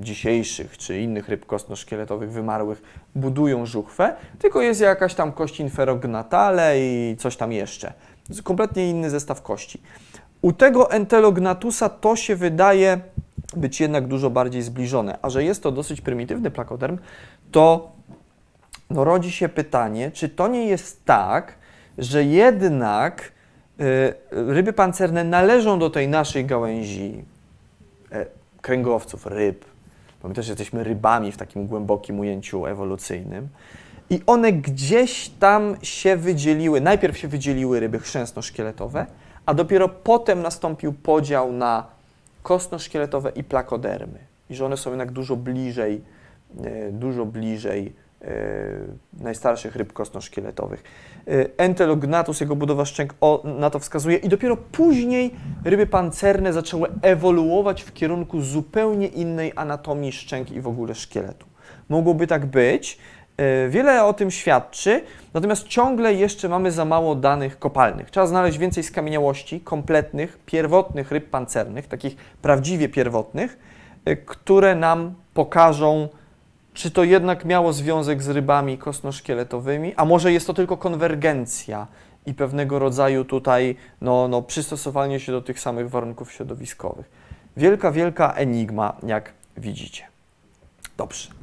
dzisiejszych 0.00 0.78
czy 0.78 1.00
innych 1.00 1.28
ryb 1.28 1.46
kostno-szkieletowych 1.46 2.30
wymarłych 2.30 2.82
budują 3.14 3.66
żuchwę, 3.66 4.16
tylko 4.38 4.62
jest 4.62 4.80
jakaś 4.80 5.14
tam 5.14 5.32
kość 5.32 5.60
inferognatale 5.60 6.80
i 6.80 7.16
coś 7.18 7.36
tam 7.36 7.52
jeszcze. 7.52 7.92
Kompletnie 8.44 8.90
inny 8.90 9.10
zestaw 9.10 9.42
kości. 9.42 9.80
U 10.42 10.52
tego 10.52 10.90
entelognatusa 10.90 11.88
to 11.88 12.16
się 12.16 12.36
wydaje 12.36 13.00
być 13.56 13.80
jednak 13.80 14.06
dużo 14.06 14.30
bardziej 14.30 14.62
zbliżone, 14.62 15.18
a 15.22 15.30
że 15.30 15.44
jest 15.44 15.62
to 15.62 15.72
dosyć 15.72 16.00
prymitywny 16.00 16.50
plakoderm, 16.50 16.98
to 17.52 17.92
no, 18.90 19.04
rodzi 19.04 19.32
się 19.32 19.48
pytanie, 19.48 20.10
czy 20.10 20.28
to 20.28 20.48
nie 20.48 20.66
jest 20.66 21.04
tak, 21.04 21.54
że 21.98 22.24
jednak 22.24 23.32
E, 23.80 24.14
ryby 24.30 24.72
pancerne 24.72 25.24
należą 25.24 25.78
do 25.78 25.90
tej 25.90 26.08
naszej 26.08 26.44
gałęzi 26.44 27.24
e, 28.12 28.26
kręgowców, 28.60 29.26
ryb. 29.26 29.64
Pamiętaj, 30.22 30.44
że 30.44 30.52
jesteśmy 30.52 30.84
rybami 30.84 31.32
w 31.32 31.36
takim 31.36 31.66
głębokim 31.66 32.20
ujęciu 32.20 32.66
ewolucyjnym. 32.66 33.48
I 34.10 34.20
one 34.26 34.52
gdzieś 34.52 35.28
tam 35.28 35.76
się 35.82 36.16
wydzieliły. 36.16 36.80
Najpierw 36.80 37.18
się 37.18 37.28
wydzieliły 37.28 37.80
ryby 37.80 37.98
chrzęsno-szkieletowe, 37.98 39.06
a 39.48 39.54
dopiero 39.54 39.88
potem 39.88 40.42
nastąpił 40.42 40.92
podział 40.92 41.52
na 41.52 41.86
kostno-szkieletowe 42.42 43.30
i 43.30 43.44
plakodermy. 43.44 44.18
I 44.50 44.54
że 44.54 44.66
one 44.66 44.76
są 44.76 44.90
jednak 44.90 45.12
dużo 45.12 45.36
bliżej, 45.36 46.00
e, 46.64 46.92
dużo 46.92 47.26
bliżej 47.26 47.92
najstarszych 49.20 49.76
ryb 49.76 49.92
kostno-szkieletowych. 49.92 50.82
Y, 51.28 51.50
Entelognatus, 51.56 52.40
jego 52.40 52.56
budowa 52.56 52.84
szczęk 52.84 53.14
na 53.44 53.70
to 53.70 53.78
wskazuje 53.78 54.16
i 54.16 54.28
dopiero 54.28 54.56
później 54.56 55.34
ryby 55.64 55.86
pancerne 55.86 56.52
zaczęły 56.52 56.88
ewoluować 57.02 57.82
w 57.82 57.92
kierunku 57.92 58.42
zupełnie 58.42 59.06
innej 59.06 59.52
anatomii 59.56 60.12
szczęk 60.12 60.50
i 60.50 60.60
w 60.60 60.66
ogóle 60.66 60.94
szkieletu. 60.94 61.46
Mogłoby 61.88 62.26
tak 62.26 62.46
być, 62.46 62.98
Wiele 63.68 64.04
o 64.04 64.12
tym 64.12 64.30
świadczy, 64.30 65.02
natomiast 65.34 65.68
ciągle 65.68 66.14
jeszcze 66.14 66.48
mamy 66.48 66.72
za 66.72 66.84
mało 66.84 67.14
danych 67.14 67.58
kopalnych. 67.58 68.10
Trzeba 68.10 68.26
znaleźć 68.26 68.58
więcej 68.58 68.82
skamieniałości 68.82 69.60
kompletnych, 69.60 70.38
pierwotnych 70.46 71.10
ryb 71.10 71.30
pancernych, 71.30 71.86
takich 71.88 72.16
prawdziwie 72.42 72.88
pierwotnych, 72.88 73.58
y, 74.08 74.16
które 74.16 74.74
nam 74.74 75.14
pokażą 75.34 76.08
czy 76.74 76.90
to 76.90 77.04
jednak 77.04 77.44
miało 77.44 77.72
związek 77.72 78.22
z 78.22 78.28
rybami 78.28 78.78
kostnoszkieletowymi, 78.78 79.94
a 79.96 80.04
może 80.04 80.32
jest 80.32 80.46
to 80.46 80.54
tylko 80.54 80.76
konwergencja 80.76 81.86
i 82.26 82.34
pewnego 82.34 82.78
rodzaju 82.78 83.24
tutaj 83.24 83.76
no, 84.00 84.28
no, 84.28 84.42
przystosowanie 84.42 85.20
się 85.20 85.32
do 85.32 85.42
tych 85.42 85.60
samych 85.60 85.90
warunków 85.90 86.32
środowiskowych. 86.32 87.10
Wielka, 87.56 87.92
wielka 87.92 88.32
enigma, 88.32 88.96
jak 89.02 89.32
widzicie. 89.56 90.04
Dobrze. 90.96 91.37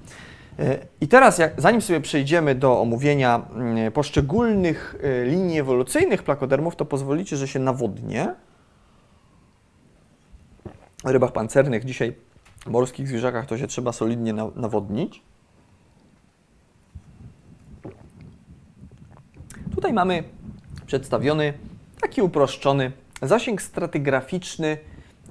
E, 0.60 0.88
I 1.02 1.08
teraz, 1.08 1.38
jak, 1.38 1.62
zanim 1.62 1.82
sobie 1.82 2.02
przejdziemy 2.02 2.56
do 2.56 2.82
omówienia 2.82 3.48
mm, 3.56 3.92
poszczególnych 3.92 4.96
e, 5.04 5.26
linii 5.26 5.60
ewolucyjnych 5.60 6.24
plakodermów, 6.24 6.76
to 6.76 6.86
pozwolicie, 6.86 7.38
że 7.38 7.48
się 7.48 7.60
nawodnię. 7.60 8.36
W 11.04 11.10
rybach 11.10 11.32
pancernych 11.32 11.86
dzisiaj 11.86 12.16
morskich 12.66 13.08
zwierzakach 13.08 13.46
to 13.46 13.58
się 13.58 13.68
trzeba 13.68 13.92
solidnie 13.92 14.34
nawodnić. 14.34 15.24
Tutaj 19.76 19.94
mamy 19.94 20.24
przedstawiony 20.86 21.54
taki 22.02 22.22
uproszczony 22.22 22.92
zasięg 23.22 23.62
stratygraficzny 23.62 24.78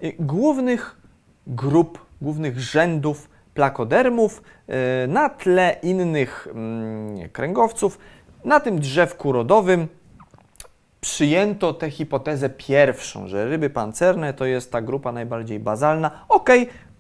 y, 0.02 0.14
głównych 0.18 1.00
grup, 1.46 2.06
głównych 2.22 2.60
rzędów 2.60 3.33
plakodermów 3.54 4.42
y, 5.04 5.08
na 5.08 5.28
tle 5.28 5.76
innych 5.82 6.48
mm, 6.50 7.28
kręgowców. 7.28 7.98
Na 8.44 8.60
tym 8.60 8.78
drzewku 8.78 9.32
rodowym 9.32 9.88
przyjęto 11.00 11.74
tę 11.74 11.90
hipotezę 11.90 12.50
pierwszą, 12.50 13.28
że 13.28 13.48
ryby 13.48 13.70
pancerne 13.70 14.34
to 14.34 14.44
jest 14.44 14.72
ta 14.72 14.80
grupa 14.82 15.12
najbardziej 15.12 15.60
bazalna. 15.60 16.10
Ok, 16.28 16.50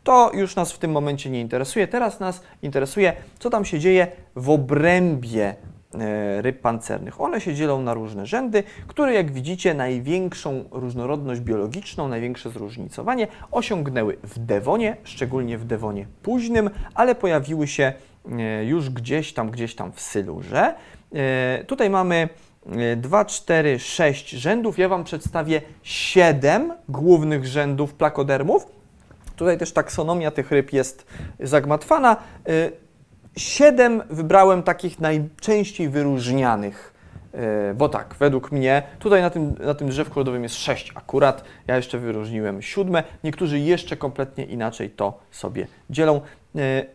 to 0.04 0.30
już 0.34 0.56
nas 0.56 0.72
w 0.72 0.78
tym 0.78 0.90
momencie 0.90 1.30
nie 1.30 1.40
interesuje. 1.40 1.88
Teraz 1.88 2.20
nas 2.20 2.42
interesuje, 2.62 3.12
co 3.38 3.50
tam 3.50 3.64
się 3.64 3.78
dzieje 3.78 4.06
w 4.36 4.50
obrębie 4.50 5.54
ryb 6.40 6.60
pancernych. 6.60 7.20
One 7.20 7.40
się 7.40 7.54
dzielą 7.54 7.82
na 7.82 7.94
różne 7.94 8.26
rzędy, 8.26 8.62
które 8.86 9.14
jak 9.14 9.32
widzicie 9.32 9.74
największą 9.74 10.64
różnorodność 10.70 11.40
biologiczną, 11.40 12.08
największe 12.08 12.50
zróżnicowanie 12.50 13.26
osiągnęły 13.50 14.16
w 14.22 14.38
Dewonie, 14.38 14.96
szczególnie 15.04 15.58
w 15.58 15.64
Dewonie 15.64 16.06
późnym, 16.22 16.70
ale 16.94 17.14
pojawiły 17.14 17.66
się 17.66 17.92
e, 18.32 18.64
już 18.64 18.90
gdzieś 18.90 19.32
tam, 19.32 19.50
gdzieś 19.50 19.74
tam 19.74 19.92
w 19.92 20.00
Sylurze. 20.00 20.74
E, 21.14 21.64
tutaj 21.64 21.90
mamy 21.90 22.28
2, 22.96 23.24
4, 23.24 23.78
6 23.78 24.30
rzędów. 24.30 24.78
Ja 24.78 24.88
Wam 24.88 25.04
przedstawię 25.04 25.62
7 25.82 26.72
głównych 26.88 27.46
rzędów 27.46 27.94
plakodermów. 27.94 28.66
Tutaj 29.36 29.58
też 29.58 29.72
taksonomia 29.72 30.30
tych 30.30 30.50
ryb 30.50 30.72
jest 30.72 31.06
zagmatwana. 31.40 32.16
Siedem 33.36 34.02
wybrałem 34.10 34.62
takich 34.62 35.00
najczęściej 35.00 35.88
wyróżnianych, 35.88 36.94
y, 37.70 37.74
bo 37.74 37.88
tak, 37.88 38.14
według 38.18 38.52
mnie, 38.52 38.82
tutaj 38.98 39.22
na 39.22 39.30
tym, 39.30 39.54
na 39.60 39.74
tym 39.74 39.88
drzewku 39.88 40.20
rodowym 40.20 40.42
jest 40.42 40.54
sześć 40.54 40.92
akurat, 40.94 41.44
ja 41.66 41.76
jeszcze 41.76 41.98
wyróżniłem 41.98 42.62
siódme, 42.62 43.02
niektórzy 43.24 43.58
jeszcze 43.58 43.96
kompletnie 43.96 44.44
inaczej 44.44 44.90
to 44.90 45.18
sobie 45.30 45.66
dzielą. 45.90 46.20
Y, 46.56 46.86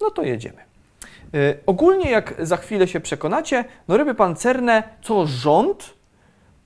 no 0.00 0.10
to 0.10 0.22
jedziemy. 0.22 0.68
Ogólnie, 1.66 2.10
jak 2.10 2.34
za 2.38 2.56
chwilę 2.56 2.88
się 2.88 3.00
przekonacie, 3.00 3.64
no 3.88 3.96
ryby 3.96 4.14
pancerne, 4.14 4.82
co 5.02 5.26
rząd, 5.26 5.94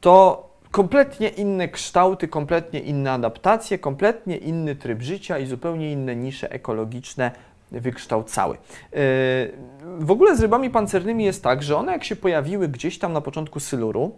to 0.01 0.49
kompletnie 0.71 1.29
inne 1.29 1.69
kształty, 1.69 2.29
kompletnie 2.29 2.81
inne 2.81 3.13
adaptacje, 3.13 3.79
kompletnie 3.79 4.37
inny 4.37 4.77
tryb 4.77 5.03
życia 5.03 5.39
i 5.39 5.47
zupełnie 5.47 5.93
inne 5.93 6.17
nisze 6.17 6.51
ekologiczne 6.51 7.31
wykształcały. 7.81 8.57
Yy, 8.93 8.99
w 9.99 10.11
ogóle 10.11 10.37
z 10.37 10.41
rybami 10.41 10.71
pancernymi 10.71 11.25
jest 11.25 11.43
tak, 11.43 11.63
że 11.63 11.77
one 11.77 11.93
jak 11.93 12.05
się 12.05 12.17
pojawiły 12.17 12.69
gdzieś 12.69 12.99
tam 12.99 13.13
na 13.13 13.21
początku 13.21 13.61
Syluru, 13.61 14.17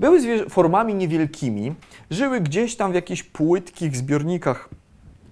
były 0.00 0.48
formami 0.48 0.94
niewielkimi, 0.94 1.74
żyły 2.10 2.40
gdzieś 2.40 2.76
tam 2.76 2.92
w 2.92 2.94
jakichś 2.94 3.22
płytkich 3.22 3.96
zbiornikach 3.96 4.68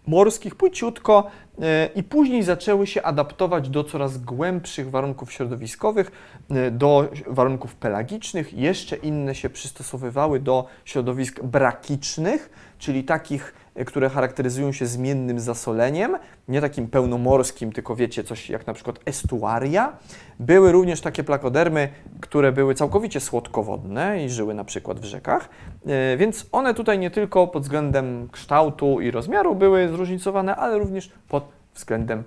morskich 0.06 0.54
płyciutko 0.54 1.30
e, 1.60 1.88
i 1.94 2.02
później 2.02 2.42
zaczęły 2.42 2.86
się 2.86 3.02
adaptować 3.02 3.68
do 3.68 3.84
coraz 3.84 4.18
głębszych 4.18 4.90
warunków 4.90 5.32
środowiskowych, 5.32 6.12
e, 6.50 6.70
do 6.70 7.08
warunków 7.26 7.74
pelagicznych. 7.74 8.54
Jeszcze 8.54 8.96
inne 8.96 9.34
się 9.34 9.50
przystosowywały 9.50 10.40
do 10.40 10.66
środowisk 10.84 11.42
brakicznych, 11.42 12.50
czyli 12.78 13.04
takich 13.04 13.54
które 13.84 14.08
charakteryzują 14.08 14.72
się 14.72 14.86
zmiennym 14.86 15.40
zasoleniem, 15.40 16.16
nie 16.48 16.60
takim 16.60 16.88
pełnomorskim, 16.88 17.72
tylko 17.72 17.96
wiecie, 17.96 18.24
coś 18.24 18.50
jak 18.50 18.66
na 18.66 18.74
przykład 18.74 19.00
estuaria. 19.04 19.92
Były 20.40 20.72
również 20.72 21.00
takie 21.00 21.24
plakodermy, 21.24 21.88
które 22.20 22.52
były 22.52 22.74
całkowicie 22.74 23.20
słodkowodne 23.20 24.24
i 24.24 24.30
żyły 24.30 24.54
na 24.54 24.64
przykład 24.64 25.00
w 25.00 25.04
rzekach, 25.04 25.48
e, 25.86 26.16
więc 26.16 26.46
one 26.52 26.74
tutaj 26.74 26.98
nie 26.98 27.10
tylko 27.10 27.46
pod 27.46 27.62
względem 27.62 28.28
kształtu 28.32 29.00
i 29.00 29.10
rozmiaru 29.10 29.54
były 29.54 29.88
zróżnicowane, 29.88 30.56
ale 30.56 30.78
również 30.78 31.12
pod 31.28 31.48
względem 31.74 32.24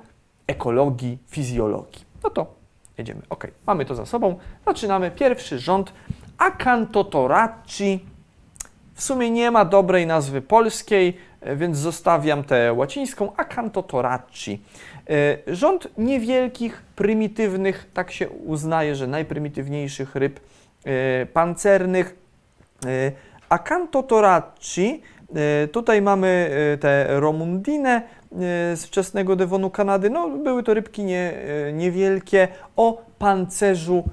ekologii, 0.48 1.18
fizjologii. 1.28 2.06
No 2.24 2.30
to 2.30 2.54
jedziemy. 2.98 3.22
Ok, 3.30 3.48
mamy 3.68 3.86
to 3.86 3.96
za 3.96 4.06
sobą. 4.06 4.36
Zaczynamy 4.66 5.12
pierwszy 5.12 5.60
rząd 5.60 5.94
Acantotoracci. 6.38 8.06
W 8.94 9.04
sumie 9.04 9.32
nie 9.32 9.52
ma 9.52 9.66
dobrej 9.66 10.08
nazwy 10.08 10.42
polskiej, 10.42 11.18
więc 11.56 11.78
zostawiam 11.78 12.44
tę 12.44 12.74
łacińską 12.74 13.36
Acantotoracci. 13.36 14.62
E, 15.10 15.56
rząd 15.56 15.88
niewielkich, 15.98 16.84
prymitywnych, 16.96 17.90
tak 17.94 18.12
się 18.12 18.30
uznaje, 18.30 18.96
że 18.96 19.08
najprymitywniejszych 19.08 20.16
ryb 20.16 20.40
e, 20.86 21.26
pancernych. 21.26 22.16
Acantotoracci, 23.50 25.02
tutaj 25.72 26.02
mamy 26.02 26.50
te 26.82 27.20
Romundine 27.20 28.02
z 28.76 28.86
wczesnego 28.86 29.36
Devonu 29.36 29.70
Kanady. 29.70 30.10
No, 30.10 30.30
były 30.30 30.64
to 30.64 30.74
rybki 30.74 31.04
nie, 31.04 31.34
niewielkie 31.74 32.48
o 32.76 33.02
pancerzu 33.20 34.04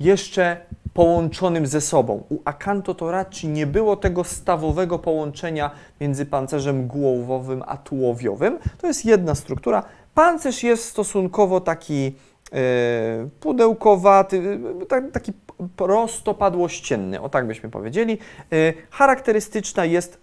jeszcze 0.00 0.56
połączonym 0.94 1.66
ze 1.66 1.80
sobą. 1.80 2.22
U 2.28 2.38
Acantotoracci 2.44 3.48
nie 3.48 3.66
było 3.66 3.96
tego 3.96 4.24
stawowego 4.24 4.98
połączenia 4.98 5.70
między 6.00 6.26
pancerzem 6.26 6.86
głowowym 6.86 7.62
a 7.66 7.76
tułowiowym. 7.76 8.58
To 8.78 8.86
jest 8.86 9.04
jedna 9.04 9.34
struktura. 9.34 9.82
Pancerz 10.14 10.62
jest 10.62 10.84
stosunkowo 10.84 11.60
taki 11.60 12.14
e, 12.52 13.28
pudełkowaty, 13.40 14.58
e, 14.90 15.02
taki 15.02 15.32
prostopadłościenny, 15.76 17.20
o 17.20 17.28
tak 17.28 17.46
byśmy 17.46 17.70
powiedzieli. 17.70 18.18
E, 18.52 18.56
charakterystyczna 18.90 19.84
jest 19.84 20.20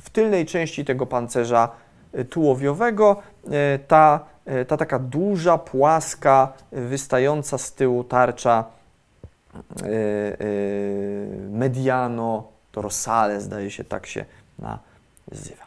w 0.00 0.10
tylnej 0.10 0.46
części 0.46 0.84
tego 0.84 1.06
pancerza 1.06 1.68
tułowiowego 2.30 3.16
ta, 3.88 4.20
ta 4.68 4.76
taka 4.76 4.98
duża, 4.98 5.58
płaska, 5.58 6.52
wystająca 6.72 7.58
z 7.58 7.74
tyłu 7.74 8.04
tarcza 8.04 8.64
mediano 11.50 12.48
dorsale, 12.72 13.40
zdaje 13.40 13.70
się, 13.70 13.84
tak 13.84 14.06
się 14.06 14.24
nazywa. 14.58 15.66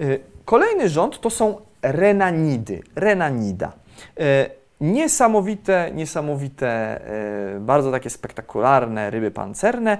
Y, 0.00 0.20
kolejny 0.44 0.88
rząd 0.88 1.20
to 1.20 1.30
są 1.30 1.56
renanidy, 1.82 2.82
renanida. 2.96 3.72
Niesamowite, 4.80 5.90
niesamowite, 5.94 7.00
bardzo 7.60 7.90
takie 7.90 8.10
spektakularne 8.10 9.10
ryby 9.10 9.30
pancerne, 9.30 9.98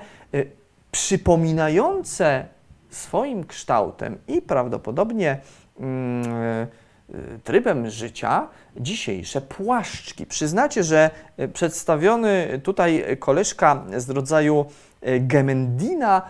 przypominające 0.92 2.44
swoim 2.90 3.44
kształtem 3.44 4.18
i 4.28 4.42
prawdopodobnie 4.42 5.38
mm, 5.80 6.66
trybem 7.44 7.90
życia 7.90 8.48
dzisiejsze 8.76 9.40
płaszczki. 9.40 10.26
Przyznacie, 10.26 10.84
że 10.84 11.10
e, 11.36 11.48
przedstawiony 11.48 12.60
tutaj 12.64 13.04
koleżka 13.20 13.84
z 13.96 14.10
rodzaju 14.10 14.66
Gemendina 15.20 16.22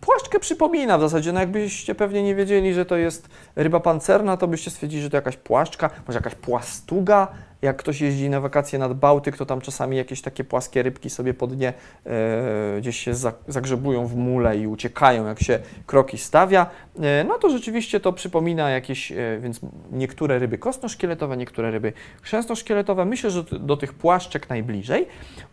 płaszczkę 0.00 0.40
przypomina 0.40 0.98
w 0.98 1.00
zasadzie, 1.00 1.32
no 1.32 1.40
jakbyście 1.40 1.94
pewnie 1.94 2.22
nie 2.22 2.34
wiedzieli, 2.34 2.74
że 2.74 2.86
to 2.86 2.96
jest 2.96 3.28
ryba 3.56 3.80
pancerna, 3.80 4.36
to 4.36 4.48
byście 4.48 4.70
stwierdzili, 4.70 5.02
że 5.02 5.10
to 5.10 5.16
jakaś 5.16 5.36
płaszczka, 5.36 5.90
może 6.06 6.18
jakaś 6.18 6.34
płastuga, 6.34 7.28
jak 7.64 7.76
ktoś 7.76 8.00
jeździ 8.00 8.30
na 8.30 8.40
wakacje 8.40 8.78
nad 8.78 8.94
Bałtyk, 8.94 9.36
to 9.36 9.46
tam 9.46 9.60
czasami 9.60 9.96
jakieś 9.96 10.22
takie 10.22 10.44
płaskie 10.44 10.82
rybki 10.82 11.10
sobie 11.10 11.34
pod 11.34 11.56
nie 11.56 11.68
e, 12.06 12.80
gdzieś 12.80 12.96
się 12.96 13.14
zagrzebują 13.48 14.06
w 14.06 14.16
mule 14.16 14.58
i 14.58 14.66
uciekają, 14.66 15.26
jak 15.26 15.42
się 15.42 15.58
kroki 15.86 16.18
stawia. 16.18 16.66
E, 17.00 17.24
no 17.24 17.38
to 17.38 17.50
rzeczywiście 17.50 18.00
to 18.00 18.12
przypomina 18.12 18.70
jakieś, 18.70 19.12
e, 19.12 19.38
więc 19.40 19.60
niektóre 19.92 20.38
ryby 20.38 20.58
kostno-szkieletowe, 20.58 21.36
niektóre 21.36 21.70
ryby 21.70 21.92
chrzęsno-szkieletowe. 22.22 23.04
Myślę, 23.04 23.30
że 23.30 23.44
do 23.44 23.76
tych 23.76 23.94
płaszczek 23.94 24.48
najbliżej. 24.48 25.06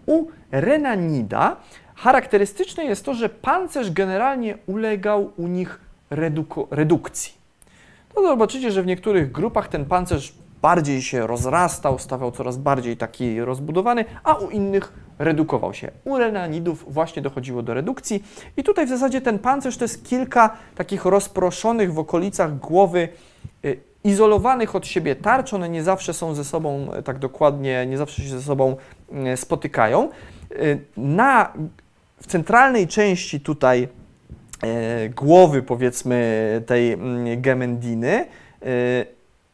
U 0.05 0.27
Renanida 0.51 1.57
charakterystyczne 2.03 2.85
jest 2.85 3.05
to, 3.05 3.13
że 3.13 3.29
pancerz 3.29 3.91
generalnie 3.91 4.57
ulegał 4.67 5.31
u 5.37 5.47
nich 5.47 5.79
redukcji. 6.71 7.33
To 8.15 8.21
zobaczycie, 8.27 8.71
że 8.71 8.83
w 8.83 8.85
niektórych 8.85 9.31
grupach 9.31 9.67
ten 9.67 9.85
pancerz 9.85 10.33
bardziej 10.61 11.01
się 11.01 11.27
rozrastał, 11.27 11.99
stawał 11.99 12.31
coraz 12.31 12.57
bardziej 12.57 12.97
taki 12.97 13.41
rozbudowany, 13.41 14.05
a 14.23 14.33
u 14.33 14.49
innych 14.49 14.93
redukował 15.19 15.73
się. 15.73 15.91
U 16.05 16.17
renanidów 16.17 16.93
właśnie 16.93 17.21
dochodziło 17.21 17.63
do 17.63 17.73
redukcji 17.73 18.23
i 18.57 18.63
tutaj 18.63 18.85
w 18.85 18.89
zasadzie 18.89 19.21
ten 19.21 19.39
pancerz 19.39 19.77
to 19.77 19.83
jest 19.83 20.05
kilka 20.05 20.57
takich 20.75 21.05
rozproszonych 21.05 21.93
w 21.93 21.99
okolicach 21.99 22.59
głowy 22.59 23.09
y, 23.65 23.79
izolowanych 24.03 24.75
od 24.75 24.87
siebie 24.87 25.15
tarcz, 25.15 25.53
one 25.53 25.69
nie 25.69 25.83
zawsze 25.83 26.13
są 26.13 26.35
ze 26.35 26.43
sobą 26.43 26.87
y, 26.99 27.03
tak 27.03 27.19
dokładnie, 27.19 27.85
nie 27.85 27.97
zawsze 27.97 28.21
się 28.21 28.29
ze 28.29 28.41
sobą 28.41 28.75
y, 29.33 29.37
spotykają. 29.37 30.09
Na, 30.97 31.53
w 32.21 32.27
centralnej 32.27 32.87
części 32.87 33.39
tutaj 33.39 33.87
głowy, 35.15 35.63
powiedzmy, 35.63 36.63
tej 36.65 36.93
mm, 36.93 37.41
gemendiny, 37.41 38.25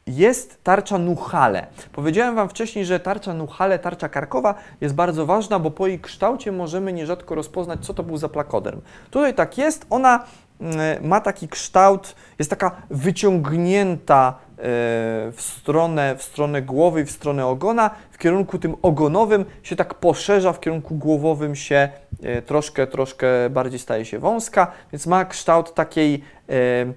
jest 0.07 0.63
tarcza 0.63 0.97
Nuchale. 0.97 1.68
Powiedziałem 1.91 2.36
Wam 2.36 2.49
wcześniej, 2.49 2.86
że 2.86 2.99
tarcza 2.99 3.34
Nuchale, 3.34 3.80
tarcza 3.80 4.09
karkowa 4.09 4.55
jest 4.82 4.95
bardzo 4.95 5.26
ważna, 5.26 5.59
bo 5.59 5.72
po 5.72 5.88
jej 5.88 5.99
kształcie 5.99 6.51
możemy 6.51 6.93
nierzadko 6.93 7.36
rozpoznać, 7.36 7.86
co 7.86 7.93
to 7.93 8.03
był 8.03 8.18
za 8.18 8.30
plakoderm. 8.30 8.82
Tutaj 9.11 9.34
tak 9.34 9.57
jest, 9.57 9.86
ona 9.89 10.26
mm, 10.61 11.07
ma 11.07 11.22
taki 11.22 11.47
kształt, 11.47 12.15
jest 12.39 12.49
taka 12.49 12.72
wyciągnięta 12.89 14.34
e, 14.43 14.47
w 14.58 15.38
stronę, 15.38 16.16
w 16.18 16.24
stronę 16.24 16.62
głowy, 16.62 17.05
w 17.05 17.12
stronę 17.12 17.45
ogona, 17.45 17.89
w 18.12 18.18
kierunku 18.18 18.60
tym 18.60 18.76
ogonowym 18.82 19.45
się 19.64 19.76
tak 19.76 19.93
poszerza, 19.93 20.53
w 20.53 20.60
kierunku 20.60 20.95
głowowym 20.95 21.55
się 21.55 21.89
e, 22.24 22.41
troszkę, 22.41 22.88
troszkę 22.88 23.49
bardziej 23.49 23.80
staje 23.80 24.05
się 24.05 24.20
wąska, 24.20 24.72
więc 24.91 25.08
ma 25.08 25.26
kształt 25.26 25.74
takiej 25.74 26.24
e, 26.49 26.93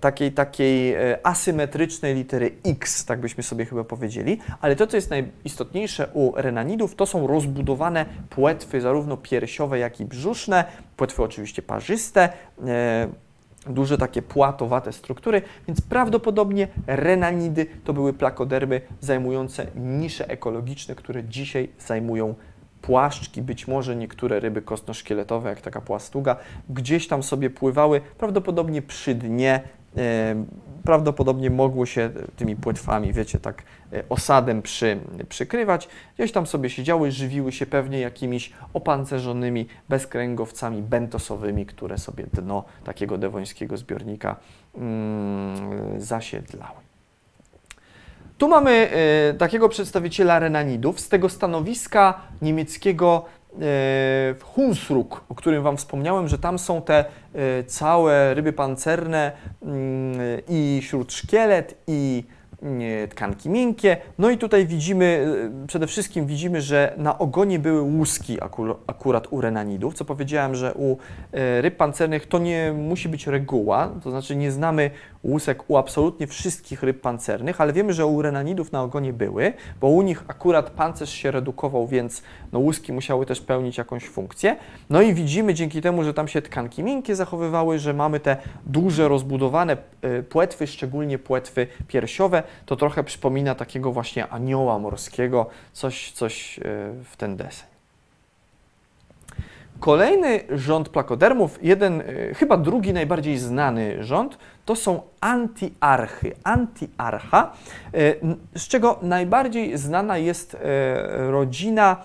takiej, 0.00 0.32
takiej 0.32 0.94
e, 0.94 1.18
asymetrycznej 1.26 2.14
litery 2.14 2.50
X, 2.64 3.04
tak 3.04 3.20
byśmy 3.20 3.42
sobie 3.42 3.64
chyba 3.64 3.84
powiedzieli, 3.84 4.38
ale 4.60 4.76
to, 4.76 4.86
co 4.86 4.96
jest 4.96 5.10
najistotniejsze 5.10 6.08
u 6.12 6.32
renanidów, 6.36 6.94
to 6.94 7.06
są 7.06 7.26
rozbudowane 7.26 8.06
płetwy, 8.30 8.80
zarówno 8.80 9.16
piersiowe, 9.16 9.78
jak 9.78 10.00
i 10.00 10.04
brzuszne, 10.04 10.64
płetwy 10.96 11.22
oczywiście 11.22 11.62
parzyste, 11.62 12.28
e, 12.66 13.08
duże 13.66 13.98
takie 13.98 14.22
płatowate 14.22 14.92
struktury, 14.92 15.42
więc 15.68 15.80
prawdopodobnie 15.80 16.68
renanidy 16.86 17.66
to 17.84 17.92
były 17.92 18.12
plakodermy 18.12 18.80
zajmujące 19.00 19.66
nisze 19.76 20.28
ekologiczne, 20.28 20.94
które 20.94 21.24
dzisiaj 21.24 21.68
zajmują 21.78 22.34
płaszczki, 22.82 23.42
być 23.42 23.68
może 23.68 23.96
niektóre 23.96 24.40
ryby 24.40 24.62
kostno-szkieletowe, 24.62 25.48
jak 25.48 25.60
taka 25.60 25.80
płastuga, 25.80 26.36
gdzieś 26.68 27.08
tam 27.08 27.22
sobie 27.22 27.50
pływały, 27.50 28.00
prawdopodobnie 28.18 28.82
przy 28.82 29.14
dnie 29.14 29.60
prawdopodobnie 30.84 31.50
mogło 31.50 31.86
się 31.86 32.10
tymi 32.36 32.56
płetwami, 32.56 33.12
wiecie, 33.12 33.38
tak 33.38 33.62
e, 33.92 34.02
osadem 34.08 34.62
przy, 34.62 34.98
przykrywać. 35.28 35.88
Gdzieś 36.14 36.32
tam 36.32 36.46
sobie 36.46 36.70
siedziały, 36.70 37.10
żywiły 37.10 37.52
się 37.52 37.66
pewnie 37.66 38.00
jakimiś 38.00 38.52
opancerzonymi 38.74 39.66
bezkręgowcami 39.88 40.82
bentosowymi, 40.82 41.66
które 41.66 41.98
sobie 41.98 42.24
dno 42.32 42.64
takiego 42.84 43.18
dewońskiego 43.18 43.76
zbiornika 43.76 44.36
mm, 44.74 46.00
zasiedlały. 46.00 46.84
Tu 48.38 48.48
mamy 48.48 48.70
e, 48.70 49.34
takiego 49.34 49.68
przedstawiciela 49.68 50.38
renanidów 50.38 51.00
z 51.00 51.08
tego 51.08 51.28
stanowiska 51.28 52.20
niemieckiego 52.42 53.24
w 53.58 54.40
Hunsrück, 54.54 55.20
o 55.28 55.34
którym 55.34 55.62
Wam 55.62 55.76
wspomniałem, 55.76 56.28
że 56.28 56.38
tam 56.38 56.58
są 56.58 56.82
te 56.82 57.04
e, 57.34 57.64
całe 57.64 58.34
ryby 58.34 58.52
pancerne 58.52 59.32
mm, 59.62 60.18
i 60.48 60.80
śródszkielet 60.82 61.74
i 61.86 62.24
mm, 62.62 63.08
tkanki 63.08 63.50
miękkie. 63.50 63.96
No 64.18 64.30
i 64.30 64.38
tutaj 64.38 64.66
widzimy, 64.66 65.26
e, 65.64 65.66
przede 65.66 65.86
wszystkim 65.86 66.26
widzimy, 66.26 66.62
że 66.62 66.94
na 66.96 67.18
ogonie 67.18 67.58
były 67.58 67.82
łuski 67.82 68.38
akurat 68.86 69.26
u 69.30 69.40
renanidów, 69.40 69.94
co 69.94 70.04
powiedziałem, 70.04 70.54
że 70.54 70.74
u 70.74 70.96
e, 71.32 71.60
ryb 71.60 71.76
pancernych 71.76 72.26
to 72.26 72.38
nie 72.38 72.72
musi 72.72 73.08
być 73.08 73.26
reguła, 73.26 73.90
to 74.04 74.10
znaczy 74.10 74.36
nie 74.36 74.52
znamy 74.52 74.90
łusek 75.24 75.70
u 75.70 75.76
absolutnie 75.76 76.26
wszystkich 76.26 76.82
ryb 76.82 77.00
pancernych, 77.00 77.60
ale 77.60 77.72
wiemy, 77.72 77.92
że 77.92 78.06
u 78.06 78.22
renanidów 78.22 78.72
na 78.72 78.82
ogonie 78.82 79.12
były, 79.12 79.52
bo 79.80 79.88
u 79.88 80.02
nich 80.02 80.24
akurat 80.28 80.70
pancerz 80.70 81.10
się 81.10 81.30
redukował, 81.30 81.86
więc 81.86 82.22
no, 82.52 82.58
łuski 82.58 82.92
musiały 82.92 83.26
też 83.26 83.40
pełnić 83.40 83.78
jakąś 83.78 84.04
funkcję. 84.04 84.56
No 84.90 85.02
i 85.02 85.14
widzimy 85.14 85.54
dzięki 85.54 85.80
temu, 85.80 86.04
że 86.04 86.14
tam 86.14 86.28
się 86.28 86.42
tkanki 86.42 86.82
miękkie 86.82 87.16
zachowywały, 87.16 87.78
że 87.78 87.94
mamy 87.94 88.20
te 88.20 88.36
duże, 88.66 89.08
rozbudowane 89.08 89.76
y, 90.04 90.22
płetwy, 90.22 90.66
szczególnie 90.66 91.18
płetwy 91.18 91.66
piersiowe. 91.88 92.42
To 92.66 92.76
trochę 92.76 93.04
przypomina 93.04 93.54
takiego 93.54 93.92
właśnie 93.92 94.28
anioła 94.28 94.78
morskiego, 94.78 95.46
coś, 95.72 96.12
coś 96.12 96.58
y, 96.58 96.62
w 97.04 97.16
ten 97.16 97.36
deseń. 97.36 97.73
Kolejny 99.80 100.40
rząd 100.50 100.88
plakodermów, 100.88 101.58
jeden, 101.62 102.00
y, 102.00 102.34
chyba 102.34 102.56
drugi 102.56 102.92
najbardziej 102.92 103.38
znany 103.38 104.04
rząd, 104.04 104.38
to 104.64 104.76
są 104.76 105.02
antiarchy. 105.20 106.32
Antiarcha, 106.44 107.52
z 108.56 108.68
czego 108.68 108.98
najbardziej 109.02 109.78
znana 109.78 110.18
jest 110.18 110.56
rodzina 111.30 111.96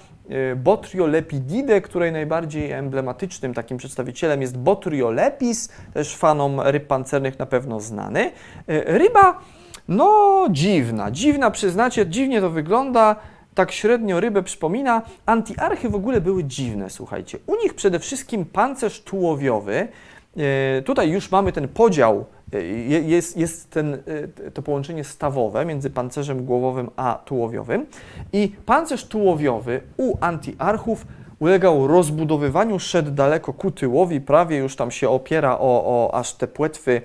Botriolepididae, 0.56 1.82
której 1.82 2.12
najbardziej 2.12 2.72
emblematycznym 2.72 3.54
takim 3.54 3.78
przedstawicielem 3.78 4.42
jest 4.42 4.58
Botriolepis, 4.58 5.70
też 5.94 6.16
fanom 6.16 6.60
ryb 6.60 6.88
pancernych 6.88 7.40
na 7.40 7.46
pewno 7.46 7.80
znany. 7.80 8.32
Ryba, 8.68 9.40
no 9.88 10.48
dziwna, 10.52 11.12
dziwna 11.12 11.52
przyznacie, 11.52 12.08
dziwnie 12.08 12.42
to 12.42 12.50
wygląda, 12.50 13.16
tak 13.60 13.72
średnio 13.72 14.20
rybę 14.20 14.44
przypomina. 14.44 15.02
Antiarchy 15.26 15.90
w 15.90 15.96
ogóle 15.96 16.22
były 16.22 16.44
dziwne, 16.44 16.90
słuchajcie. 16.90 17.38
U 17.48 17.56
nich 17.56 17.74
przede 17.74 18.00
wszystkim 18.00 18.46
pancerz 18.46 19.02
tułowiowy, 19.02 19.88
e, 20.38 20.82
Tutaj 20.82 21.10
już 21.10 21.32
mamy 21.32 21.52
ten 21.52 21.68
podział, 21.68 22.26
e, 22.54 22.62
jest, 23.02 23.38
jest 23.38 23.70
ten, 23.70 23.94
e, 23.94 24.52
to 24.52 24.62
połączenie 24.62 25.04
stawowe 25.04 25.66
między 25.66 25.90
pancerzem 25.90 26.46
głowowym 26.46 26.90
a 26.96 27.20
tułowiowym. 27.26 27.86
I 28.34 28.52
pancerz 28.66 29.06
tułowiowy 29.06 29.82
u 29.98 30.18
antiarchów 30.22 31.06
ulegał 31.40 31.88
rozbudowywaniu, 31.88 32.80
szedł 32.80 33.12
daleko 33.12 33.54
ku 33.54 33.72
tyłowi, 33.72 34.22
prawie 34.22 34.58
już 34.58 34.76
tam 34.76 34.92
się 34.92 35.10
opiera 35.10 35.58
o, 35.60 35.84
o 35.86 36.16
aż 36.16 36.34
te 36.34 36.48
płetwy 36.48 37.02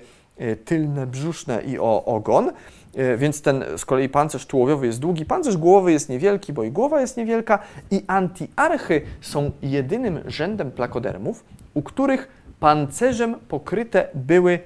tylne, 0.65 1.07
brzuszne 1.07 1.63
i 1.63 1.79
o 1.79 2.05
ogon. 2.05 2.51
E, 2.95 3.17
więc 3.17 3.41
ten 3.41 3.63
z 3.77 3.85
kolei 3.85 4.09
pancerz 4.09 4.45
tułowiowy 4.45 4.85
jest 4.87 4.99
długi, 4.99 5.25
pancerz 5.25 5.57
głowowy 5.57 5.91
jest 5.91 6.09
niewielki, 6.09 6.53
bo 6.53 6.63
i 6.63 6.71
głowa 6.71 7.01
jest 7.01 7.17
niewielka 7.17 7.59
i 7.91 8.03
antiarchy 8.07 9.01
są 9.21 9.51
jedynym 9.61 10.19
rzędem 10.25 10.71
plakodermów, 10.71 11.43
u 11.73 11.81
których 11.81 12.27
pancerzem 12.59 13.35
pokryte 13.47 14.07
były 14.13 14.59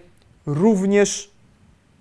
również 0.46 1.32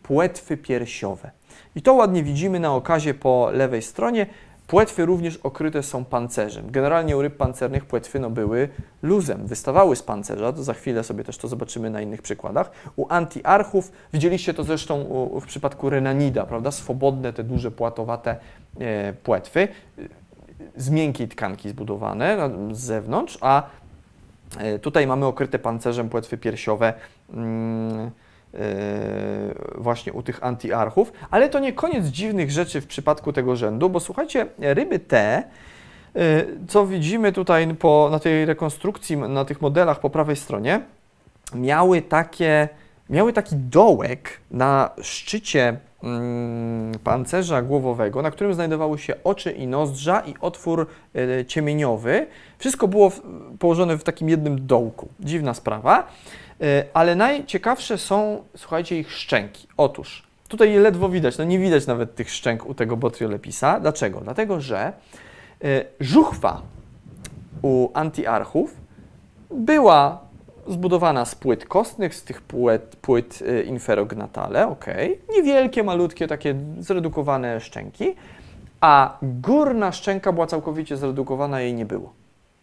płetwy 0.02 0.56
piersiowe. 0.56 1.30
I 1.76 1.82
to 1.82 1.94
ładnie 1.94 2.22
widzimy 2.22 2.60
na 2.60 2.74
okazie 2.74 3.14
po 3.14 3.50
lewej 3.52 3.82
stronie. 3.82 4.26
Płetwy 4.68 5.06
również 5.06 5.36
okryte 5.36 5.82
są 5.82 6.04
pancerzem. 6.04 6.70
Generalnie 6.70 7.16
u 7.16 7.22
ryb 7.22 7.36
pancernych 7.36 7.84
płetwy 7.84 8.20
no, 8.20 8.30
były 8.30 8.68
luzem, 9.02 9.46
wystawały 9.46 9.96
z 9.96 10.02
pancerza, 10.02 10.52
to 10.52 10.62
za 10.62 10.74
chwilę 10.74 11.04
sobie 11.04 11.24
też 11.24 11.38
to 11.38 11.48
zobaczymy 11.48 11.90
na 11.90 12.00
innych 12.00 12.22
przykładach. 12.22 12.70
U 12.96 13.06
antiarchów, 13.08 13.92
widzieliście 14.12 14.54
to 14.54 14.64
zresztą 14.64 15.04
w 15.40 15.46
przypadku 15.46 15.90
renanida, 15.90 16.46
prawda, 16.46 16.70
swobodne 16.70 17.32
te 17.32 17.44
duże 17.44 17.70
płatowate 17.70 18.36
e, 18.80 19.12
płetwy, 19.12 19.68
z 20.76 20.90
miękkiej 20.90 21.28
tkanki 21.28 21.68
zbudowane 21.68 22.50
z 22.72 22.78
zewnątrz, 22.78 23.38
a 23.40 23.62
e, 24.58 24.78
tutaj 24.78 25.06
mamy 25.06 25.26
okryte 25.26 25.58
pancerzem 25.58 26.08
płetwy 26.08 26.38
piersiowe, 26.38 26.94
mm, 27.32 28.10
E, 28.10 28.27
właśnie 29.74 30.12
u 30.12 30.22
tych 30.22 30.44
antiarchów, 30.44 31.12
ale 31.30 31.48
to 31.48 31.58
nie 31.58 31.72
koniec 31.72 32.06
dziwnych 32.06 32.50
rzeczy 32.50 32.80
w 32.80 32.86
przypadku 32.86 33.32
tego 33.32 33.56
rzędu, 33.56 33.90
bo 33.90 34.00
słuchajcie, 34.00 34.46
ryby 34.58 34.98
te, 34.98 35.36
e, 35.36 36.44
co 36.68 36.86
widzimy 36.86 37.32
tutaj 37.32 37.74
po, 37.74 38.08
na 38.12 38.18
tej 38.18 38.46
rekonstrukcji, 38.46 39.16
na 39.16 39.44
tych 39.44 39.60
modelach 39.60 40.00
po 40.00 40.10
prawej 40.10 40.36
stronie, 40.36 40.80
miały 41.54 42.02
takie, 42.02 42.68
miały 43.10 43.32
taki 43.32 43.56
dołek 43.56 44.40
na 44.50 44.90
szczycie 45.02 45.76
pancerza 47.04 47.62
głowowego, 47.62 48.22
na 48.22 48.30
którym 48.30 48.54
znajdowały 48.54 48.98
się 48.98 49.14
oczy 49.24 49.50
i 49.52 49.66
nozdrza 49.66 50.20
i 50.20 50.34
otwór 50.40 50.86
e, 51.14 51.44
ciemieniowy. 51.44 52.26
Wszystko 52.58 52.88
było 52.88 53.12
położone 53.58 53.98
w 53.98 54.04
takim 54.04 54.28
jednym 54.28 54.66
dołku. 54.66 55.08
Dziwna 55.20 55.54
sprawa. 55.54 56.06
E, 56.60 56.84
ale 56.94 57.14
najciekawsze 57.14 57.98
są, 57.98 58.44
słuchajcie, 58.56 58.98
ich 58.98 59.12
szczęki. 59.12 59.66
Otóż, 59.76 60.22
tutaj 60.48 60.72
je 60.72 60.80
ledwo 60.80 61.08
widać, 61.08 61.38
no 61.38 61.44
nie 61.44 61.58
widać 61.58 61.86
nawet 61.86 62.14
tych 62.14 62.30
szczęk 62.30 62.66
u 62.66 62.74
tego 62.74 62.96
botriolepisa. 62.96 63.80
Dlaczego? 63.80 64.20
Dlatego, 64.20 64.60
że 64.60 64.92
e, 65.64 65.84
żuchwa 66.00 66.62
u 67.62 67.88
antiarchów 67.94 68.76
była 69.50 70.27
zbudowana 70.68 71.24
z 71.24 71.34
płyt 71.34 71.64
kostnych, 71.64 72.14
z 72.14 72.22
tych 72.22 72.42
płyt, 72.42 72.96
płyt 72.96 73.42
e, 73.46 73.62
inferognatale, 73.62 74.68
ok, 74.68 74.86
niewielkie, 75.36 75.82
malutkie, 75.82 76.26
takie 76.26 76.54
zredukowane 76.78 77.60
szczęki, 77.60 78.14
a 78.80 79.18
górna 79.22 79.92
szczęka 79.92 80.32
była 80.32 80.46
całkowicie 80.46 80.96
zredukowana, 80.96 81.60
jej 81.60 81.74
nie 81.74 81.86
było. 81.86 82.12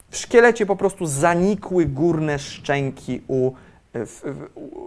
W 0.09 0.17
szkielecie 0.17 0.65
po 0.65 0.75
prostu 0.75 1.05
zanikły 1.05 1.85
górne 1.85 2.39
szczęki 2.39 3.21
u 3.27 3.51
w, 3.95 4.21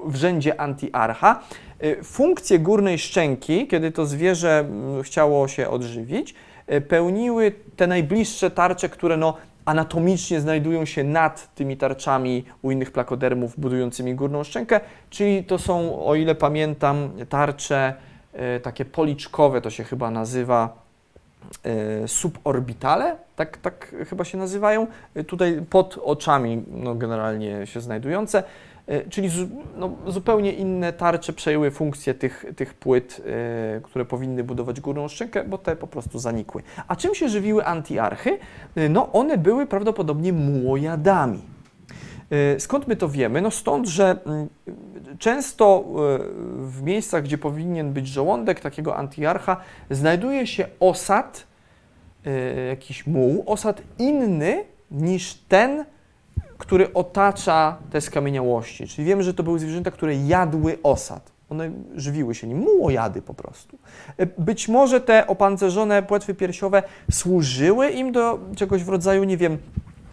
w, 0.07 0.17
rzędzie 0.17 0.61
antiarcha. 0.61 1.43
Y, 1.85 2.05
funkcje 2.05 2.59
górnej 2.59 2.99
szczęki, 2.99 3.67
kiedy 3.67 3.93
to 3.93 4.07
zwierzę 4.07 4.59
mm, 4.59 5.03
chciało 5.03 5.49
się 5.49 5.69
odżywić, 5.69 6.35
y, 6.73 6.81
pełniły 6.81 7.53
te 7.77 7.87
najbliższe 7.87 8.51
tarcze, 8.51 8.89
które 8.89 9.17
no, 9.17 9.37
anatomicznie 9.69 10.41
znajdują 10.41 10.85
się 10.85 11.05
nad 11.05 11.55
tymi 11.55 11.77
tarczami 11.77 12.45
u 12.63 12.71
innych 12.71 12.91
plakodermów 12.91 13.61
budującymi 13.61 14.15
górną 14.15 14.45
szczękę, 14.45 14.81
czyli 15.11 15.45
to 15.45 15.59
są, 15.59 16.05
o 16.07 16.15
ile 16.15 16.35
pamiętam, 16.35 17.11
tarcze 17.29 17.95
y, 18.57 18.61
takie 18.61 18.85
policzkowe, 18.85 19.61
to 19.61 19.71
się 19.71 19.85
chyba 19.85 20.11
nazywa 20.11 20.89
suborbitale, 22.07 23.17
tak, 23.37 23.57
tak 23.57 23.95
chyba 24.09 24.25
się 24.25 24.39
nazywają, 24.39 24.87
tutaj 25.27 25.63
pod 25.71 25.99
oczami 26.05 26.65
no, 26.71 26.95
generalnie 26.95 27.67
się 27.67 27.81
znajdujące. 27.81 28.43
E, 28.89 29.09
czyli 29.09 29.29
no, 29.77 29.91
zupełnie 30.07 30.53
inne 30.53 30.93
tarcze 30.93 31.33
przejęły 31.33 31.71
funkcję 31.71 32.15
tych, 32.15 32.45
tych 32.57 32.75
płyt, 32.75 33.23
yy, 33.75 33.81
które 33.81 34.05
powinny 34.05 34.45
budować 34.45 34.81
górną 34.81 35.09
szczękę, 35.09 35.45
bo 35.45 35.59
te 35.59 35.77
po 35.77 35.87
prostu 35.87 36.19
zanikły. 36.19 36.63
A 36.89 36.97
czym 36.97 37.15
się 37.15 37.29
żywiły 37.29 37.65
antiarchy? 37.65 38.39
Yy, 38.77 38.89
no 38.89 39.13
one 39.13 39.39
były 39.39 39.67
prawdopodobnie 39.67 40.33
mułojadami. 40.33 41.43
Yy, 42.31 42.61
skąd 42.61 42.89
my 42.89 42.97
to 42.97 43.09
wiemy? 43.09 43.43
No 43.43 43.51
stąd, 43.51 43.89
że 43.89 44.17
mm, 44.27 44.49
często 45.19 45.85
w 46.57 46.83
miejscach, 46.83 47.23
gdzie 47.23 47.39
powinien 47.39 47.93
być 47.93 48.09
żołądek 48.09 48.61
takiego 48.61 48.97
antiarcha, 48.97 49.57
znajduje 49.91 50.47
się 50.47 50.69
osad, 50.81 51.47
jakiś 52.69 53.07
muł, 53.07 53.45
osad 53.47 53.83
inny 53.99 54.65
niż 54.91 55.35
ten, 55.35 55.85
który 56.59 56.93
otacza 56.93 57.77
te 57.91 58.01
skamieniałości. 58.01 58.87
Czyli 58.87 59.05
wiemy, 59.07 59.23
że 59.23 59.35
to 59.35 59.43
były 59.43 59.59
zwierzęta, 59.59 59.91
które 59.91 60.15
jadły 60.15 60.79
osad. 60.83 61.33
One 61.51 61.71
żywiły 61.95 62.35
się 62.35 62.47
nim, 62.47 62.59
mułojady 62.59 63.23
po 63.23 63.35
prostu. 63.35 63.79
E, 64.17 64.27
być 64.27 64.69
może 64.69 65.01
te 65.01 65.27
opancerzone 65.27 66.03
płetwy 66.03 66.35
piersiowe 66.35 66.83
służyły 67.11 67.91
im 67.91 68.13
do 68.13 68.39
czegoś 68.57 68.85
w 68.85 68.89
rodzaju, 68.89 69.25
nie 69.25 69.37
wiem, 69.37 69.59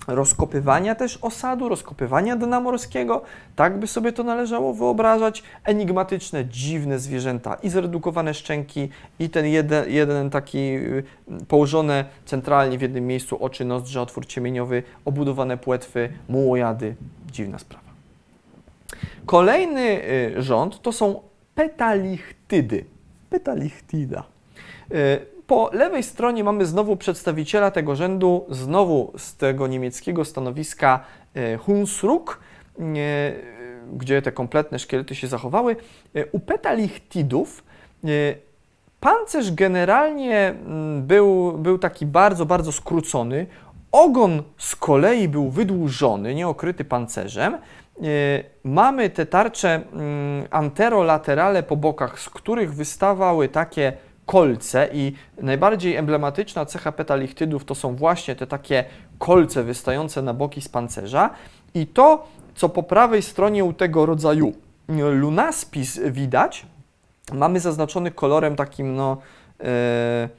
rozkopywania 0.08 0.96
też 0.96 1.20
osadu, 1.22 1.70
rozkopywania 1.70 2.36
dna 2.36 2.60
morskiego. 2.60 3.22
Tak 3.56 3.80
by 3.80 3.88
sobie 3.88 4.12
to 4.12 4.24
należało 4.24 4.74
wyobrażać. 4.74 5.44
Enigmatyczne, 5.64 6.46
dziwne 6.46 7.00
zwierzęta 7.00 7.56
i 7.56 7.70
zredukowane 7.70 8.34
szczęki 8.34 8.90
i 9.20 9.30
ten 9.30 9.46
jeden, 9.46 9.92
jeden 9.92 10.30
taki 10.30 10.60
y, 10.60 11.04
położone 11.48 12.06
centralnie 12.26 12.78
w 12.78 12.82
jednym 12.82 13.08
miejscu 13.08 13.44
oczy, 13.44 13.66
nozdrza, 13.66 14.02
otwór 14.02 14.26
ciemieniowy, 14.26 14.84
obudowane 15.06 15.58
płetwy, 15.58 16.10
mułojady. 16.30 16.96
Dziwna 17.32 17.60
sprawa. 17.60 17.86
Kolejny 19.26 20.02
y, 20.38 20.42
rząd 20.42 20.82
to 20.82 20.92
są 20.92 21.22
petalichtydy. 21.56 22.86
Petalichtida. 23.30 24.24
Po 25.48 25.70
lewej 25.74 26.04
stronie 26.04 26.44
mamy 26.44 26.66
znowu 26.66 26.98
przedstawiciela 26.98 27.72
tego 27.72 27.96
rzędu, 27.96 28.46
znowu 28.50 29.14
z 29.18 29.36
tego 29.36 29.68
niemieckiego 29.68 30.26
stanowiska 30.26 31.00
e, 31.34 31.58
Hunsrück, 31.58 32.38
e, 32.80 32.84
gdzie 33.94 34.22
te 34.22 34.32
kompletne 34.32 34.80
szkielety 34.80 35.16
się 35.16 35.28
zachowały. 35.28 35.76
E, 36.16 36.26
u 36.26 36.40
petalichtidów 36.40 37.64
pancerz 39.00 39.52
generalnie 39.52 40.48
mm, 40.48 41.04
był, 41.04 41.52
był 41.52 41.78
taki 41.78 42.06
bardzo, 42.06 42.46
bardzo 42.46 42.72
skrócony. 42.72 43.48
Ogon 43.92 44.44
z 44.58 44.76
kolei 44.76 45.28
był 45.28 45.50
wydłużony, 45.50 46.36
nie 46.36 46.48
okryty 46.48 46.86
pancerzem. 46.86 47.58
mamy 48.64 49.10
te 49.10 49.26
tarcze 49.26 49.74
mm, 49.74 50.48
anterolaterale 50.52 51.64
po 51.64 51.76
bokach, 51.76 52.20
z 52.20 52.30
których 52.30 52.74
wystawały 52.74 53.50
takie 53.50 53.94
kolce 54.26 54.90
i 54.94 55.14
najbardziej 55.42 55.96
emblematyczna 55.96 56.66
cecha 56.66 56.92
petalichtydów 56.92 57.66
to 57.66 57.76
są 57.76 57.96
właśnie 57.96 58.36
te 58.36 58.48
takie 58.48 58.86
kolce 59.18 59.64
wystające 59.64 60.22
na 60.22 60.34
boki 60.34 60.62
z 60.62 60.70
pancerza 60.70 61.30
i 61.74 61.88
to, 61.88 62.28
co 62.56 62.70
po 62.70 62.84
prawej 62.84 63.22
stronie 63.22 63.64
u 63.64 63.74
tego 63.74 64.06
rodzaju 64.06 64.54
lunaspis 65.12 66.00
widać, 66.00 66.66
mamy 67.34 67.60
zaznaczony 67.60 68.12
kolorem 68.12 68.56
takim 68.56 68.96
no 68.96 69.18
e, 69.60 70.30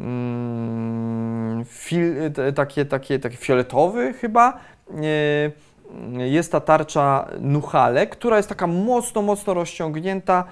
mm, 0.00 1.64
fil, 1.64 2.14
takie, 2.54 2.84
takie, 2.84 3.18
takie 3.18 3.36
fioletowy 3.36 4.12
chyba. 4.12 4.60
E, 4.88 5.72
jest 6.18 6.52
ta 6.52 6.60
tarcza 6.60 7.28
Nuchale, 7.40 8.06
która 8.06 8.36
jest 8.36 8.48
taka 8.48 8.66
mocno, 8.66 9.22
mocno 9.22 9.54
rozciągnięta. 9.54 10.44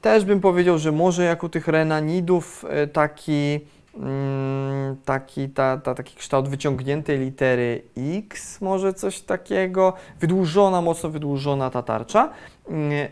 Też 0.00 0.24
bym 0.24 0.40
powiedział, 0.40 0.78
że 0.78 0.92
może 0.92 1.24
jak 1.24 1.42
u 1.42 1.48
tych 1.48 1.68
renanidów 1.68 2.64
e, 2.68 2.86
taki, 2.86 3.60
mm, 3.96 4.96
taki, 5.04 5.48
ta, 5.48 5.78
ta, 5.78 5.94
taki 5.94 6.16
kształt 6.16 6.48
wyciągniętej 6.48 7.18
litery 7.18 7.82
X, 7.96 8.60
może 8.60 8.94
coś 8.94 9.20
takiego. 9.20 9.92
Wydłużona, 10.20 10.82
mocno 10.82 11.10
wydłużona 11.10 11.70
ta 11.70 11.82
tarcza. 11.82 12.30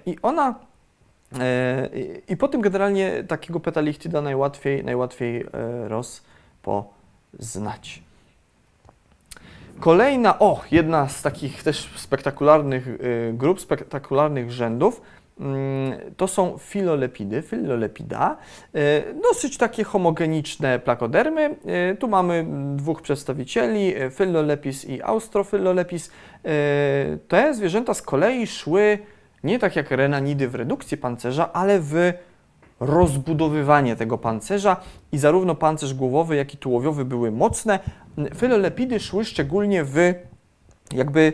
I 0.07 0.17
ona 0.23 0.55
E, 1.41 1.89
I 2.29 2.37
po 2.37 2.49
tym 2.49 2.61
generalnie 2.61 3.25
takiego 3.29 3.61
petalichtida 3.61 4.23
najłatwiej, 4.23 4.85
najłatwiej 4.85 5.41
e, 5.41 5.47
rozpoznać. 5.89 8.03
Kolejna, 9.81 10.39
o, 10.39 10.61
jedna 10.71 11.09
z 11.09 11.23
takich 11.23 11.63
też 11.63 11.91
spektakularnych 11.97 12.89
grup, 13.33 13.61
spektakularnych 13.61 14.53
rzędów, 14.53 15.01
mm, 15.01 15.24
to 16.17 16.29
są 16.29 16.59
filolepidy, 16.59 17.43
filolepida, 17.43 18.37
dosyć 19.23 19.57
takie 19.57 19.85
homogeniczne 19.85 20.79
plakodermy. 20.79 21.57
Tu 21.99 22.09
mamy 22.09 22.47
dwóch 22.77 23.03
przedstawicieli, 23.03 23.95
Philolepis 24.11 24.85
i 24.85 25.03
Austrofilolepis. 25.03 26.11
Te 27.29 27.55
zwierzęta 27.55 27.95
z 27.95 28.03
kolei 28.03 28.47
szły 28.47 28.99
nie 29.45 29.59
tak 29.59 29.77
jak 29.77 29.91
renanidy 29.91 30.49
w 30.49 30.55
redukcji 30.55 30.97
pancerza, 30.97 31.53
ale 31.53 31.81
w 31.81 32.13
rozbudowywanie 32.81 33.97
tego 33.97 34.19
pancerza 34.19 34.77
i 35.13 35.19
zarówno 35.19 35.55
pancerz 35.55 35.95
głowowy, 35.95 36.37
jak 36.37 36.55
i 36.55 36.57
tułowiowy 36.57 37.05
były 37.05 37.31
mocne. 37.31 37.79
Filolepidy 38.37 39.01
szły 39.01 39.25
szczególnie 39.25 39.85
w 39.85 40.15
jakby 40.95 41.33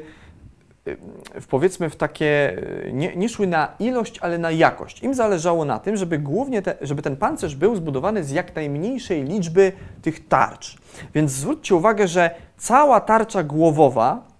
w 1.41 1.47
powiedzmy 1.47 1.91
w 1.91 1.97
takie, 1.97 2.57
nie, 2.93 3.17
nie, 3.17 3.29
szły 3.29 3.47
na 3.47 3.69
ilość, 3.79 4.19
ale 4.19 4.39
na 4.39 4.51
jakość. 4.51 5.03
Im 5.03 5.15
zależało 5.15 5.65
na 5.65 5.79
tym, 5.79 5.97
żeby 5.97 6.19
głównie 6.19 6.63
te, 6.63 6.77
żeby 6.81 7.03
ten 7.03 7.17
pancerz 7.17 7.55
był 7.55 7.77
zbudowany 7.77 8.25
z 8.25 8.31
jak 8.31 8.55
najmniejszej 8.55 9.25
liczby 9.25 9.73
tych 10.03 10.29
tarcz. 10.29 10.79
Więc 11.15 11.31
zwróćcie 11.31 11.75
uwagę, 11.75 12.09
że 12.09 12.31
cała 12.57 13.01
tarcza 13.01 13.43
głowowa 13.43 14.31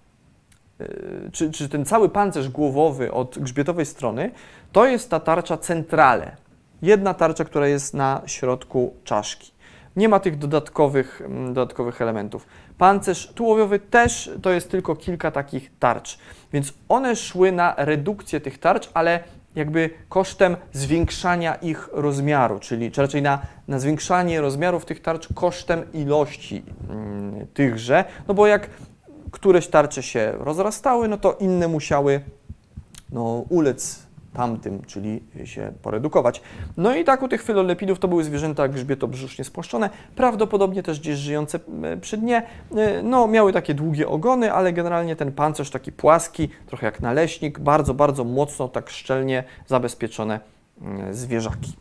E, 0.81 1.31
czy, 1.31 1.51
czy 1.51 1.69
ten 1.69 1.85
cały 1.85 2.09
pancerz 2.09 2.49
głowowy 2.49 3.11
od 3.11 3.39
grzbietowej 3.39 3.85
strony, 3.85 4.31
to 4.71 4.85
jest 4.85 5.09
ta 5.09 5.19
tarcza 5.19 5.57
centrale. 5.57 6.35
Jedna 6.81 7.13
tarcza, 7.13 7.45
która 7.45 7.67
jest 7.67 7.93
na 7.93 8.21
środku 8.25 8.93
czaszki. 9.03 9.51
Nie 9.95 10.09
ma 10.09 10.19
tych 10.19 10.37
dodatkowych, 10.37 11.21
mm, 11.25 11.53
dodatkowych 11.53 12.01
elementów. 12.01 12.47
Pancerz 12.81 13.27
tułowiowy 13.27 13.79
też 13.79 14.31
to 14.41 14.51
jest 14.51 14.71
tylko 14.71 14.95
kilka 14.95 15.31
takich 15.31 15.71
tarcz. 15.79 16.17
Więc 16.53 16.73
one 16.89 17.15
szły 17.15 17.51
na 17.51 17.75
redukcję 17.77 18.41
tych 18.41 18.59
tarcz, 18.59 18.89
ale 18.93 19.23
jakby 19.55 19.89
kosztem 20.09 20.57
zwiększania 20.73 21.55
ich 21.55 21.89
rozmiaru, 21.91 22.59
czyli 22.59 22.91
czy 22.91 23.01
raczej 23.01 23.21
na, 23.21 23.41
na 23.67 23.79
zwiększanie 23.79 24.41
rozmiarów 24.41 24.85
tych 24.85 25.01
tarcz 25.01 25.33
kosztem 25.33 25.91
ilości 25.93 26.63
mm, 26.89 27.47
tychże. 27.53 28.05
No 28.27 28.33
bo 28.33 28.47
jak 28.47 28.69
któreś 29.31 29.67
tarcze 29.67 30.03
się 30.03 30.33
rozrastały, 30.39 31.07
no 31.07 31.17
to 31.17 31.33
inne 31.33 31.67
musiały 31.67 32.21
no, 33.11 33.45
ulec 33.49 33.99
tamtym, 34.33 34.81
czyli 34.87 35.23
się 35.45 35.73
poredukować. 35.81 36.41
No 36.77 36.95
i 36.95 37.03
tak 37.03 37.21
u 37.21 37.27
tych 37.27 37.41
filolepidów 37.41 37.99
to 37.99 38.07
były 38.07 38.23
zwierzęta 38.23 38.67
grzbietobrzusznie 38.67 39.45
spłaszczone, 39.45 39.89
prawdopodobnie 40.15 40.83
też 40.83 40.99
gdzieś 40.99 41.17
żyjące 41.17 41.59
e, 41.83 41.97
przy 41.97 42.17
dnie. 42.17 42.43
E, 42.75 43.03
no, 43.03 43.27
miały 43.27 43.53
takie 43.53 43.73
długie 43.73 44.07
ogony, 44.07 44.53
ale 44.53 44.73
generalnie 44.73 45.15
ten 45.15 45.31
pancerz 45.31 45.69
taki 45.69 45.91
płaski, 45.91 46.49
trochę 46.67 46.85
jak 46.85 47.01
naleśnik, 47.01 47.59
bardzo, 47.59 47.93
bardzo 47.93 48.23
mocno, 48.23 48.67
tak 48.67 48.89
szczelnie 48.89 49.43
zabezpieczone 49.67 50.39
mm, 50.81 51.13
zwierzaki. 51.13 51.73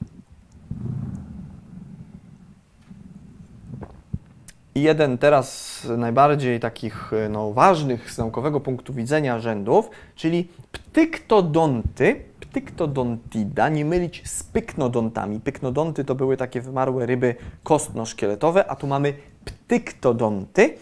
Jeden 4.74 5.18
teraz 5.18 5.78
z 5.80 5.98
najbardziej 5.98 6.60
takich 6.60 7.10
no, 7.30 7.52
ważnych 7.52 8.10
z 8.10 8.18
naukowego 8.18 8.60
punktu 8.60 8.94
widzenia 8.94 9.40
rzędów, 9.40 9.90
czyli 10.14 10.48
ptyktodonty, 10.72 12.29
ptyktodontida, 12.50 13.68
nie 13.68 13.84
mylić 13.84 14.22
z 14.28 14.42
pyknodontami. 14.42 15.40
Pyknodonty 15.40 16.04
to 16.04 16.14
były 16.14 16.36
takie 16.36 16.60
wymarłe 16.60 17.06
ryby 17.06 17.34
kostno-szkieletowe, 17.62 18.70
a 18.70 18.76
tu 18.76 18.86
mamy 18.86 19.14
ptyktodonty. 19.44 20.74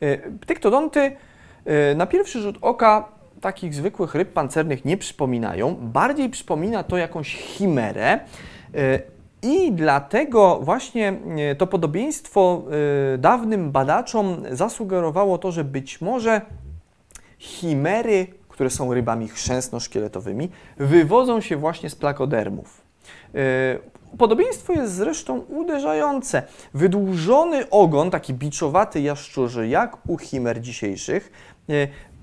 E, 0.00 0.30
ptyktodonty 0.30 1.16
e, 1.64 1.94
na 1.94 2.06
pierwszy 2.06 2.40
rzut 2.40 2.58
oka 2.60 3.08
takich 3.40 3.74
zwykłych 3.74 4.14
ryb 4.14 4.32
pancernych 4.32 4.84
nie 4.84 4.96
przypominają. 4.96 5.74
Bardziej 5.74 6.30
przypomina 6.30 6.82
to 6.82 6.96
jakąś 6.96 7.36
chimerę. 7.36 8.20
E, 8.74 9.00
i 9.42 9.72
dlatego 9.72 10.60
właśnie 10.62 11.12
to 11.58 11.66
podobieństwo 11.66 12.62
dawnym 13.18 13.72
badaczom 13.72 14.42
zasugerowało 14.50 15.38
to, 15.38 15.52
że 15.52 15.64
być 15.64 16.00
może 16.00 16.40
chimery, 17.38 18.26
które 18.54 18.70
są 18.70 18.94
rybami 18.94 19.28
chrzęsno-szkieletowymi, 19.28 20.48
wywodzą 20.76 21.40
się 21.40 21.56
właśnie 21.56 21.90
z 21.90 21.94
plakodermów. 21.94 22.80
E, 23.34 23.38
podobieństwo 24.18 24.72
jest 24.72 24.94
zresztą 24.94 25.38
uderzające. 25.38 26.42
Wydłużony 26.74 27.70
ogon, 27.70 28.10
taki 28.10 28.34
biczowaty 28.34 29.00
jaszczurzy, 29.00 29.68
jak 29.68 30.08
u 30.08 30.18
chimer 30.18 30.60
dzisiejszych, 30.60 31.32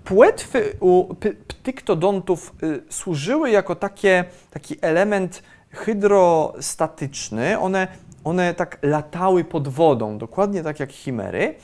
płetwy 0.03 0.75
u 0.79 1.15
ptyktodontów 1.47 2.55
służyły 2.89 3.49
jako 3.49 3.75
takie, 3.75 4.25
taki 4.51 4.75
element 4.81 5.43
hydrostatyczny, 5.71 7.59
one, 7.59 7.87
one 8.23 8.53
tak 8.53 8.77
latały 8.81 9.43
pod 9.43 9.67
wodą, 9.67 10.17
dokładnie 10.17 10.63
tak 10.63 10.79
jak 10.79 10.91
chimery. 10.91 11.55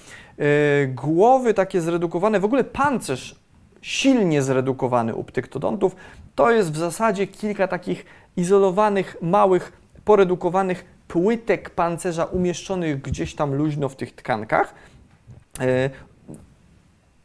Głowy 0.88 1.54
takie 1.54 1.82
zredukowane, 1.82 2.40
w 2.40 2.46
ogóle 2.46 2.64
pancerz 2.64 3.37
silnie 3.82 4.42
zredukowany 4.42 5.16
u 5.16 5.24
ptyktodontów, 5.24 5.96
to 6.36 6.52
jest 6.52 6.72
w 6.72 6.78
zasadzie 6.78 7.28
kilka 7.28 7.68
takich 7.68 8.06
izolowanych, 8.38 9.18
małych, 9.22 9.72
poredukowanych 10.06 10.86
płytek 11.08 11.70
pancerza 11.70 12.26
umieszczonych 12.26 13.02
gdzieś 13.02 13.36
tam 13.36 13.54
luźno 13.54 13.90
w 13.90 13.96
tych 13.96 14.16
tkankach. 14.16 14.74
Yy, 15.60 15.90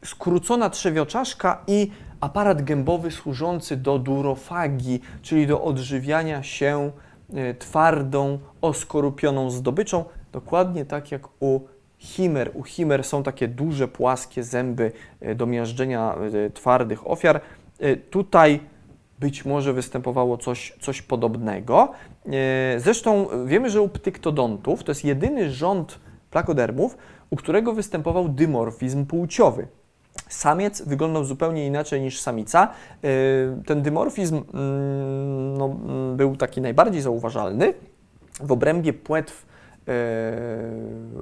skrócona 0.05 0.71
trzewioczaszka 0.71 1.63
i 1.67 1.91
aparat 2.21 2.63
gębowy 2.63 3.11
służący 3.11 3.77
do 3.77 3.99
durofagii, 3.99 5.01
czyli 5.23 5.47
do 5.47 5.65
odżywiania 5.65 6.43
się 6.43 6.93
e, 7.35 7.55
twardą, 7.55 8.39
oskorupioną 8.61 9.51
zdobyczą, 9.51 10.05
dokładnie 10.33 10.85
tak 10.85 11.13
jak 11.13 11.29
u 11.41 11.61
chimer. 12.03 12.51
U 12.55 12.63
chimer 12.63 13.05
są 13.05 13.23
takie 13.23 13.49
duże, 13.49 13.89
płaskie 13.89 14.43
zęby 14.43 14.93
e, 15.21 15.35
do 15.35 15.47
miażdżenia 15.47 16.15
e, 16.47 16.51
twardych 16.51 17.11
ofiar. 17.11 17.41
Tutaj 18.11 18.61
być 19.21 19.45
może 19.45 19.73
występowało 19.73 20.37
coś, 20.39 20.77
coś 20.81 21.03
podobnego. 21.03 21.93
Zresztą 22.79 23.29
wiemy, 23.47 23.71
że 23.71 23.81
u 23.83 23.89
ptyktodontów 23.89 24.85
to 24.85 24.91
jest 24.91 25.05
jedyny 25.05 25.51
rząd 25.51 25.99
plakodermów, 26.31 26.97
u 27.31 27.37
którego 27.37 27.73
występował 27.73 28.29
dymorfizm 28.29 29.07
płciowy. 29.07 29.67
Samiec 30.29 30.83
wyglądał 30.83 31.25
zupełnie 31.25 31.67
inaczej 31.67 32.01
niż 32.01 32.21
samica. 32.21 32.69
Ten 33.67 33.83
dymorfizm 33.83 34.37
mm, 34.37 35.59
no, 35.59 35.65
mm, 35.65 36.17
był 36.17 36.37
taki 36.37 36.61
najbardziej 36.61 37.03
zauważalny 37.03 37.75
w 38.41 38.53
obrębie 38.53 38.93
płetw 38.93 39.47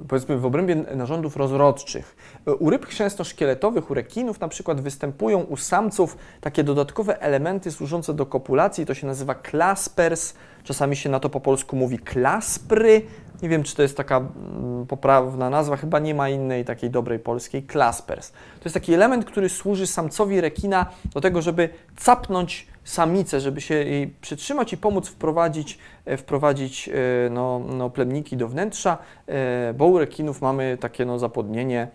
powiedzmy 0.07 0.37
w 0.37 0.45
obrębie 0.45 0.75
narządów 0.75 1.37
rozrodczych. 1.37 2.15
U 2.59 2.69
ryb 2.69 2.85
chrzęsto-szkieletowych, 2.85 3.91
u 3.91 3.93
rekinów 3.93 4.39
na 4.39 4.47
przykład 4.47 4.81
występują 4.81 5.39
u 5.39 5.57
samców 5.57 6.17
takie 6.41 6.63
dodatkowe 6.63 7.21
elementy 7.21 7.71
służące 7.71 8.13
do 8.13 8.25
kopulacji, 8.25 8.85
to 8.85 8.93
się 8.93 9.07
nazywa 9.07 9.35
klaspers, 9.35 10.33
czasami 10.63 10.95
się 10.95 11.09
na 11.09 11.19
to 11.19 11.29
po 11.29 11.39
polsku 11.39 11.75
mówi 11.75 11.99
klaspry, 11.99 13.01
nie 13.41 13.49
wiem, 13.49 13.63
czy 13.63 13.75
to 13.75 13.81
jest 13.81 13.97
taka 13.97 14.17
mm, 14.17 14.87
poprawna 14.87 15.49
nazwa, 15.49 15.77
chyba 15.77 15.99
nie 15.99 16.15
ma 16.15 16.29
innej 16.29 16.65
takiej 16.65 16.89
dobrej 16.89 17.19
polskiej, 17.19 17.63
klaspers. 17.63 18.31
To 18.31 18.63
jest 18.63 18.73
taki 18.73 18.93
element, 18.93 19.25
który 19.25 19.49
służy 19.49 19.87
samcowi 19.87 20.41
rekina 20.41 20.85
do 21.13 21.21
tego, 21.21 21.41
żeby 21.41 21.69
capnąć 21.97 22.67
samicę, 22.83 23.39
żeby 23.39 23.61
się 23.61 23.75
jej 23.75 24.07
przytrzymać 24.07 24.73
i 24.73 24.77
pomóc 24.77 25.07
wprowadzić, 25.07 25.77
e, 26.05 26.17
wprowadzić 26.17 26.89
e, 26.89 27.29
no, 27.29 27.59
no, 27.59 27.89
plemniki 27.89 28.37
do 28.37 28.47
wnętrza, 28.47 28.97
e, 29.27 29.73
bo 29.73 29.85
u 29.85 29.97
rekinów 29.97 30.41
mamy 30.41 30.77
takie 30.79 31.05
no, 31.05 31.19
zapłodnienie, 31.19 31.87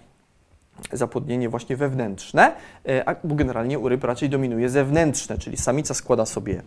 zapłodnienie 0.93 1.49
właśnie 1.49 1.77
wewnętrzne, 1.77 2.53
a 3.07 3.15
generalnie 3.25 3.79
u 3.79 3.89
ryb 3.89 4.05
raczej 4.05 4.29
dominuje 4.31 4.69
zewnętrzne, 4.69 5.39
czyli 5.39 5.57
samica 5.57 5.95
składa 5.95 6.27
sobie 6.27 6.63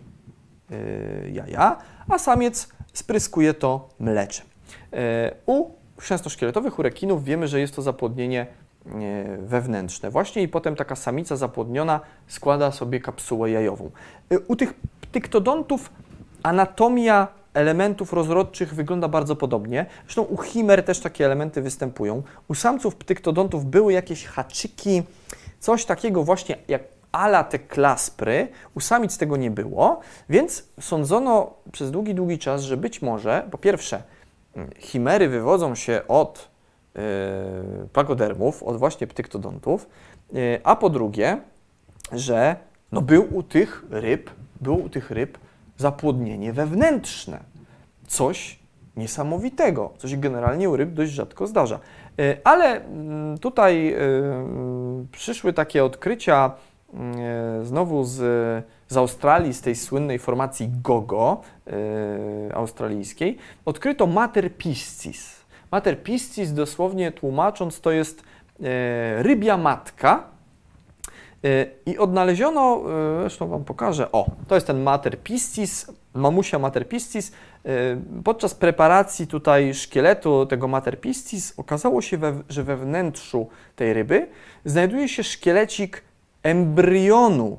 jaja, 1.32 1.78
a 2.08 2.18
samiec 2.18 2.68
spryskuje 2.92 3.54
to 3.54 3.88
mleczem. 3.98 4.46
U 5.46 5.70
chrzęstoszkieletowych, 5.96 6.78
u 6.78 6.82
rekinów 6.82 7.24
wiemy, 7.24 7.48
że 7.48 7.60
jest 7.60 7.76
to 7.76 7.82
zapłodnienie 7.82 8.46
wewnętrzne 9.38 10.10
właśnie 10.10 10.42
i 10.42 10.48
potem 10.48 10.76
taka 10.76 10.96
samica 10.96 11.36
zapłodniona 11.36 12.00
składa 12.26 12.72
sobie 12.72 13.00
kapsułę 13.00 13.50
jajową. 13.50 13.90
Y, 14.32 14.40
u 14.40 14.56
tych 14.56 14.74
ptyktodontów 15.00 15.90
anatomia 16.42 17.28
elementów 17.54 18.12
rozrodczych 18.12 18.74
wygląda 18.74 19.08
bardzo 19.08 19.36
podobnie. 19.36 19.86
Zresztą 20.04 20.22
u 20.22 20.36
chimer 20.36 20.84
też 20.84 21.00
takie 21.00 21.24
elementy 21.24 21.62
występują. 21.62 22.22
U 22.48 22.54
samców 22.54 22.96
ptyktodontów 22.96 23.64
były 23.64 23.92
jakieś 23.92 24.26
haczyki, 24.26 25.02
coś 25.60 25.84
takiego 25.84 26.24
właśnie 26.24 26.56
jak 26.68 26.82
ala 27.12 27.44
te 27.44 27.58
klaspry. 27.58 28.48
U 28.74 28.80
samic 28.80 29.18
tego 29.18 29.36
nie 29.36 29.50
było, 29.50 30.00
więc 30.28 30.64
sądzono 30.80 31.54
przez 31.72 31.90
długi, 31.90 32.14
długi 32.14 32.38
czas, 32.38 32.62
że 32.62 32.76
być 32.76 33.02
może, 33.02 33.48
po 33.50 33.58
pierwsze, 33.58 34.02
mm, 34.56 34.70
chimery 34.78 35.28
wywodzą 35.28 35.74
się 35.74 36.02
od 36.08 36.49
Y, 36.96 37.88
plagodermów, 37.88 38.62
od 38.62 38.76
właśnie 38.76 39.06
ptyktodontów, 39.06 39.88
y, 40.34 40.60
a 40.64 40.76
po 40.76 40.90
drugie, 40.90 41.38
że 42.12 42.56
no 42.92 43.00
był 43.02 43.36
u 43.36 43.42
tych 43.42 43.84
ryb, 43.90 44.30
było 44.60 44.76
u 44.76 44.88
tych 44.88 45.10
ryb 45.10 45.38
zapłodnienie 45.76 46.52
wewnętrzne. 46.52 47.38
Coś 48.06 48.58
niesamowitego, 48.96 49.90
coś 49.98 50.16
generalnie 50.16 50.70
u 50.70 50.76
ryb 50.76 50.90
dość 50.90 51.12
rzadko 51.12 51.46
zdarza. 51.46 51.80
Y, 52.20 52.38
ale 52.44 52.84
mm, 52.84 53.38
tutaj 53.38 53.96
przyszły 55.12 55.52
takie 55.52 55.84
odkrycia 55.84 56.52
znowu 57.62 58.04
z, 58.04 58.16
z 58.88 58.96
Australii, 58.96 59.54
z 59.54 59.60
tej 59.60 59.74
słynnej 59.76 60.18
formacji 60.18 60.70
GOGO 60.82 61.40
australijskiej. 62.54 63.38
Odkryto 63.64 64.06
Mater 64.06 64.56
piscis 64.56 65.39
Mater 65.70 66.02
piscis, 66.02 66.52
dosłownie 66.52 67.12
tłumacząc, 67.12 67.80
to 67.80 67.90
jest 67.90 68.22
e, 68.62 69.22
rybia 69.22 69.56
matka. 69.56 70.24
E, 71.44 71.66
I 71.86 71.98
odnaleziono, 71.98 72.82
e, 73.16 73.20
zresztą 73.20 73.48
Wam 73.48 73.64
pokażę, 73.64 74.12
o, 74.12 74.26
to 74.48 74.54
jest 74.54 74.66
ten 74.66 74.82
mater 74.82 75.18
piscis, 75.18 75.92
mamusia 76.14 76.58
mater 76.58 76.88
piscis. 76.88 77.32
Podczas 78.24 78.54
preparacji 78.54 79.26
tutaj 79.26 79.74
szkieletu 79.74 80.46
tego 80.46 80.68
mater 80.68 81.00
piscis 81.00 81.54
okazało 81.56 82.02
się, 82.02 82.18
że 82.48 82.64
we 82.64 82.76
wnętrzu 82.76 83.48
tej 83.76 83.92
ryby 83.92 84.26
znajduje 84.64 85.08
się 85.08 85.22
szkielecik 85.24 86.02
embrionu 86.42 87.58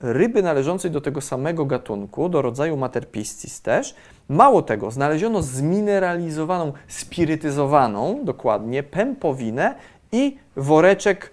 ryby 0.00 0.42
należącej 0.42 0.90
do 0.90 1.00
tego 1.00 1.20
samego 1.20 1.66
gatunku, 1.66 2.28
do 2.28 2.42
rodzaju 2.42 2.76
Materpiscis 2.76 3.62
też. 3.62 3.94
Mało 4.28 4.62
tego, 4.62 4.90
znaleziono 4.90 5.42
zmineralizowaną, 5.42 6.72
spirytyzowaną, 6.88 8.20
dokładnie, 8.24 8.82
pępowinę 8.82 9.74
i 10.12 10.36
woreczek 10.56 11.30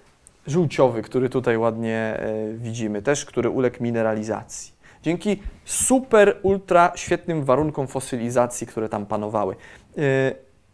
żółciowy, 0.48 1.02
który 1.02 1.30
tutaj 1.30 1.58
ładnie 1.58 1.96
e, 1.96 2.54
widzimy, 2.54 3.02
też 3.02 3.26
który 3.26 3.50
uległ 3.50 3.84
mineralizacji. 3.84 4.74
Dzięki 5.04 5.44
super, 5.66 6.38
ultra 6.42 6.92
świetnym 6.96 7.44
warunkom 7.44 7.88
fosylizacji, 7.88 8.68
które 8.68 8.90
tam 8.90 9.06
panowały. 9.06 9.56
E, 9.98 10.02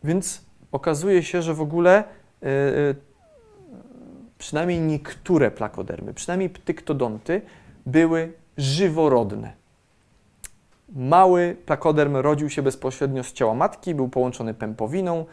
więc 0.03 0.45
okazuje 0.71 1.23
się, 1.23 1.41
że 1.41 1.53
w 1.53 1.61
ogóle 1.61 2.03
e, 2.43 2.45
przynajmniej 4.37 4.79
niektóre 4.79 5.51
plakodermy, 5.51 6.13
przynajmniej 6.13 6.49
ptyktodonty, 6.49 7.41
były 7.85 8.33
żyworodne. 8.57 9.53
Mały 10.95 11.57
plakoderm 11.65 12.15
rodził 12.15 12.49
się 12.49 12.61
bezpośrednio 12.61 13.23
z 13.23 13.33
ciała 13.33 13.53
matki, 13.53 13.95
był 13.95 14.09
połączony 14.09 14.53
pępowiną, 14.53 15.25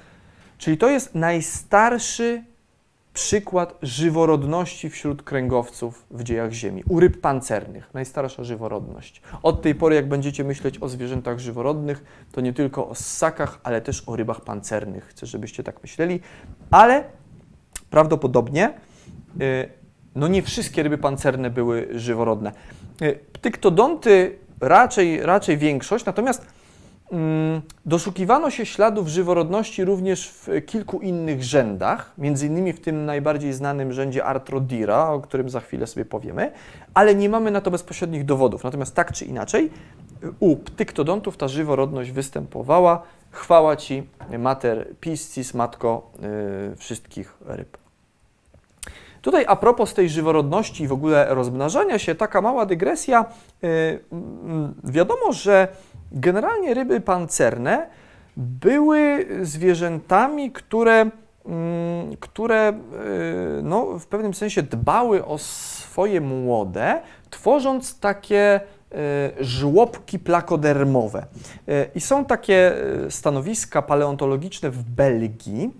czyli 0.58 0.78
to 0.78 0.88
jest 0.88 1.14
najstarszy 1.14 2.44
przykład 3.12 3.74
żyworodności 3.82 4.90
wśród 4.90 5.22
kręgowców 5.22 6.06
w 6.10 6.22
dziejach 6.22 6.52
Ziemi. 6.52 6.82
U 6.88 7.00
ryb 7.00 7.20
pancernych, 7.20 7.94
najstarsza 7.94 8.44
żyworodność. 8.44 9.22
Od 9.42 9.62
tej 9.62 9.74
pory, 9.74 9.94
jak 9.94 10.08
będziecie 10.08 10.44
myśleć 10.44 10.78
o 10.82 10.88
zwierzętach 10.88 11.38
żyworodnych, 11.38 12.04
to 12.32 12.40
nie 12.40 12.52
tylko 12.52 12.88
o 12.88 12.94
ssakach, 12.94 13.60
ale 13.62 13.80
też 13.80 14.02
o 14.06 14.16
rybach 14.16 14.40
pancernych. 14.40 15.04
Chcę, 15.04 15.26
żebyście 15.26 15.62
tak 15.62 15.82
myśleli, 15.82 16.20
ale 16.70 17.04
prawdopodobnie 17.90 18.72
y, 19.40 19.79
no 20.14 20.28
nie 20.28 20.42
wszystkie 20.42 20.82
ryby 20.82 20.98
pancerne 20.98 21.50
były 21.50 21.88
żyworodne. 21.94 22.52
E, 23.00 23.12
ptyktodonty 23.12 24.38
raczej, 24.60 25.22
raczej 25.22 25.58
większość, 25.58 26.04
natomiast 26.04 26.46
mm, 27.12 27.60
doszukiwano 27.86 28.50
się 28.50 28.66
śladów 28.66 29.08
żyworodności 29.08 29.84
również 29.84 30.28
w 30.28 30.48
kilku 30.66 31.00
innych 31.00 31.44
rzędach, 31.44 32.12
między 32.18 32.46
innymi 32.46 32.72
w 32.72 32.80
tym 32.80 33.06
najbardziej 33.06 33.52
znanym 33.52 33.92
rzędzie 33.92 34.24
Artrodira, 34.24 35.08
o 35.08 35.20
którym 35.20 35.50
za 35.50 35.60
chwilę 35.60 35.86
sobie 35.86 36.04
powiemy, 36.04 36.52
ale 36.94 37.14
nie 37.14 37.28
mamy 37.28 37.50
na 37.50 37.60
to 37.60 37.70
bezpośrednich 37.70 38.24
dowodów. 38.24 38.64
Natomiast 38.64 38.94
tak 38.94 39.12
czy 39.12 39.24
inaczej, 39.24 39.70
u 40.40 40.56
ptyktodontów 40.56 41.36
ta 41.36 41.48
żyworodność 41.48 42.10
występowała. 42.10 43.02
Chwała 43.30 43.76
Ci, 43.76 44.02
Mater 44.38 44.86
Piscis, 45.00 45.54
Matko 45.54 46.12
yy, 46.70 46.76
wszystkich 46.76 47.36
ryb. 47.46 47.89
Tutaj 49.22 49.44
a 49.48 49.56
propos 49.56 49.94
tej 49.94 50.08
żyworodności 50.08 50.84
i 50.84 50.88
w 50.88 50.92
ogóle 50.92 51.26
rozmnażania 51.28 51.98
się, 51.98 52.14
taka 52.14 52.40
mała 52.40 52.66
dygresja. 52.66 53.24
Y, 53.64 54.00
mm, 54.12 54.74
wiadomo, 54.84 55.32
że 55.32 55.68
generalnie 56.12 56.74
ryby 56.74 57.00
pancerne 57.00 57.86
były 58.36 59.26
zwierzętami, 59.42 60.50
które, 60.50 61.10
mm, 61.46 62.16
które 62.20 62.68
y, 62.68 63.62
no, 63.62 63.98
w 63.98 64.06
pewnym 64.06 64.34
sensie 64.34 64.62
dbały 64.62 65.24
o 65.24 65.38
swoje 65.38 66.20
młode, 66.20 67.00
tworząc 67.30 67.98
takie 67.98 68.60
y, 69.40 69.44
żłobki 69.44 70.18
plakodermowe. 70.18 71.26
I 71.94 72.00
są 72.00 72.24
takie 72.24 72.72
stanowiska 73.08 73.82
paleontologiczne 73.82 74.70
w 74.70 74.82
Belgii, 74.82 75.70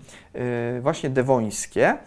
właśnie 0.81 1.09
dewońskie, 1.09 1.97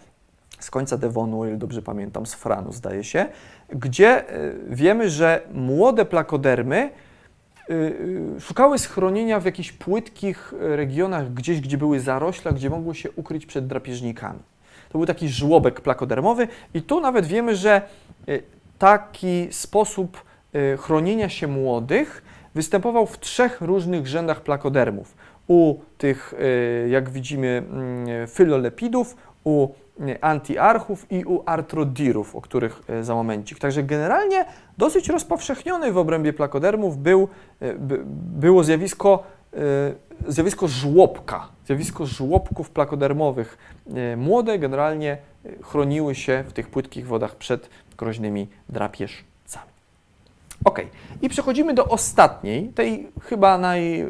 z 0.59 0.71
końca 0.71 0.97
Devonu, 0.97 1.45
ile 1.45 1.57
dobrze 1.57 1.81
pamiętam, 1.81 2.25
z 2.25 2.33
Franu 2.33 2.73
zdaje 2.73 3.03
się, 3.03 3.25
gdzie 3.69 4.29
e, 4.29 4.53
wiemy, 4.69 5.09
że 5.09 5.41
młode 5.53 6.05
plakodermy 6.05 6.77
e, 6.77 6.89
e, 7.73 8.39
szukały 8.39 8.79
schronienia 8.79 9.39
w 9.39 9.45
jakichś 9.45 9.71
płytkich 9.71 10.53
regionach, 10.59 11.33
gdzieś, 11.33 11.61
gdzie 11.61 11.77
były 11.77 11.99
zarośla, 11.99 12.51
gdzie 12.51 12.69
mogły 12.69 12.95
się 12.95 13.11
ukryć 13.11 13.45
przed 13.45 13.67
drapieżnikami. 13.67 14.39
To 14.89 14.97
był 14.97 15.05
taki 15.05 15.29
żłobek 15.29 15.81
plakodermowy 15.81 16.47
i 16.73 16.81
tu 16.81 17.01
nawet 17.01 17.25
wiemy, 17.25 17.55
że 17.55 17.81
taki 18.79 19.47
sposób 19.51 20.23
chronienia 20.77 21.29
się 21.29 21.47
młodych 21.47 22.23
występował 22.55 23.05
w 23.05 23.19
trzech 23.19 23.61
różnych 23.61 24.07
rzędach 24.07 24.41
plakodermów. 24.41 25.15
U 25.47 25.75
tych, 25.97 26.33
jak 26.89 27.09
widzimy, 27.09 27.63
mm, 27.71 28.27
fylolepidów, 28.27 29.15
u 29.45 29.69
antiarchów 30.21 31.11
i 31.11 31.25
u 31.25 31.43
artrodirów, 31.45 32.35
o 32.35 32.41
których 32.41 32.81
e, 32.87 33.03
za 33.03 33.15
momencik. 33.15 33.59
Także 33.59 33.83
generalnie 33.83 34.45
dosyć 34.77 35.09
rozpowszechniony 35.09 35.91
w 35.91 35.97
obrębie 35.97 36.33
plakodermów 36.33 36.97
był, 36.97 37.27
e, 37.61 37.73
było 38.39 38.63
zjawisko, 38.63 39.23
e, 39.53 39.57
zjawisko 40.27 40.67
żłobka, 40.67 41.47
zjawisko 41.65 42.05
żłobków 42.05 42.69
plakodermowych. 42.69 43.57
Młode 44.17 44.59
generalnie 44.59 45.17
chroniły 45.63 46.15
się 46.15 46.43
w 46.47 46.53
tych 46.53 46.69
płytkich 46.69 47.07
wodach 47.07 47.35
przed 47.35 47.69
groźnymi 47.97 48.47
drapieżcami. 48.69 49.71
Ok, 50.65 50.81
i 51.21 51.29
przechodzimy 51.29 51.73
do 51.73 51.85
ostatniej, 51.85 52.69
tej 52.69 53.11
chyba 53.21 53.57
naj 53.57 54.05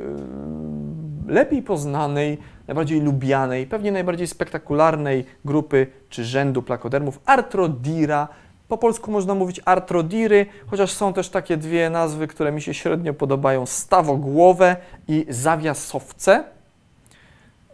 najlepiej 1.25 1.61
poznanej, 1.61 2.37
najbardziej 2.67 3.01
lubianej, 3.01 3.67
pewnie 3.67 3.91
najbardziej 3.91 4.27
spektakularnej 4.27 5.25
grupy 5.45 5.87
czy 6.09 6.25
rzędu 6.25 6.61
plakodermów 6.61 7.19
Artrodira. 7.25 8.27
Po 8.67 8.77
polsku 8.77 9.11
można 9.11 9.35
mówić 9.35 9.61
artrodiry, 9.65 10.45
chociaż 10.67 10.91
są 10.91 11.13
też 11.13 11.29
takie 11.29 11.57
dwie 11.57 11.89
nazwy, 11.89 12.27
które 12.27 12.51
mi 12.51 12.61
się 12.61 12.73
średnio 12.73 13.13
podobają: 13.13 13.65
stawogłowe 13.65 14.75
i 15.07 15.25
zawiasowce. 15.29 16.43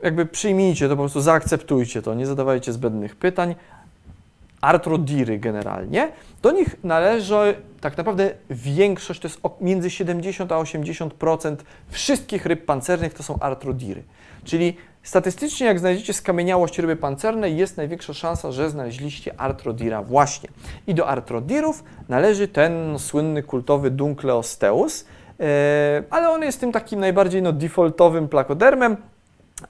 Jakby 0.03 0.25
przyjmijcie 0.25 0.89
to, 0.89 0.95
po 0.95 1.01
prostu 1.01 1.21
zaakceptujcie 1.21 2.01
to, 2.01 2.13
nie 2.13 2.25
zadawajcie 2.25 2.73
zbędnych 2.73 3.15
pytań. 3.15 3.55
Artrodiry 4.61 5.39
generalnie. 5.39 6.11
Do 6.41 6.51
nich 6.51 6.75
należy 6.83 7.55
tak 7.81 7.97
naprawdę 7.97 8.31
większość, 8.49 9.19
to 9.19 9.27
jest 9.27 9.39
między 9.61 9.89
70 9.89 10.51
a 10.51 10.55
80% 10.55 11.55
wszystkich 11.89 12.45
ryb 12.45 12.65
pancernych 12.65 13.13
to 13.13 13.23
są 13.23 13.39
artrodiry. 13.39 14.03
Czyli 14.43 14.77
statystycznie, 15.03 15.67
jak 15.67 15.79
znajdziecie 15.79 16.13
skamieniałość 16.13 16.79
ryby 16.79 16.95
pancernej, 16.95 17.57
jest 17.57 17.77
największa 17.77 18.13
szansa, 18.13 18.51
że 18.51 18.69
znaleźliście 18.69 19.39
artrodira 19.39 20.03
właśnie. 20.03 20.49
I 20.87 20.95
do 20.95 21.07
artrodirów 21.07 21.83
należy 22.09 22.47
ten 22.47 22.99
słynny 22.99 23.43
kultowy 23.43 23.91
Dunkleosteus, 23.91 25.05
yy, 25.39 25.45
ale 26.09 26.29
on 26.29 26.41
jest 26.41 26.59
tym 26.59 26.71
takim 26.71 26.99
najbardziej 26.99 27.41
no, 27.41 27.51
defaultowym 27.51 28.27
plakodermem, 28.27 28.97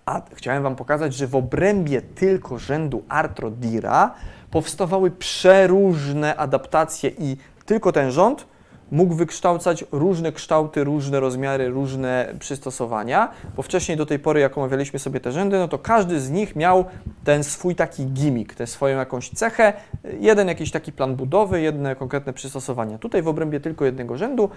a 0.05 0.21
chciałem 0.33 0.63
Wam 0.63 0.75
pokazać, 0.75 1.13
że 1.13 1.27
w 1.27 1.35
obrębie 1.35 2.01
tylko 2.01 2.59
rzędu 2.59 3.03
artrodira 3.09 4.15
powstawały 4.51 5.11
przeróżne 5.11 6.35
adaptacje 6.35 7.11
i 7.19 7.37
tylko 7.65 7.91
ten 7.91 8.11
rząd 8.11 8.45
mógł 8.91 9.13
wykształcać 9.13 9.85
różne 9.91 10.31
kształty, 10.31 10.83
różne 10.83 11.19
rozmiary, 11.19 11.69
różne 11.69 12.33
przystosowania, 12.39 13.29
bo 13.55 13.61
wcześniej 13.61 13.97
do 13.97 14.05
tej 14.05 14.19
pory, 14.19 14.39
jak 14.39 14.57
omawialiśmy 14.57 14.99
sobie 14.99 15.19
te 15.19 15.31
rzędy, 15.31 15.57
no 15.57 15.67
to 15.67 15.79
każdy 15.79 16.19
z 16.19 16.29
nich 16.31 16.55
miał 16.55 16.85
ten 17.23 17.43
swój 17.43 17.75
taki 17.75 18.05
gimmick, 18.05 18.55
tę 18.55 18.67
swoją 18.67 18.97
jakąś 18.97 19.29
cechę, 19.29 19.73
jeden 20.19 20.47
jakiś 20.47 20.71
taki 20.71 20.91
plan 20.91 21.15
budowy, 21.15 21.61
jedne 21.61 21.95
konkretne 21.95 22.33
przystosowania. 22.33 22.97
Tutaj 22.97 23.21
w 23.21 23.27
obrębie 23.27 23.59
tylko 23.59 23.85
jednego 23.85 24.17
rzędu 24.17 24.49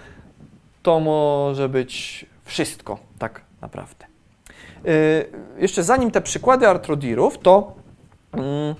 to 0.83 0.99
może 0.99 1.69
być 1.69 2.25
wszystko 2.43 2.97
tak 3.19 3.41
naprawdę. 3.61 4.05
Yy, 4.83 4.91
jeszcze 5.57 5.83
zanim 5.83 6.11
te 6.11 6.21
przykłady 6.21 6.67
artrodirów, 6.67 7.37
to 7.37 7.73
yy, 8.35 8.75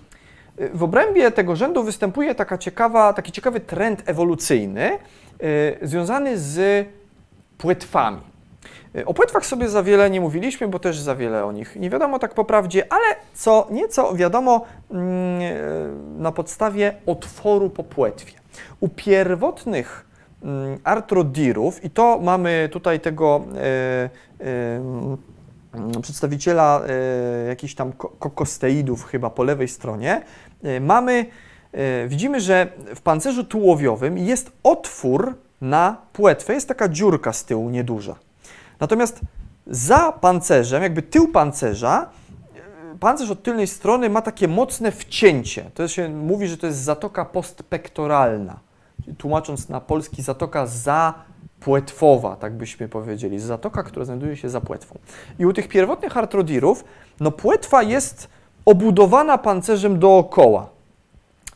w 0.74 0.84
obrębie 0.84 1.32
tego 1.32 1.56
rzędu 1.56 1.84
występuje 1.84 2.36
taka 2.36 2.58
ciekawa, 2.58 3.14
taki 3.14 3.32
ciekawy 3.32 3.60
trend 3.60 4.03
ewolucyjny 4.06 4.99
związany 5.81 6.38
z 6.38 6.88
płetwami. 7.57 8.21
Y, 8.95 9.05
o 9.05 9.13
płetwach 9.13 9.45
sobie 9.45 9.69
za 9.69 9.83
wiele 9.83 10.09
nie 10.09 10.21
mówiliśmy, 10.21 10.67
bo 10.67 10.79
też 10.79 10.99
za 10.99 11.15
wiele 11.15 11.45
o 11.45 11.51
nich 11.51 11.75
nie 11.75 11.89
wiadomo 11.89 12.19
tak 12.19 12.33
po 12.33 12.45
prawdzie, 12.45 12.93
ale 12.93 13.15
co 13.33 13.67
nieco 13.71 14.15
wiadomo 14.15 14.65
yy, 14.91 14.97
na 16.17 16.31
podstawie 16.31 16.93
otworu 17.05 17.69
po 17.69 17.83
płetwie. 17.83 18.33
U 18.79 18.89
pierwotnych 18.89 20.05
yy, 20.43 20.49
artrodirów, 20.83 21.83
i 21.83 21.89
to 21.89 22.19
mamy 22.21 22.69
tutaj 22.71 22.99
tego 22.99 23.41
yy, 24.39 26.01
przedstawiciela 26.01 26.81
jakichś 27.47 27.75
tam 27.75 27.93
kokosteidów 27.93 29.05
chyba 29.05 29.29
po 29.29 29.43
lewej 29.43 29.67
stronie, 29.67 30.21
E, 30.65 30.79
mamy, 30.79 31.13
e, 31.13 31.25
widzimy, 32.07 32.41
że 32.41 32.67
w 32.95 33.01
pancerzu 33.01 33.43
tułowiowym 33.43 34.17
jest 34.17 34.51
otwór 34.63 35.36
na 35.61 35.97
płetwę, 36.13 36.53
jest 36.53 36.67
taka 36.67 36.89
dziurka 36.89 37.34
z 37.34 37.45
tyłu 37.45 37.69
nieduża. 37.69 38.15
Natomiast 38.80 39.21
za 39.67 40.11
pancerzem, 40.11 40.84
jakby 40.84 41.01
tył 41.01 41.28
pancerza, 41.28 42.09
e, 42.93 42.97
pancerz 42.99 43.32
od 43.32 43.43
tylnej 43.43 43.67
strony 43.67 44.09
ma 44.09 44.21
takie 44.21 44.47
mocne 44.47 44.91
wcięcie. 44.91 45.71
To 45.73 45.88
się 45.88 46.09
mówi, 46.09 46.47
że 46.47 46.57
to 46.57 46.67
jest 46.67 46.80
zatoka 46.80 47.26
postpektoralna. 47.26 48.59
Tłumacząc 49.17 49.69
na 49.69 49.82
polski, 49.82 50.21
zatoka 50.21 50.67
zapłetwowa, 50.67 52.36
tak 52.36 52.53
byśmy 52.53 52.88
powiedzieli. 52.89 53.39
Zatoka, 53.39 53.84
która 53.84 54.05
znajduje 54.05 54.38
się 54.38 54.49
za 54.49 54.61
płetwą. 54.61 54.99
I 55.39 55.45
u 55.45 55.53
tych 55.53 55.67
pierwotnych 55.67 56.17
artrodirów, 56.17 56.84
no 57.19 57.32
płetwa 57.32 57.84
jest 57.84 58.30
obudowana 58.65 59.38
pancerzem 59.38 59.99
dookoła. 59.99 60.74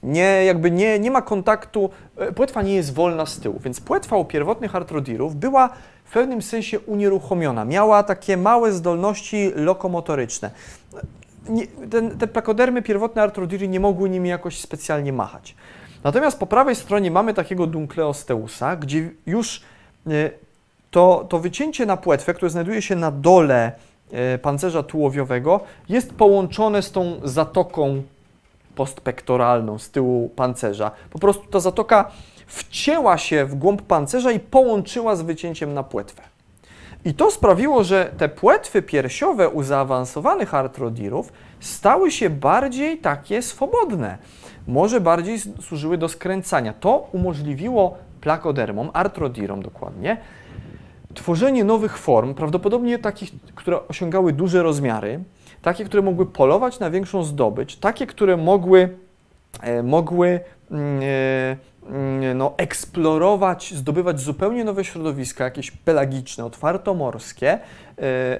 Nie, 0.04 0.45
jakby 0.45 0.72
nie, 0.72 1.00
nie 1.00 1.12
ma 1.12 1.22
kontaktu, 1.22 1.89
e, 2.18 2.32
płetwa 2.32 2.62
nie 2.62 2.76
jest 2.76 2.93
wolna 2.93 3.26
z 3.26 3.39
tyłu, 3.39 3.60
więc 3.64 3.80
płetwa 3.80 4.18
u 4.18 4.26
pierwotnych 4.26 4.76
artrodirów 4.76 5.36
była 5.36 5.70
w 6.04 6.12
pewnym 6.12 6.41
sensie 6.41 6.80
unieruchomiona. 6.80 7.66
Miała 7.66 8.04
takie 8.04 8.38
małe 8.38 8.72
zdolności 8.72 9.52
lokomotoryczne. 9.56 10.52
Nie, 11.50 11.68
ten, 11.68 12.18
te 12.18 12.28
plakodermy 12.28 12.82
pierwotne 12.82 13.22
artrodiry 13.22 13.68
nie 13.68 13.80
mogły 13.80 14.10
nimi 14.10 14.30
jakoś 14.30 14.60
specjalnie 14.60 15.14
machać. 15.14 15.56
Natomiast 16.04 16.39
po 16.39 16.47
prawej 16.47 16.76
stronie 16.76 17.12
mamy 17.12 17.34
takiego 17.34 17.68
Dunkleosteusa, 17.68 18.76
gdzie 18.76 19.10
już 19.26 19.62
e, 20.08 20.12
to, 20.91 21.26
to 21.30 21.39
wycięcie 21.39 21.86
na 21.86 21.97
płetwę, 21.97 22.34
które 22.34 22.50
znajduje 22.50 22.82
się 22.82 22.95
na 22.95 23.12
dole 23.12 23.72
E, 24.12 24.38
pancerza 24.38 24.84
tułowiowego 24.84 25.60
jest 25.89 26.14
połączone 26.14 26.82
z 26.82 26.91
tą 26.91 27.22
zatoką 27.24 28.04
postpektoralną 28.80 29.80
z 29.80 29.89
tyłu 29.89 30.30
pancerza. 30.30 30.91
Po 31.09 31.19
prostu 31.19 31.47
ta 31.47 31.59
zatoka 31.59 32.11
wcięła 32.47 33.17
się 33.17 33.45
w 33.45 33.55
głąb 33.55 33.82
pancerza 33.82 34.32
i 34.32 34.39
połączyła 34.39 35.15
z 35.15 35.21
wycięciem 35.21 35.73
na 35.73 35.84
płetwę. 35.84 36.21
I 37.05 37.13
to 37.13 37.32
sprawiło, 37.32 37.84
że 37.84 38.11
te 38.17 38.30
płetwy 38.30 38.82
piersiowe 38.82 39.49
u 39.49 39.63
zaawansowanych 39.63 40.53
artrodirów 40.53 41.34
stały 41.59 42.11
się 42.11 42.30
bardziej 42.30 42.97
takie 42.97 43.41
swobodne. 43.41 44.17
Może 44.67 45.01
bardziej 45.01 45.39
służyły 45.39 45.97
do 45.97 46.09
skręcania. 46.09 46.73
To 46.73 47.09
umożliwiło 47.11 47.97
plakodermom, 48.21 48.89
artrodirom 48.93 49.61
dokładnie, 49.61 50.17
tworzenie 51.13 51.63
nowych 51.63 51.97
form, 51.97 52.34
prawdopodobnie 52.34 52.99
takich, 52.99 53.32
które 53.55 53.88
osiągały 53.88 54.34
duże 54.34 54.63
rozmiary, 54.63 55.19
takie, 55.62 55.86
które 55.86 56.01
mogły 56.01 56.26
polować 56.26 56.80
na 56.80 56.89
większą 56.89 57.24
zdobycz, 57.24 57.76
takie, 57.76 58.07
które 58.07 58.38
mogły, 58.38 58.97
e, 59.62 59.84
mogły 59.84 60.39
mm, 60.72 61.01
e, 61.03 61.57
mm, 61.89 62.38
no, 62.38 62.53
eksplorować, 62.57 63.74
zdobywać 63.74 64.20
zupełnie 64.20 64.64
nowe 64.64 64.86
środowiska, 64.86 65.43
jakieś 65.43 65.72
pelagiczne, 65.72 66.45
otwartomorskie, 66.45 67.51
e, 67.51 67.60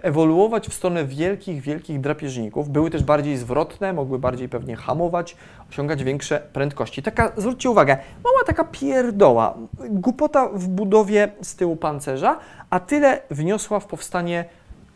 ewoluować 0.04 0.68
w 0.68 0.74
stronę 0.74 1.06
wielkich, 1.06 1.62
wielkich 1.62 2.02
drapieżników. 2.02 2.70
Były 2.70 2.90
też 2.90 3.04
bardziej 3.04 3.38
zwrotne, 3.38 3.94
mogły 3.94 4.20
bardziej 4.20 4.50
pewnie 4.50 4.76
hamować, 4.76 5.36
osiągać 5.70 6.04
większe 6.04 6.42
prędkości. 6.54 7.04
Taka, 7.04 7.32
zwróćcie 7.38 7.70
uwagę, 7.70 7.98
mała 8.24 8.44
taka 8.46 8.64
pierdoła, 8.64 9.58
głupota 9.90 10.50
w 10.54 10.68
budowie 10.68 11.32
z 11.42 11.56
tyłu 11.56 11.76
pancerza, 11.76 12.40
a 12.70 12.80
tyle 12.80 13.22
wniosła 13.30 13.80
w 13.80 13.86
powstanie 13.86 14.46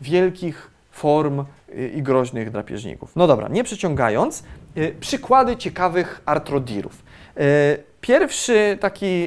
wielkich 0.00 0.70
form 0.90 1.44
i 1.94 2.02
groźnych 2.02 2.50
drapieżników. 2.50 3.16
No 3.16 3.26
dobra, 3.26 3.48
nie 3.48 3.64
przeciągając, 3.64 4.44
y, 4.76 4.96
przykłady 5.00 5.56
ciekawych 5.56 6.22
artrodirów. 6.26 7.02
Y, 7.38 7.94
pierwszy 8.00 8.78
taki 8.80 9.22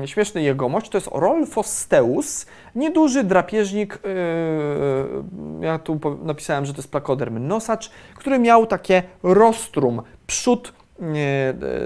yy, 0.00 0.08
śmieszny 0.08 0.42
jegomość 0.42 0.88
to 0.88 0.98
jest 0.98 1.08
Rolfosteus, 1.12 2.46
nieduży 2.74 3.24
drapieżnik, 3.24 3.98
yy, 4.04 5.66
ja 5.66 5.78
tu 5.78 6.00
napisałem, 6.22 6.66
że 6.66 6.72
to 6.72 6.78
jest 6.78 6.90
plakoderm 6.90 7.46
nosacz, 7.46 7.90
który 8.14 8.38
miał 8.38 8.66
takie 8.66 9.02
rostrum, 9.22 10.02
przód 10.26 10.72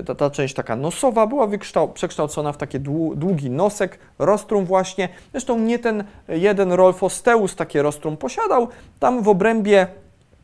ta, 0.07 0.15
ta 0.15 0.31
część 0.31 0.55
taka 0.55 0.77
nosowa 0.77 1.27
była 1.27 1.49
przekształcona 1.95 2.53
w 2.53 2.57
taki 2.57 2.81
długi 3.15 3.51
nosek, 3.51 3.99
rostrum 4.19 4.65
właśnie. 4.65 5.09
Zresztą 5.33 5.59
nie 5.59 5.79
ten 5.79 6.05
jeden 6.29 6.73
Rolfosteus 6.73 7.57
takie 7.57 7.83
rostrum 7.83 8.17
posiadał. 8.17 8.69
Tam 9.01 9.23
w 9.23 9.29
obrębie, 9.29 9.87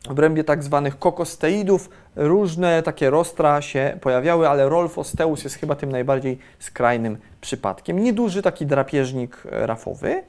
w 0.07 0.11
obrębie 0.11 0.45
tak 0.45 0.63
zwanych 0.63 0.99
kokosteidów 0.99 1.91
różne 2.17 2.83
takie 2.83 3.11
rostra 3.11 3.63
się 3.63 3.99
pojawiały, 4.01 4.49
ale 4.49 4.69
Rolfosteus 4.69 5.45
jest 5.45 5.57
chyba 5.57 5.75
tym 5.75 5.93
najbardziej 5.93 6.39
skrajnym 6.59 7.19
przypadkiem. 7.41 7.99
Nieduży 7.99 8.43
taki 8.43 8.67
drapieżnik 8.67 9.43
rafowy. 9.45 10.11
E, 10.11 10.23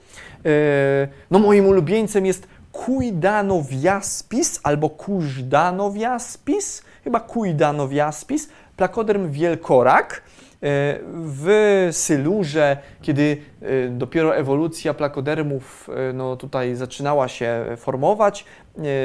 no 1.32 1.40
moim 1.40 1.66
ulubieńcem 1.66 2.26
jest 2.26 2.48
Kuidanowiaspis 2.72 4.60
albo 4.64 4.90
Kuźdanowiaspis, 4.90 6.84
chyba 7.06 7.20
Kuidanowiaspis, 7.20 8.50
plakoderm 8.78 9.32
wielkorak. 9.32 10.22
E, 10.64 11.00
w 11.14 11.88
Sylurze, 11.92 12.78
kiedy 13.02 13.38
e, 13.62 13.90
dopiero 13.90 14.36
ewolucja 14.36 14.94
plakodermów 14.94 15.90
e, 16.10 16.14
no, 16.14 16.36
tutaj 16.36 16.76
zaczynała 16.76 17.28
się 17.28 17.66
formować, 17.78 18.46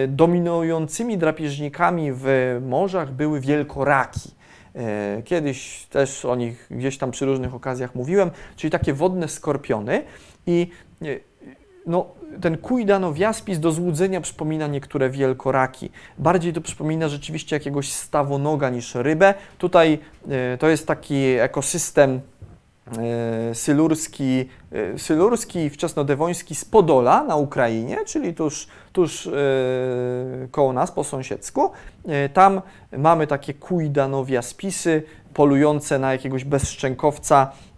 dominującymi 0.09 1.19
drapieżnikami 1.19 2.11
w 2.15 2.59
morzach 2.67 3.13
były 3.13 3.41
wielkoraki. 3.41 4.31
Kiedyś 5.25 5.87
też 5.91 6.25
o 6.25 6.37
nich 6.37 6.67
gdzieś 6.71 6.99
tam 6.99 7.11
przy 7.11 7.27
różnych 7.27 7.55
okazjach 7.55 7.95
mówiłem, 7.95 8.31
czyli 8.57 8.71
takie 8.71 8.93
wodne 8.93 9.29
skorpiony 9.29 10.03
i 10.47 10.71
no, 11.87 12.07
ten 12.41 12.59
kuidanowiaspis 12.59 13.61
do 13.61 13.73
złudzenia 13.73 14.21
przypomina 14.21 14.67
niektóre 14.67 15.11
wielkoraki. 15.11 15.91
Bardziej 16.19 16.53
to 16.53 16.61
przypomina 16.61 17.09
rzeczywiście 17.09 17.57
jakiegoś 17.57 17.93
stawonoga 17.93 18.71
niż 18.71 18.95
rybę. 18.95 19.35
Tutaj 19.59 19.99
y, 20.55 20.59
to 20.59 20.69
jest 20.69 20.87
taki 20.87 21.25
ekosystem 21.25 22.21
y, 23.51 23.55
sylurski, 23.55 24.49
y, 24.95 24.99
sylurski 24.99 25.71
wczesnodewoński 25.71 26.55
z 26.55 26.65
Podola 26.65 27.25
na 27.25 27.37
Ukrainie, 27.37 27.97
czyli 28.07 28.35
tuż, 28.35 28.67
tuż 28.93 29.29
koło 30.51 30.73
nas 30.73 30.93
po 30.93 31.05
sąsiedzku. 31.05 31.71
Tam 32.33 32.61
mamy 32.99 33.27
takie 33.27 33.55
kuidanowiaspisy 33.55 35.03
polujące 35.35 35.99
na 35.99 36.13
jakiegoś 36.13 36.45
bezszczękowca 36.45 37.53
E, 37.53 37.70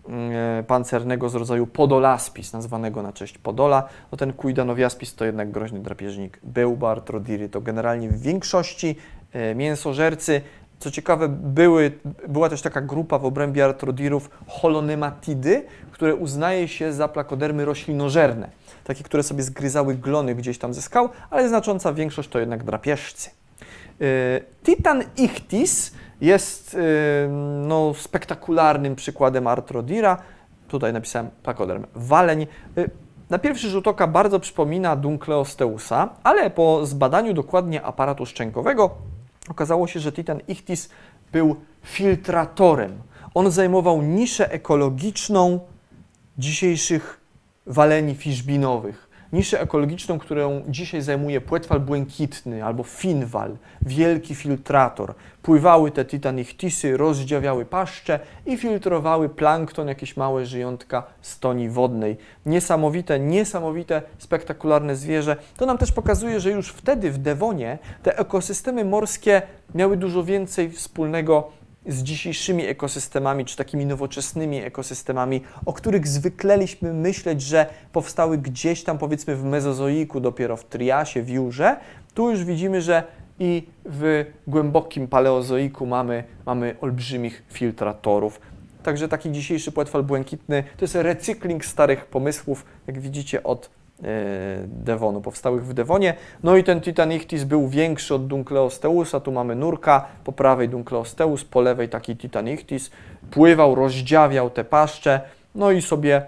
pancernego 0.66 1.29
z 1.29 1.35
rodzaju 1.35 1.66
podolaspis, 1.66 2.53
nazwanego 2.53 3.03
na 3.03 3.12
cześć 3.12 3.39
Podola. 3.39 3.89
No 4.12 4.19
ten 4.19 4.33
kuidanowiaspis 4.33 5.15
to 5.15 5.24
jednak 5.24 5.51
groźny 5.51 5.81
drapieżnik. 5.81 6.41
Bełba 6.43 6.91
artrodiry 6.91 7.49
to 7.49 7.61
generalnie 7.61 8.09
w 8.09 8.20
większości 8.20 8.97
e, 9.33 9.55
mięsożercy. 9.55 10.41
Co 10.79 10.91
ciekawe, 10.91 11.29
były, 11.29 11.93
była 12.29 12.49
też 12.49 12.62
taka 12.62 12.81
grupa 12.81 13.19
w 13.19 13.24
obrębie 13.24 13.65
artrodirów 13.65 14.31
holonematidy, 14.47 15.65
które 15.93 16.15
uznaje 16.15 16.69
się 16.69 16.93
za 16.93 17.09
plakodermy 17.09 17.65
roślinożerne. 17.65 18.51
Takie, 18.85 19.05
które 19.05 19.23
sobie 19.23 19.43
zgryzały 19.43 19.95
glony 19.95 20.35
gdzieś 20.35 20.59
tam 20.59 20.74
ze 20.74 20.83
skał, 20.83 21.09
ale 21.31 21.49
znacząca 21.49 21.93
większość 21.93 22.29
to 22.29 22.39
jednak 22.39 22.65
drapieżcy. 22.65 23.31
E, 24.01 24.41
Titan 24.62 25.03
ichthys 25.16 25.93
jest 26.23 26.77
no, 27.66 27.94
spektakularnym 27.94 28.97
przykładem 28.97 29.47
artrodira. 29.47 30.16
Tutaj 30.69 30.93
napisałem 30.93 31.31
plakoderm 31.43 31.86
waleń. 31.94 32.47
Y, 32.78 32.90
na 33.31 33.39
pierwszy 33.39 33.69
rzut 33.69 33.89
oka 33.89 34.07
bardzo 34.07 34.40
przypomina 34.40 34.97
Dunkleosteusa, 34.97 36.09
ale 36.23 36.51
po 36.51 36.86
zbadaniu 36.86 37.35
dokładnie 37.35 37.82
aparatu 37.82 38.27
szczękowego 38.27 38.90
okazało 39.49 39.86
się, 39.86 40.01
że 40.01 40.12
Titan 40.12 40.40
ichthys 40.49 40.90
był 41.32 41.57
filtratorem. 41.82 42.93
On 43.35 43.51
zajmował 43.51 44.03
niszę 44.03 44.53
ekologiczną 44.53 45.61
dzisiejszych 46.39 47.20
waleni 47.66 48.15
fiszbinowych 48.15 49.12
niszę 49.33 49.61
ekologiczną, 49.61 50.19
którą 50.19 50.63
dzisiaj 50.69 51.03
zajmuje 51.03 51.41
płetwal 51.41 51.81
błękitny 51.81 52.65
albo 52.65 52.83
finwal, 52.83 53.57
wielki 53.83 54.35
filtrator. 54.35 55.15
Pływały 55.43 55.91
te 55.91 56.05
titanichtisy, 56.05 56.97
rozdziawiały 56.97 57.65
paszcze 57.65 58.21
i 58.47 58.57
filtrowały 58.57 59.29
plankton, 59.29 59.89
jakieś 59.89 60.17
małe 60.17 60.47
żyjątka 60.47 61.03
stoni 61.21 61.69
wodnej. 61.69 62.17
Niesamowite, 62.47 63.21
niesamowite, 63.21 64.03
spektakularne 64.19 64.97
zwierzę. 64.97 65.37
To 65.57 65.67
nam 65.67 65.79
też 65.79 65.93
pokazuje, 65.93 66.41
że 66.41 66.51
już 66.51 66.69
wtedy 66.69 67.11
w 67.11 67.19
Dewonie 67.19 67.79
te 68.03 68.19
ekosystemy 68.19 68.85
morskie 68.85 69.43
miały 69.75 69.97
dużo 69.97 70.25
więcej 70.25 70.71
wspólnego 70.71 71.62
z 71.87 72.03
dzisiejszymi 72.03 72.67
ekosystemami, 72.67 73.45
czy 73.45 73.57
takimi 73.57 73.87
nowoczesnymi 73.87 74.59
ekosystemami, 74.59 75.41
o 75.67 75.73
których 75.73 76.09
zwykleliśmy 76.09 76.93
myśleć, 76.93 77.43
że 77.43 77.67
powstały 77.93 78.39
gdzieś 78.39 78.85
tam 78.85 78.99
powiedzmy 78.99 79.37
w 79.37 79.45
mezozoiku, 79.45 80.21
dopiero 80.21 80.57
w 80.57 80.65
Triasie, 80.65 81.23
w 81.23 81.29
Jurze, 81.29 81.77
tu 82.15 82.31
już 82.31 82.45
widzimy, 82.45 82.83
że 82.83 83.03
i 83.39 83.67
w 83.85 84.25
głębokim 84.47 85.09
paleozoiku 85.09 85.87
mamy, 85.87 86.25
mamy 86.47 86.77
olbrzymich 86.81 87.43
filtratorów. 87.53 88.41
Także 88.83 89.09
taki 89.09 89.33
dzisiejszy 89.33 89.73
płetwal 89.73 90.03
błękitny 90.03 90.65
to 90.77 90.85
jest 90.85 90.95
recykling 90.95 91.65
starych 91.65 92.07
pomysłów, 92.07 92.65
jak 92.87 93.01
widzicie, 93.01 93.43
od 93.43 93.71
Devonu, 94.66 95.20
powstałych 95.20 95.66
w 95.66 95.74
Devonie. 95.74 96.15
No 96.43 96.57
i 96.57 96.65
ten 96.65 96.81
Titanichtis 96.81 97.45
był 97.45 97.69
większy 97.69 98.15
od 98.15 98.27
Dunkleosteusa. 98.27 99.20
Tu 99.20 99.33
mamy 99.33 99.55
nurka, 99.55 100.07
po 100.24 100.33
prawej 100.33 100.69
Dunkleosteus, 100.69 101.45
po 101.45 101.61
lewej 101.61 101.89
taki 101.89 102.16
Titanichtis. 102.16 102.91
Pływał, 103.31 103.74
rozdziawiał 103.74 104.51
te 104.51 104.65
paszcze, 104.65 105.20
no 105.55 105.70
i 105.70 105.83
sobie 105.83 106.23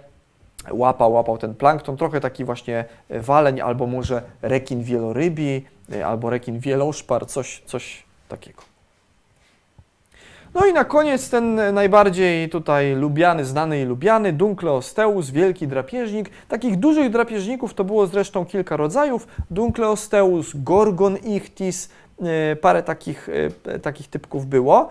łapał, 0.70 1.12
łapał 1.12 1.38
ten 1.38 1.54
plankton. 1.54 1.96
Trochę 1.96 2.20
taki 2.20 2.44
właśnie 2.44 2.84
waleń, 3.10 3.60
albo 3.60 3.86
może 3.86 4.22
rekin 4.42 4.82
wielorybi, 4.82 5.64
e, 5.92 6.06
albo 6.06 6.30
rekin 6.30 6.58
wieloszpar, 6.58 7.26
coś, 7.26 7.62
coś 7.66 8.04
takiego. 8.28 8.73
No 10.54 10.66
i 10.66 10.72
na 10.72 10.84
koniec 10.84 11.30
ten 11.30 11.74
najbardziej 11.74 12.48
tutaj 12.48 12.94
lubiany, 12.94 13.44
znany 13.44 13.80
i 13.80 13.84
lubiany 13.84 14.32
Dunkleosteus, 14.32 15.30
wielki 15.30 15.68
drapieżnik. 15.68 16.30
Takich 16.48 16.76
dużych 16.76 17.10
drapieżników 17.10 17.74
to 17.74 17.84
było 17.84 18.06
zresztą 18.06 18.46
kilka 18.46 18.76
rodzajów. 18.76 19.26
Dunkleosteus, 19.50 20.52
Gorgon 20.54 21.16
ichthys, 21.16 21.88
e, 22.22 22.56
parę 22.56 22.82
takich, 22.82 23.28
e, 23.64 23.78
takich 23.78 24.08
typków 24.08 24.46
było. 24.46 24.88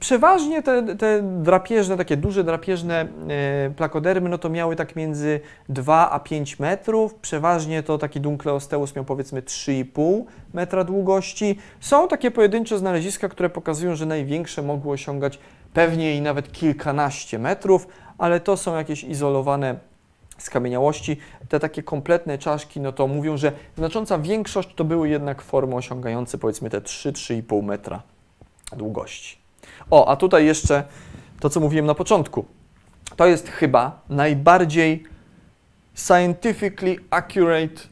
Przeważnie 0.00 0.62
te, 0.62 0.96
te 0.96 1.22
drapieżne, 1.22 1.96
takie 1.96 2.16
duże 2.16 2.44
drapieżne 2.44 3.08
e, 3.28 3.70
plakodermy, 3.70 4.28
no 4.28 4.38
to 4.38 4.48
miały 4.48 4.76
tak 4.76 4.96
między 4.96 5.40
2 5.68 6.10
a 6.10 6.20
5 6.20 6.58
metrów. 6.58 7.14
Przeważnie 7.14 7.82
to 7.82 7.98
taki 7.98 8.20
Dunkleosteus 8.20 8.96
miał 8.96 9.04
powiedzmy 9.04 9.42
3,5 9.42 10.24
metra 10.54 10.84
długości. 10.84 11.58
Są 11.80 12.08
takie 12.08 12.30
pojedyncze 12.30 12.78
znaleziska, 12.78 13.28
które 13.28 13.50
pokazują, 13.50 13.94
że 13.94 14.06
największe 14.06 14.62
mogły 14.62 14.92
osiągać 14.92 15.38
pewnie 15.74 16.16
i 16.16 16.20
nawet 16.20 16.52
kilkanaście 16.52 17.38
metrów, 17.38 17.88
ale 18.18 18.40
to 18.40 18.56
są 18.56 18.76
jakieś 18.76 19.04
izolowane 19.04 19.76
skamieniałości. 20.38 21.16
Te 21.48 21.60
takie 21.60 21.82
kompletne 21.82 22.38
czaszki, 22.38 22.80
no 22.80 22.92
to 22.92 23.06
mówią, 23.06 23.36
że 23.36 23.52
znacząca 23.76 24.18
większość 24.18 24.74
to 24.74 24.84
były 24.84 25.08
jednak 25.08 25.42
formy 25.42 25.74
osiągające 25.74 26.38
powiedzmy 26.38 26.70
te 26.70 26.80
3-3,5 26.80 27.62
metra 27.62 28.15
długości. 28.72 29.38
O, 29.90 30.08
a 30.08 30.16
tutaj 30.16 30.46
jeszcze 30.46 30.84
to, 31.40 31.50
co 31.50 31.60
mówiłem 31.60 31.86
na 31.86 31.94
początku. 31.94 32.44
To 33.16 33.26
jest 33.26 33.48
chyba 33.48 34.00
najbardziej 34.08 35.04
scientifically 35.94 36.96
accurate 37.10 37.82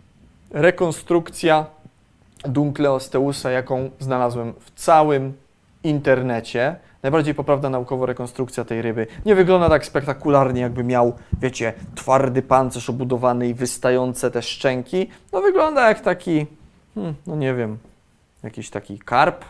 rekonstrukcja 0.51 1.67
Dunkleosteusa, 2.45 3.51
jaką 3.51 3.91
znalazłem 4.01 4.55
w 4.61 4.81
całym 4.81 5.33
internecie. 5.85 6.77
Najbardziej 7.03 7.35
poprawna 7.35 7.71
naukowo 7.71 8.07
rekonstrukcja 8.07 8.65
tej 8.65 8.83
ryby. 8.83 9.07
Nie 9.27 9.35
wygląda 9.35 9.69
tak 9.69 9.87
spektakularnie, 9.87 10.61
jakby 10.61 10.85
miał, 10.85 11.13
wiecie, 11.41 11.73
twardy 11.95 12.43
pancerz 12.43 12.91
obudowany 12.91 13.49
i 13.49 13.55
wystające 13.55 14.31
te 14.31 14.43
szczęki. 14.43 15.11
No 15.33 15.41
wygląda 15.41 15.89
jak 15.89 16.01
taki, 16.01 16.47
hmm, 16.95 17.15
no 17.27 17.37
nie 17.37 17.55
wiem, 17.55 17.79
jakiś 18.43 18.71
taki 18.71 18.99
karp, 18.99 19.45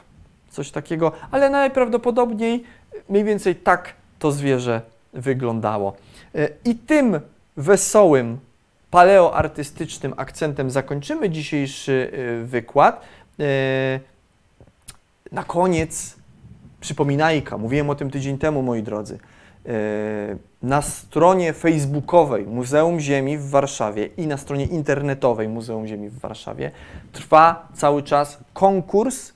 coś 0.54 0.70
takiego, 0.70 1.12
ale 1.30 1.50
najprawdopodobniej 1.50 2.64
mniej 3.08 3.24
więcej 3.24 3.56
tak 3.56 3.94
to 4.18 4.32
zwierzę 4.32 4.80
wyglądało. 5.12 5.96
E, 6.34 6.48
I 6.64 6.74
tym 6.74 7.20
wesołym, 7.56 8.38
paleoartystycznym 8.90 10.14
akcentem 10.16 10.70
zakończymy 10.70 11.30
dzisiejszy 11.30 12.10
e, 12.12 12.44
wykład. 12.44 13.00
E, 13.40 14.00
na 15.32 15.44
koniec 15.44 16.16
przypominajka, 16.80 17.58
mówiłem 17.58 17.90
o 17.90 17.94
tym 17.94 18.10
tydzień 18.10 18.38
temu, 18.38 18.62
moi 18.62 18.82
drodzy. 18.82 19.18
Na 20.62 20.82
stronie 20.82 21.52
facebookowej 21.52 22.46
Muzeum 22.46 23.00
Ziemi 23.00 23.38
w 23.38 23.50
Warszawie 23.50 24.06
i 24.06 24.26
na 24.26 24.36
stronie 24.36 24.64
internetowej 24.64 25.48
Muzeum 25.48 25.86
Ziemi 25.86 26.08
w 26.08 26.18
Warszawie 26.18 26.70
trwa 27.12 27.68
cały 27.74 28.02
czas 28.02 28.38
konkurs 28.52 29.32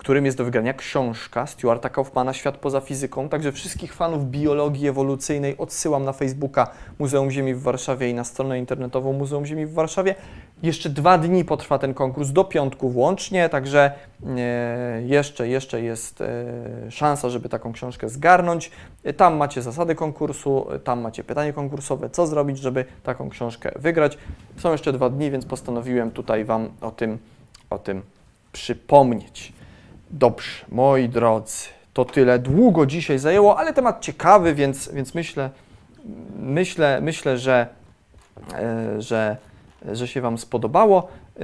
którym 0.00 0.26
jest 0.26 0.38
do 0.38 0.44
wygrania 0.44 0.74
książka 0.74 1.46
Stuarta 1.46 1.88
Kaufmana 1.88 2.32
Świat 2.32 2.56
poza 2.56 2.80
fizyką. 2.80 3.28
Także 3.28 3.52
wszystkich 3.52 3.94
fanów 3.94 4.30
biologii 4.30 4.88
ewolucyjnej 4.88 5.58
odsyłam 5.58 6.04
na 6.04 6.12
Facebooka 6.12 6.70
Muzeum 6.98 7.30
Ziemi 7.30 7.54
w 7.54 7.62
Warszawie 7.62 8.10
i 8.10 8.14
na 8.14 8.24
stronę 8.24 8.58
internetową 8.58 9.12
Muzeum 9.12 9.46
Ziemi 9.46 9.66
w 9.66 9.72
Warszawie. 9.72 10.14
Jeszcze 10.62 10.90
dwa 10.90 11.18
dni 11.18 11.44
potrwa 11.44 11.78
ten 11.78 11.94
konkurs, 11.94 12.30
do 12.30 12.44
piątku 12.44 12.90
włącznie, 12.90 13.48
także 13.48 13.92
e, 14.36 15.02
jeszcze, 15.02 15.48
jeszcze 15.48 15.82
jest 15.82 16.20
e, 16.20 16.44
szansa, 16.90 17.30
żeby 17.30 17.48
taką 17.48 17.72
książkę 17.72 18.08
zgarnąć. 18.08 18.70
Tam 19.16 19.36
macie 19.36 19.62
zasady 19.62 19.94
konkursu, 19.94 20.66
tam 20.84 21.00
macie 21.00 21.24
pytanie 21.24 21.52
konkursowe, 21.52 22.10
co 22.10 22.26
zrobić, 22.26 22.58
żeby 22.58 22.84
taką 23.02 23.30
książkę 23.30 23.72
wygrać. 23.76 24.18
Są 24.56 24.72
jeszcze 24.72 24.92
dwa 24.92 25.10
dni, 25.10 25.30
więc 25.30 25.46
postanowiłem 25.46 26.10
tutaj 26.10 26.44
Wam 26.44 26.68
o 26.80 26.90
tym, 26.90 27.18
o 27.70 27.78
tym 27.78 28.02
przypomnieć. 28.52 29.52
Dobrze, 30.10 30.64
moi 30.68 31.08
drodzy, 31.08 31.68
to 31.92 32.04
tyle. 32.04 32.38
Długo 32.38 32.86
dzisiaj 32.86 33.18
zajęło, 33.18 33.58
ale 33.58 33.72
temat 33.72 34.00
ciekawy, 34.00 34.54
więc, 34.54 34.92
więc 34.92 35.14
myślę, 35.14 35.50
myślę, 36.38 37.00
myślę 37.00 37.38
że, 37.38 37.66
e, 38.54 39.02
że, 39.02 39.36
że 39.92 40.08
się 40.08 40.20
Wam 40.20 40.38
spodobało. 40.38 41.08
E, 41.36 41.40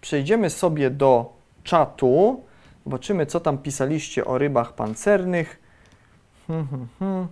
przejdziemy 0.00 0.50
sobie 0.50 0.90
do 0.90 1.32
czatu. 1.64 2.42
Zobaczymy, 2.84 3.26
co 3.26 3.40
tam 3.40 3.58
pisaliście 3.58 4.24
o 4.24 4.38
rybach 4.38 4.72
pancernych. 4.72 5.60
Hmm, 6.46 6.66
hmm, 6.68 6.88
hmm. 6.98 7.28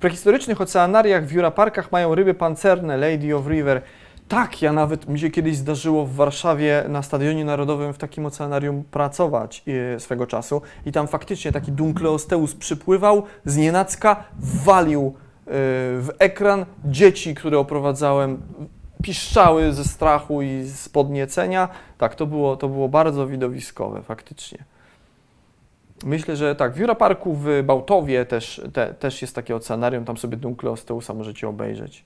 prehistorycznych 0.00 0.60
oceanariach 0.60 1.26
w 1.26 1.32
Jura 1.32 1.50
Parkach 1.50 1.92
mają 1.92 2.14
ryby 2.14 2.34
pancerne 2.34 2.96
Lady 2.96 3.36
of 3.36 3.46
River. 3.46 3.82
Tak, 4.30 4.62
ja 4.62 4.72
nawet 4.72 5.08
mi 5.08 5.20
się 5.20 5.30
kiedyś 5.30 5.56
zdarzyło 5.56 6.06
w 6.06 6.14
Warszawie 6.14 6.84
na 6.88 7.02
Stadionie 7.02 7.44
Narodowym 7.44 7.92
w 7.92 7.98
takim 7.98 8.26
oceanarium 8.26 8.84
pracować 8.90 9.64
e, 9.96 10.00
swego 10.00 10.26
czasu 10.26 10.62
i 10.86 10.92
tam 10.92 11.08
faktycznie 11.08 11.52
taki 11.52 11.72
Dunkleosteus 11.72 12.54
przypływał, 12.54 13.22
z 13.44 13.56
nienacka 13.56 14.24
walił 14.64 15.06
e, 15.06 15.12
w 16.00 16.08
ekran 16.18 16.66
dzieci, 16.84 17.34
które 17.34 17.58
oprowadzałem, 17.58 18.42
piszczały 19.02 19.72
ze 19.72 19.84
strachu 19.84 20.42
i 20.42 20.62
z 20.64 20.88
podniecenia. 20.88 21.68
Tak, 21.98 22.14
to 22.14 22.26
było, 22.26 22.56
to 22.56 22.68
było 22.68 22.88
bardzo 22.88 23.26
widowiskowe 23.26 24.02
faktycznie. 24.02 24.64
Myślę, 26.04 26.36
że 26.36 26.56
tak, 26.56 26.74
w 26.74 26.78
Jura 26.78 26.94
Parku 26.94 27.34
w 27.34 27.46
Bałtowie 27.64 28.26
też, 28.26 28.62
te, 28.72 28.94
też 28.94 29.22
jest 29.22 29.34
takie 29.34 29.56
oceanarium, 29.56 30.04
tam 30.04 30.16
sobie 30.16 30.36
Dunkleosteusa 30.36 31.14
możecie 31.14 31.48
obejrzeć. 31.48 32.04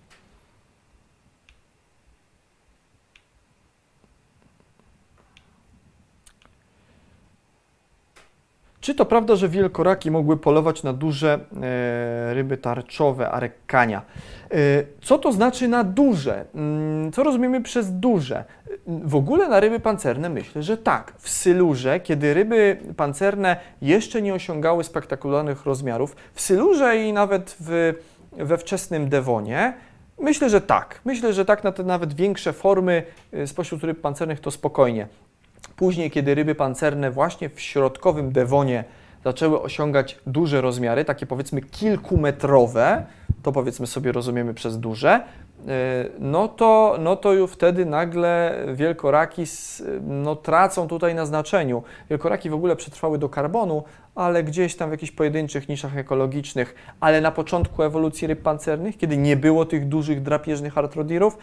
Czy 8.85 8.95
to 8.95 9.05
prawda, 9.05 9.37
że 9.37 9.49
wielkoraki 9.49 10.11
mogły 10.11 10.37
polować 10.37 10.83
na 10.83 10.93
duże 10.93 11.33
e, 11.63 12.35
ryby 12.35 12.57
tarczowe, 12.57 13.31
arekania? 13.31 14.03
E, 14.51 14.57
co 15.03 15.19
to 15.19 15.33
znaczy 15.33 15.69
na 15.69 15.85
duże? 15.85 16.45
Mm, 16.55 17.13
co 17.13 17.23
rozumiemy 17.23 17.63
przez 17.63 17.93
duże? 17.93 18.45
W 18.87 19.15
ogóle 19.15 19.49
na 19.49 19.61
ryby 19.61 19.81
pancerne 19.81 20.29
myślę, 20.29 20.63
że 20.63 20.77
tak. 20.77 21.13
W 21.19 21.29
Sylurze, 21.29 22.01
kiedy 22.01 22.35
ryby 22.35 22.77
pancerne 22.97 23.57
jeszcze 23.83 24.23
nie 24.23 24.35
osiągały 24.35 24.85
spektakularnych 24.85 25.67
rozmiarów, 25.67 26.17
w 26.35 26.41
Sylurze 26.41 26.97
i 26.97 27.13
nawet 27.13 27.57
w, 27.61 27.95
we 28.33 28.59
wczesnym 28.59 29.09
Dewonie, 29.09 29.75
myślę, 30.21 30.51
że 30.51 30.61
tak. 30.61 31.01
Myślę, 31.05 31.33
że 31.33 31.45
tak 31.45 31.65
na 31.65 31.73
te 31.73 31.83
nawet 31.83 32.15
większe 32.15 32.53
formy 32.53 33.03
e, 33.33 33.47
spośród 33.47 33.85
ryb 33.85 34.01
pancernych 34.01 34.41
to 34.41 34.51
spokojnie. 34.51 35.09
Później, 35.77 36.11
kiedy 36.11 36.35
ryby 36.35 36.55
pancerne 36.55 37.11
właśnie 37.11 37.49
w 37.49 37.61
środkowym 37.61 38.33
Dewonie 38.33 38.85
zaczęły 39.25 39.63
osiągać 39.63 40.19
duże 40.27 40.61
rozmiary, 40.61 41.05
takie 41.05 41.27
powiedzmy 41.27 41.63
kilkumetrowe, 41.63 43.07
to 43.43 43.53
powiedzmy 43.53 43.87
sobie 43.87 44.13
rozumiemy 44.13 44.55
przez 44.55 44.79
duże, 44.79 45.11
e, 45.11 45.21
no 46.19 46.49
to, 46.49 46.97
no 47.01 47.17
to 47.17 47.33
już 47.33 47.51
wtedy 47.51 47.87
nagle 47.87 48.59
wielkoraki 48.75 49.45
no, 50.03 50.37
tracą 50.37 50.89
tutaj 50.89 51.15
na 51.15 51.27
znaczeniu. 51.27 51.83
Wielkoraki 52.11 52.51
w 52.51 52.55
ogóle 52.55 52.77
przetrwały 52.77 53.19
do 53.19 53.29
karbonu, 53.29 53.85
ale 54.15 54.45
gdzieś 54.45 54.77
tam 54.77 54.89
w 54.89 54.93
jakichś 54.93 55.13
pojedynczych 55.13 55.69
niszach 55.69 55.97
ekologicznych, 55.97 56.75
ale 57.01 57.21
na 57.21 57.31
początku 57.31 57.83
ewolucji 57.83 58.27
ryb 58.27 58.43
pancernych, 58.43 58.97
kiedy 58.97 59.17
nie 59.17 59.37
było 59.37 59.65
tych 59.65 59.89
dużych 59.89 60.23
drapieżnych 60.23 60.79
artrodirów, 60.79 61.39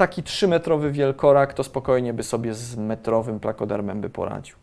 taki 0.00 0.22
3-metrowy 0.22 0.90
wielkorak 0.90 1.54
to 1.54 1.64
spokojnie 1.64 2.12
by 2.14 2.22
sobie 2.22 2.54
z 2.54 2.76
metrowym 2.76 3.40
plakodermem 3.40 4.00
by 4.00 4.10
poradził. 4.10 4.56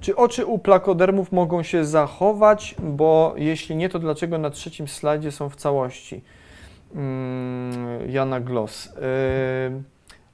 Czy 0.00 0.16
oczy 0.16 0.46
u 0.46 0.58
plakodermów 0.58 1.32
mogą 1.32 1.62
się 1.62 1.84
zachować? 1.84 2.74
Bo 2.78 3.34
jeśli 3.36 3.76
nie, 3.76 3.88
to 3.88 3.98
dlaczego 3.98 4.38
na 4.38 4.50
trzecim 4.50 4.88
slajdzie 4.88 5.32
są 5.32 5.48
w 5.48 5.56
całości? 5.56 6.22
Hmm, 6.94 8.10
Jana 8.10 8.40
Gloss. 8.40 8.94
Yy, 8.94 9.91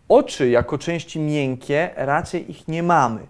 Oczy 0.09 0.49
jako 0.49 0.79
części 0.79 1.21
miękkie 1.21 1.91
raczej 1.97 2.51
ich 2.51 2.69
nie 2.69 2.83
mamy. 2.83 3.21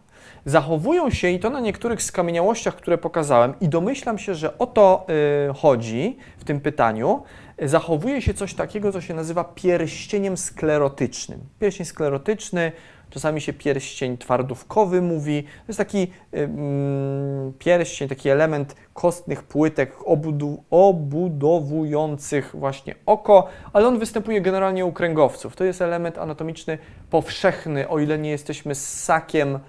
Zachowują 0.44 1.10
się 1.10 1.30
i 1.30 1.38
to 1.38 1.50
na 1.50 1.60
niektórych 1.60 2.02
skamieniałościach, 2.02 2.76
które 2.76 2.98
pokazałem, 2.98 3.54
i 3.60 3.68
domyślam 3.68 4.18
się, 4.18 4.34
że 4.34 4.58
o 4.58 4.66
to 4.66 5.06
y, 5.50 5.54
chodzi 5.54 6.16
w 6.38 6.44
tym 6.44 6.60
pytaniu. 6.60 7.22
Zachowuje 7.62 8.22
się 8.22 8.34
coś 8.34 8.54
takiego, 8.54 8.92
co 8.92 9.00
się 9.00 9.14
nazywa 9.14 9.44
pierścieniem 9.44 10.36
sklerotycznym. 10.36 11.40
Pierścień 11.60 11.86
sklerotyczny 11.86 12.72
czasami 13.10 13.40
się 13.40 13.52
pierścień 13.52 14.18
twardówkowy 14.18 15.02
mówi. 15.02 15.42
To 15.42 15.64
jest 15.68 15.78
taki 15.78 16.12
pierścień, 17.58 18.08
taki 18.08 18.28
element 18.28 18.74
kostnych 18.94 19.42
płytek 19.42 19.92
obudu, 20.04 20.64
obudowujących 20.70 22.50
właśnie 22.54 22.94
oko, 23.06 23.48
ale 23.72 23.88
on 23.88 23.98
występuje 23.98 24.40
generalnie 24.40 24.86
u 24.86 24.92
kręgowców. 24.92 25.56
To 25.56 25.64
jest 25.64 25.82
element 25.82 26.18
anatomiczny 26.18 26.78
powszechny, 27.10 27.88
o 27.88 27.98
ile 27.98 28.18
nie 28.18 28.30
jesteśmy 28.30 28.74
ssakiem 28.74 29.54
y, 29.54 29.60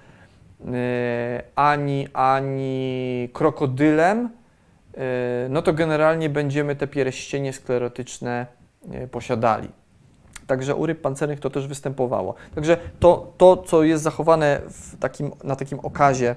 ani, 1.56 2.08
ani 2.12 3.28
krokodylem, 3.32 4.26
y, 4.26 5.00
no 5.48 5.62
to 5.62 5.72
generalnie 5.72 6.28
będziemy 6.28 6.76
te 6.76 6.86
pierścienie 6.86 7.52
sklerotyczne 7.52 8.46
y, 8.94 9.08
posiadali. 9.08 9.79
Także 10.50 10.74
u 10.74 10.86
ryb 10.86 11.00
pancernych 11.00 11.40
to 11.40 11.50
też 11.50 11.66
występowało. 11.66 12.34
Także 12.54 12.76
to, 13.00 13.32
to 13.38 13.56
co 13.56 13.82
jest 13.82 14.02
zachowane 14.04 14.60
takim, 15.00 15.30
na 15.44 15.56
takim 15.56 15.80
okazie, 15.80 16.36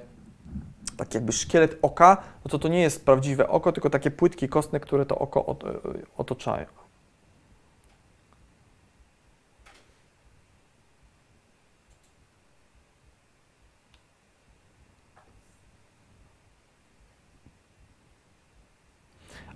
taki 0.98 1.18
jakby 1.18 1.31
szkielet 1.31 1.77
oka, 1.81 2.18
no 2.45 2.49
to 2.49 2.60
to 2.60 2.68
nie 2.68 2.81
jest 2.81 3.06
prawdziwe 3.06 3.49
oko, 3.49 3.72
tylko 3.72 3.90
takie 3.90 4.11
płytki 4.11 4.49
kostne, 4.49 4.80
które 4.80 5.06
to 5.06 5.19
oko 5.19 5.56
otaczają. 6.18 6.65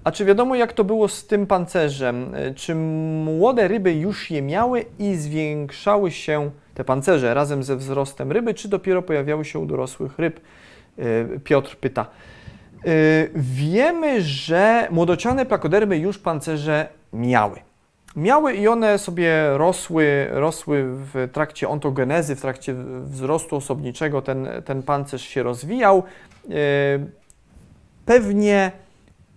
A 0.08 0.12
czy 0.12 0.26
wiadomo, 0.26 0.56
jak 0.56 0.74
to 0.74 0.84
było 0.84 1.08
z 1.08 1.28
tym 1.28 1.48
pancerzem? 1.48 2.36
E, 2.36 2.54
czy 2.54 2.76
młode 2.76 3.68
ryby 3.68 3.94
już 3.94 4.32
je 4.32 4.42
miały 4.42 4.86
i 5.00 5.16
zwiększały 5.16 6.12
się 6.12 6.52
te 6.74 6.84
pancerze 6.84 7.34
razem 7.34 7.64
ze 7.64 7.76
wzrostem 7.76 8.32
ryby, 8.32 8.54
czy 8.54 8.68
dopiero 8.68 9.02
pojawiały 9.02 9.46
się 9.46 9.60
u 9.60 9.66
dorosłych 9.66 10.20
ryb? 10.20 10.40
E, 11.00 11.40
Piotr 11.40 11.76
pyta. 11.76 12.02
E, 12.06 12.08
wiemy, 13.36 14.22
że 14.22 14.88
młodociane 14.92 15.46
plakodermy 15.46 15.98
już 15.98 16.18
pancerze 16.18 16.88
miały. 17.14 17.60
Miały 18.16 18.54
i 18.54 18.68
one 18.68 18.98
sobie 18.98 19.58
rosły, 19.58 20.28
rosły 20.32 20.84
w 20.88 21.30
trakcie 21.34 21.70
ontogenezy, 21.70 22.36
w 22.36 22.42
trakcie 22.42 22.76
wzrostu 23.04 23.56
osobniczego 23.56 24.22
ten, 24.22 24.48
ten 24.66 24.84
pancerz 24.84 25.22
się 25.22 25.44
rozwijał. 25.44 26.04
Pewnie 28.06 28.72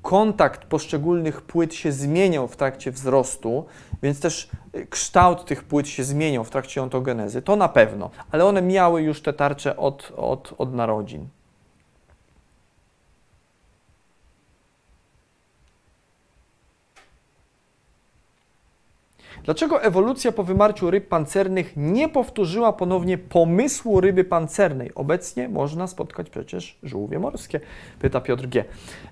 kontakt 0.03 0.65
poszczególnych 0.65 1.43
płyt 1.43 1.75
się 1.75 1.93
zmieniał 1.93 2.49
w 2.49 2.57
trakcie 2.57 2.93
wzrostu, 2.93 3.65
więc 4.03 4.21
też 4.21 4.51
y, 4.77 4.87
kształt 4.87 5.45
tych 5.45 5.65
płyt 5.65 5.89
się 5.89 6.05
zmieniał 6.05 6.45
w 6.45 6.51
trakcie 6.51 6.83
ontogenezy, 6.83 7.43
to 7.43 7.57
na 7.57 7.69
pewno, 7.69 8.11
ale 8.31 8.45
one 8.45 8.63
miały 8.63 9.03
już 9.03 9.23
te 9.23 9.33
tarcze 9.33 9.77
od, 9.77 10.13
od, 10.17 10.55
od 10.59 10.75
narodzin. 10.75 11.29
Dlaczego 19.45 19.83
ewolucja 19.83 20.33
po 20.33 20.45
wymarciu 20.45 20.91
ryb 20.91 21.09
pancernych 21.09 21.73
nie 21.77 22.09
powtórzyła 22.09 22.73
ponownie 22.73 23.19
pomysłu 23.19 24.01
ryby 24.01 24.25
pancernej? 24.25 24.95
Obecnie 24.95 25.49
można 25.49 25.87
spotkać 25.87 26.31
przecież 26.31 26.79
żółwie 26.83 27.19
morskie, 27.19 27.61
pyta 27.99 28.21
Piotr 28.21 28.47
G. 28.47 28.65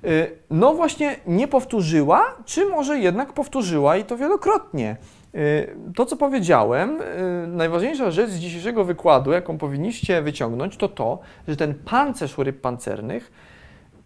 Y, 0.05 0.39
no 0.51 0.75
właśnie 0.75 1.17
nie 1.27 1.49
powtórzyła, 1.49 2.37
czy 2.45 2.67
może 2.67 2.99
jednak 2.99 3.33
powtórzyła 3.33 3.97
i 3.97 4.05
to 4.05 4.17
wielokrotnie? 4.17 4.97
Y, 5.35 5.77
to, 5.95 6.07
co 6.07 6.17
powiedziałem, 6.17 7.01
y, 7.01 7.47
najważniejsza 7.47 8.11
rzecz 8.11 8.31
z 8.31 8.39
dzisiejszego 8.39 8.85
wykładu, 8.85 9.33
jaką 9.33 9.59
powinniście 9.59 10.23
wyciągnąć, 10.23 10.77
to 10.77 10.89
to, 10.89 11.19
że 11.49 11.57
ten 11.57 11.75
pancerz 11.75 12.39
ryb 12.39 12.61
pancernych 12.61 13.33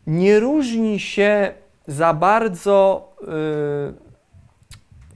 nie 0.06 0.40
różni 0.40 1.00
się 1.00 1.54
za 1.86 2.14
bardzo 2.14 3.08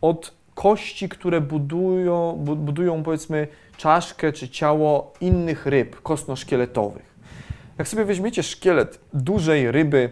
od 0.01 0.36
kości, 0.57 1.09
które 1.09 1.41
budują, 1.41 2.33
budują 2.57 3.03
powiedzmy 3.03 3.49
czaszkę 3.77 4.33
czy 4.33 4.49
ciało 4.49 5.13
innych 5.21 5.67
ryb 5.67 6.03
kostno-szkieletowych. 6.03 7.15
Jak 7.79 7.89
sobie 7.89 8.05
weźmiecie 8.05 8.43
szkielet 8.43 9.01
dużej 9.15 9.73
ryby 9.73 10.11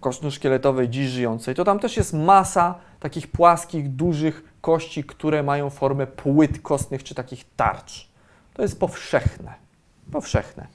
kostno-szkieletowej 0.00 0.88
dziś 0.88 1.08
żyjącej, 1.08 1.54
to 1.54 1.64
tam 1.64 1.78
też 1.78 1.96
jest 1.96 2.12
masa 2.12 2.74
takich 3.00 3.26
płaskich, 3.26 3.88
dużych 3.88 4.44
kości, 4.60 5.04
które 5.04 5.42
mają 5.42 5.70
formę 5.70 6.06
płyt 6.06 6.60
kostnych 6.62 7.04
czy 7.04 7.14
takich 7.14 7.44
tarcz. 7.56 8.08
To 8.54 8.62
jest 8.62 8.80
powszechne. 8.80 9.54
Powszechne. 10.12 10.66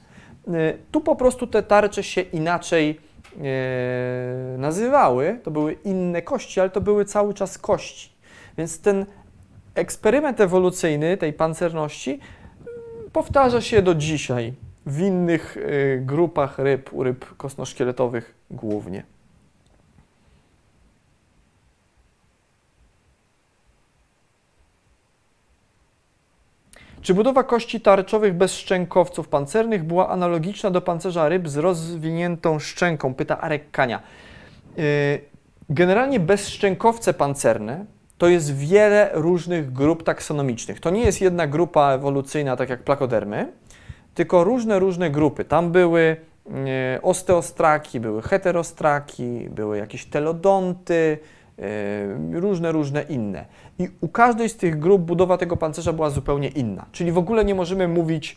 Y, 0.48 0.78
tu 0.92 1.00
po 1.00 1.16
prostu 1.16 1.46
te 1.46 1.62
tarcze 1.62 2.02
się 2.02 2.20
inaczej 2.20 3.00
e, 3.40 4.58
nazywały. 4.58 5.40
To 5.42 5.50
były 5.50 5.72
inne 5.72 6.22
kości, 6.22 6.60
ale 6.60 6.70
to 6.70 6.80
były 6.80 7.04
cały 7.04 7.34
czas 7.34 7.58
kości. 7.58 8.13
Więc 8.58 8.80
ten 8.80 9.06
eksperyment 9.74 10.40
ewolucyjny 10.40 11.16
tej 11.16 11.32
pancerności 11.32 12.10
mm, 12.10 13.10
powtarza 13.10 13.60
się 13.60 13.82
do 13.82 13.94
dzisiaj 13.94 14.54
w 14.86 15.00
innych 15.00 15.56
y, 15.56 16.02
grupach 16.06 16.58
ryb, 16.58 16.92
u 16.92 17.02
ryb 17.02 17.36
kosnoszkieletowych 17.36 18.34
głównie. 18.50 19.02
Czy 27.04 27.14
budowa 27.14 27.44
kości 27.44 27.80
tarczowych 27.80 28.34
bez 28.34 28.54
szczękowców 28.54 29.28
pancernych 29.28 29.84
była 29.84 30.08
analogiczna 30.08 30.70
do 30.70 30.80
pancerza 30.80 31.28
ryb 31.28 31.48
z 31.48 31.56
rozwiniętą 31.56 32.58
szczęką? 32.58 33.14
Pyta 33.14 33.40
Arek 33.40 33.70
Kania. 33.70 34.02
Y, 34.78 35.20
generalnie 35.70 36.20
bezszczękowce 36.20 37.14
pancerne 37.14 37.84
to 38.18 38.28
jest 38.28 38.56
wiele 38.56 39.10
różnych 39.12 39.72
grup 39.72 40.02
taksonomicznych. 40.02 40.80
To 40.80 40.90
nie 40.90 41.00
jest 41.00 41.20
jedna 41.20 41.46
grupa 41.46 41.92
ewolucyjna, 41.92 42.56
tak 42.56 42.70
jak 42.70 42.82
plakodermy, 42.82 43.52
tylko 44.14 44.44
różne, 44.44 44.78
różne 44.78 45.10
grupy. 45.10 45.44
Tam 45.44 45.72
były 45.72 46.16
y, 46.96 47.02
osteostraki, 47.02 48.00
były 48.00 48.22
heterostraki, 48.22 49.48
były 49.50 49.78
jakieś 49.78 50.06
telodonty, 50.06 51.18
y, 52.34 52.40
różne, 52.40 52.72
różne 52.72 53.02
inne. 53.02 53.44
I 53.78 53.88
u 54.00 54.08
każdej 54.08 54.48
z 54.48 54.56
tych 54.56 54.78
grup 54.78 55.02
budowa 55.02 55.38
tego 55.38 55.56
pancerza 55.56 55.92
była 55.92 56.10
zupełnie 56.10 56.48
inna. 56.48 56.86
Czyli 56.92 57.12
w 57.12 57.18
ogóle 57.18 57.44
nie 57.44 57.54
możemy 57.54 57.88
mówić 57.88 58.36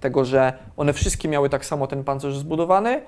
tego, 0.00 0.24
że 0.24 0.52
one 0.76 0.92
wszystkie 0.92 1.28
miały 1.28 1.48
tak 1.48 1.64
samo 1.64 1.86
ten 1.86 2.04
pancerz 2.04 2.38
zbudowany 2.38 3.02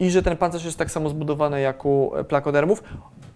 i 0.00 0.10
że 0.10 0.22
ten 0.22 0.36
pancerz 0.36 0.64
jest 0.64 0.78
tak 0.78 0.90
samo 0.90 1.08
zbudowany 1.08 1.60
jak 1.60 1.84
u 1.84 2.12
plakodermów. 2.28 2.82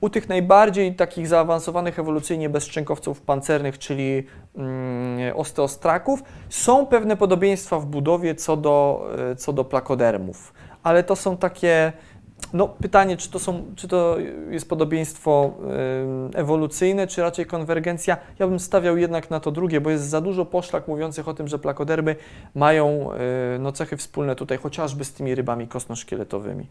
U 0.00 0.10
tych 0.10 0.28
najbardziej 0.28 0.94
takich 0.94 1.28
zaawansowanych 1.28 1.98
ewolucyjnie 1.98 2.48
bezszczękowców 2.48 3.20
pancernych, 3.20 3.78
czyli 3.78 4.26
mm, 4.56 5.36
osteostraków, 5.36 6.22
są 6.48 6.86
pewne 6.86 7.16
podobieństwa 7.16 7.78
w 7.78 7.86
budowie 7.86 8.34
co 8.34 8.56
do, 8.56 9.06
e, 9.30 9.36
co 9.36 9.52
do 9.52 9.64
plakodermów, 9.64 10.52
ale 10.82 11.02
to 11.02 11.16
są 11.16 11.36
takie 11.36 11.92
no, 12.52 12.68
pytanie, 12.68 13.16
czy 13.16 13.30
to, 13.30 13.38
są, 13.38 13.64
czy 13.76 13.88
to 13.88 14.16
jest 14.50 14.68
podobieństwo 14.68 15.54
ewolucyjne, 16.34 17.06
czy 17.06 17.22
raczej 17.22 17.46
konwergencja. 17.46 18.16
Ja 18.38 18.46
bym 18.46 18.60
stawiał 18.60 18.96
jednak 18.96 19.30
na 19.30 19.40
to 19.40 19.50
drugie, 19.50 19.80
bo 19.80 19.90
jest 19.90 20.04
za 20.04 20.20
dużo 20.20 20.44
poszlak 20.44 20.88
mówiących 20.88 21.28
o 21.28 21.34
tym, 21.34 21.48
że 21.48 21.58
plakodermy 21.58 22.16
mają 22.54 23.12
y, 23.12 23.58
no, 23.58 23.72
cechy 23.72 23.96
wspólne 23.96 24.36
tutaj, 24.36 24.58
chociażby 24.58 25.04
z 25.04 25.12
tymi 25.12 25.34
rybami 25.34 25.68
kosnoszkieletowymi. 25.68 26.66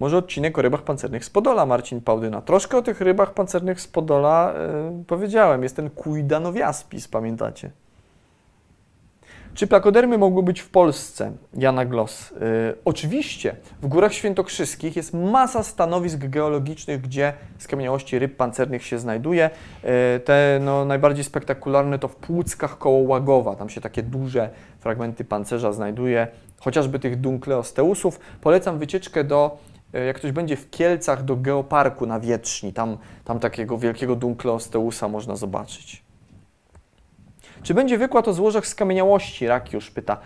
Może 0.00 0.16
odcinek 0.16 0.58
o 0.58 0.62
rybach 0.62 0.82
pancernych 0.82 1.24
z 1.24 1.30
Podola, 1.30 1.66
Marcin 1.66 2.00
Pałdyna. 2.00 2.42
Troszkę 2.42 2.76
o 2.76 2.82
tych 2.82 3.00
rybach 3.00 3.34
pancernych 3.34 3.80
z 3.80 3.88
Podola 3.88 4.54
yy, 4.96 5.04
powiedziałem. 5.04 5.62
Jest 5.62 5.76
ten 5.76 5.90
Kuidanowiaspis, 5.90 7.08
pamiętacie? 7.08 7.70
Czy 9.54 9.66
plakodermy 9.66 10.18
mogły 10.18 10.42
być 10.42 10.60
w 10.60 10.68
Polsce? 10.68 11.32
Jana 11.54 11.84
Gloss. 11.84 12.30
Yy, 12.30 12.38
oczywiście. 12.84 13.56
W 13.82 13.86
Górach 13.86 14.12
Świętokrzyskich 14.12 14.96
jest 14.96 15.14
masa 15.14 15.62
stanowisk 15.62 16.18
geologicznych, 16.18 17.00
gdzie 17.00 17.32
skamieniałości 17.58 18.18
ryb 18.18 18.36
pancernych 18.36 18.84
się 18.84 18.98
znajduje. 18.98 19.50
Yy, 19.82 19.90
te 20.20 20.60
no, 20.62 20.84
najbardziej 20.84 21.24
spektakularne 21.24 21.98
to 21.98 22.08
w 22.08 22.16
Płuckach 22.16 22.78
koło 22.78 22.98
Łagowa. 22.98 23.56
Tam 23.56 23.68
się 23.68 23.80
takie 23.80 24.02
duże 24.02 24.50
fragmenty 24.78 25.24
pancerza 25.24 25.72
znajduje, 25.72 26.26
chociażby 26.60 26.98
tych 26.98 27.20
Dunkleosteusów. 27.20 28.20
Polecam 28.40 28.78
wycieczkę 28.78 29.24
do 29.24 29.58
jak 29.92 30.16
ktoś 30.16 30.32
będzie 30.32 30.56
w 30.56 30.70
Kielcach 30.70 31.24
do 31.24 31.36
Geoparku 31.36 32.06
na 32.06 32.20
Wietrzni, 32.20 32.72
tam, 32.72 32.98
tam 33.24 33.38
takiego 33.38 33.78
wielkiego 33.78 34.16
Dunkleosteusa 34.16 35.08
można 35.08 35.36
zobaczyć. 35.36 36.06
Czy 37.62 37.74
będzie 37.74 37.98
wykład 37.98 38.28
o 38.28 38.32
złożach 38.32 38.66
skamieniałości? 38.66 39.46
Rakiusz 39.46 39.90
pyta. 39.90 40.16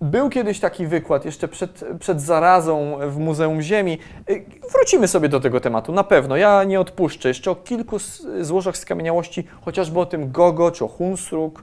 Był 0.00 0.30
kiedyś 0.30 0.60
taki 0.60 0.86
wykład, 0.86 1.24
jeszcze 1.24 1.48
przed, 1.48 1.84
przed 2.00 2.20
zarazą 2.20 2.98
w 3.08 3.18
Muzeum 3.18 3.62
Ziemi. 3.62 3.98
E, 4.28 4.34
wrócimy 4.72 5.08
sobie 5.08 5.28
do 5.28 5.40
tego 5.40 5.60
tematu, 5.60 5.92
na 5.92 6.04
pewno. 6.04 6.36
Ja 6.36 6.64
nie 6.64 6.80
odpuszczę. 6.80 7.28
Jeszcze 7.28 7.50
o 7.50 7.54
kilku 7.54 7.96
złożach 8.40 8.76
skamieniałości, 8.76 9.46
chociażby 9.60 10.00
o 10.00 10.06
tym 10.06 10.32
Gogo 10.32 10.70
czy 10.70 10.84
o 10.84 10.88
Hunsruk. 10.88 11.62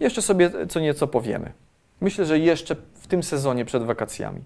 Jeszcze 0.00 0.22
sobie 0.22 0.50
co 0.68 0.80
nieco 0.80 1.06
powiemy. 1.06 1.52
Myślę, 2.00 2.24
że 2.24 2.38
jeszcze 2.38 2.76
w 2.94 3.06
tym 3.06 3.22
sezonie 3.22 3.64
przed 3.64 3.82
wakacjami. 3.82 4.40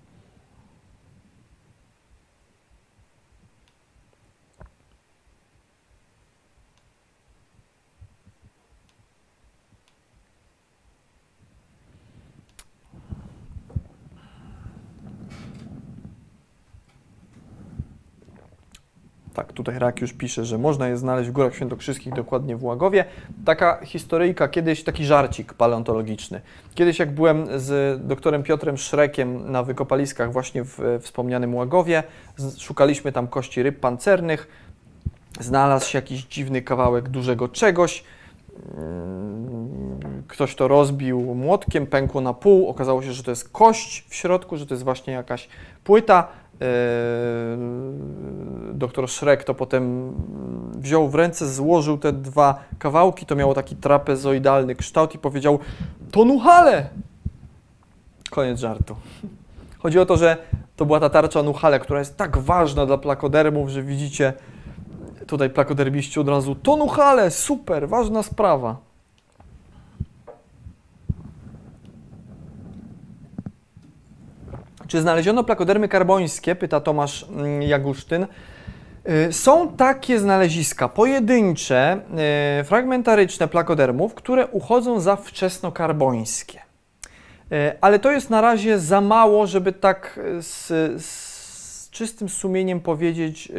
Tak, 19.40 19.52
tutaj 19.52 19.78
Rak 19.78 20.00
już 20.00 20.12
pisze, 20.12 20.44
że 20.44 20.58
można 20.58 20.88
je 20.88 20.96
znaleźć 20.96 21.28
w 21.28 21.32
Górach 21.32 21.54
Świętokrzyskich, 21.54 22.14
dokładnie 22.14 22.56
w 22.56 22.64
Łagowie. 22.64 23.04
Taka 23.44 23.80
historyjka, 23.84 24.48
kiedyś 24.48 24.84
taki 24.84 25.04
żarcik 25.04 25.54
paleontologiczny. 25.54 26.40
Kiedyś 26.74 26.98
jak 26.98 27.10
byłem 27.10 27.46
z 27.60 28.00
doktorem 28.06 28.42
Piotrem 28.42 28.76
Szrekiem 28.76 29.52
na 29.52 29.62
wykopaliskach 29.62 30.32
właśnie 30.32 30.64
w 30.64 30.98
wspomnianym 31.00 31.54
Łagowie, 31.54 32.02
szukaliśmy 32.58 33.12
tam 33.12 33.28
kości 33.28 33.62
ryb 33.62 33.80
pancernych, 33.80 34.48
znalazł 35.40 35.90
się 35.90 35.98
jakiś 35.98 36.24
dziwny 36.24 36.62
kawałek 36.62 37.08
dużego 37.08 37.48
czegoś, 37.48 38.04
mm, 38.76 40.22
ktoś 40.28 40.54
to 40.54 40.68
rozbił 40.68 41.20
młotkiem, 41.34 41.86
pękło 41.86 42.20
na 42.20 42.34
pół, 42.34 42.68
okazało 42.68 43.02
się, 43.02 43.12
że 43.12 43.22
to 43.22 43.30
jest 43.30 43.48
kość 43.48 44.04
w 44.08 44.14
środku, 44.14 44.56
że 44.56 44.66
to 44.66 44.74
jest 44.74 44.84
właśnie 44.84 45.12
jakaś 45.12 45.48
płyta, 45.84 46.28
doktor 48.72 49.08
Szrek 49.08 49.44
to 49.44 49.54
potem 49.54 50.12
wziął 50.74 51.08
w 51.08 51.14
ręce, 51.14 51.48
złożył 51.48 51.98
te 51.98 52.12
dwa 52.12 52.64
kawałki, 52.78 53.26
to 53.26 53.36
miało 53.36 53.54
taki 53.54 53.76
trapezoidalny 53.76 54.74
kształt 54.74 55.14
i 55.14 55.18
powiedział 55.18 55.58
to 56.10 56.24
nuchale! 56.24 56.88
Koniec 58.30 58.60
żartu. 58.60 58.96
Chodzi 59.78 59.98
o 59.98 60.06
to, 60.06 60.16
że 60.16 60.36
to 60.76 60.86
była 60.86 61.00
ta 61.00 61.10
tarcza 61.10 61.42
nuchale, 61.42 61.80
która 61.80 61.98
jest 61.98 62.16
tak 62.16 62.38
ważna 62.38 62.86
dla 62.86 62.98
plakodermów, 62.98 63.68
że 63.68 63.82
widzicie 63.82 64.32
tutaj 65.26 65.50
plakoderbiści 65.50 66.20
od 66.20 66.28
razu 66.28 66.54
to 66.54 66.76
nuchale, 66.76 67.30
super, 67.30 67.88
ważna 67.88 68.22
sprawa. 68.22 68.89
Czy 74.90 75.00
znaleziono 75.00 75.44
plakodermy 75.44 75.88
karbońskie? 75.88 76.54
Pyta 76.54 76.80
Tomasz 76.80 77.26
mm, 77.30 77.62
Jagusztyn. 77.62 78.26
Y, 79.28 79.32
są 79.32 79.68
takie 79.68 80.20
znaleziska 80.20 80.88
pojedyncze, 80.88 82.00
y, 82.60 82.64
fragmentaryczne 82.64 83.48
plakodermów, 83.48 84.14
które 84.14 84.46
uchodzą 84.46 85.00
za 85.00 85.16
wczesnokarbońskie. 85.16 86.58
Y, 86.58 87.72
ale 87.80 87.98
to 87.98 88.10
jest 88.10 88.30
na 88.30 88.40
razie 88.40 88.78
za 88.78 89.00
mało, 89.00 89.46
żeby 89.46 89.72
tak 89.72 90.20
z, 90.40 90.66
z 91.04 91.90
czystym 91.90 92.28
sumieniem 92.28 92.80
powiedzieć. 92.80 93.52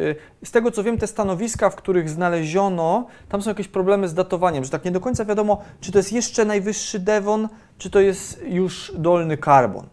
Z 0.44 0.50
tego 0.50 0.70
co 0.70 0.82
wiem, 0.82 0.98
te 0.98 1.06
stanowiska, 1.06 1.70
w 1.70 1.76
których 1.76 2.10
znaleziono, 2.10 3.06
tam 3.28 3.42
są 3.42 3.50
jakieś 3.50 3.68
problemy 3.68 4.08
z 4.08 4.14
datowaniem, 4.14 4.64
że 4.64 4.70
tak 4.70 4.84
nie 4.84 4.90
do 4.90 5.00
końca 5.00 5.24
wiadomo, 5.24 5.62
czy 5.80 5.92
to 5.92 5.98
jest 5.98 6.12
jeszcze 6.12 6.44
najwyższy 6.44 6.98
Devon, 6.98 7.48
czy 7.78 7.90
to 7.90 8.00
jest 8.00 8.42
już 8.46 8.92
dolny 8.96 9.36
karbon. 9.36 9.86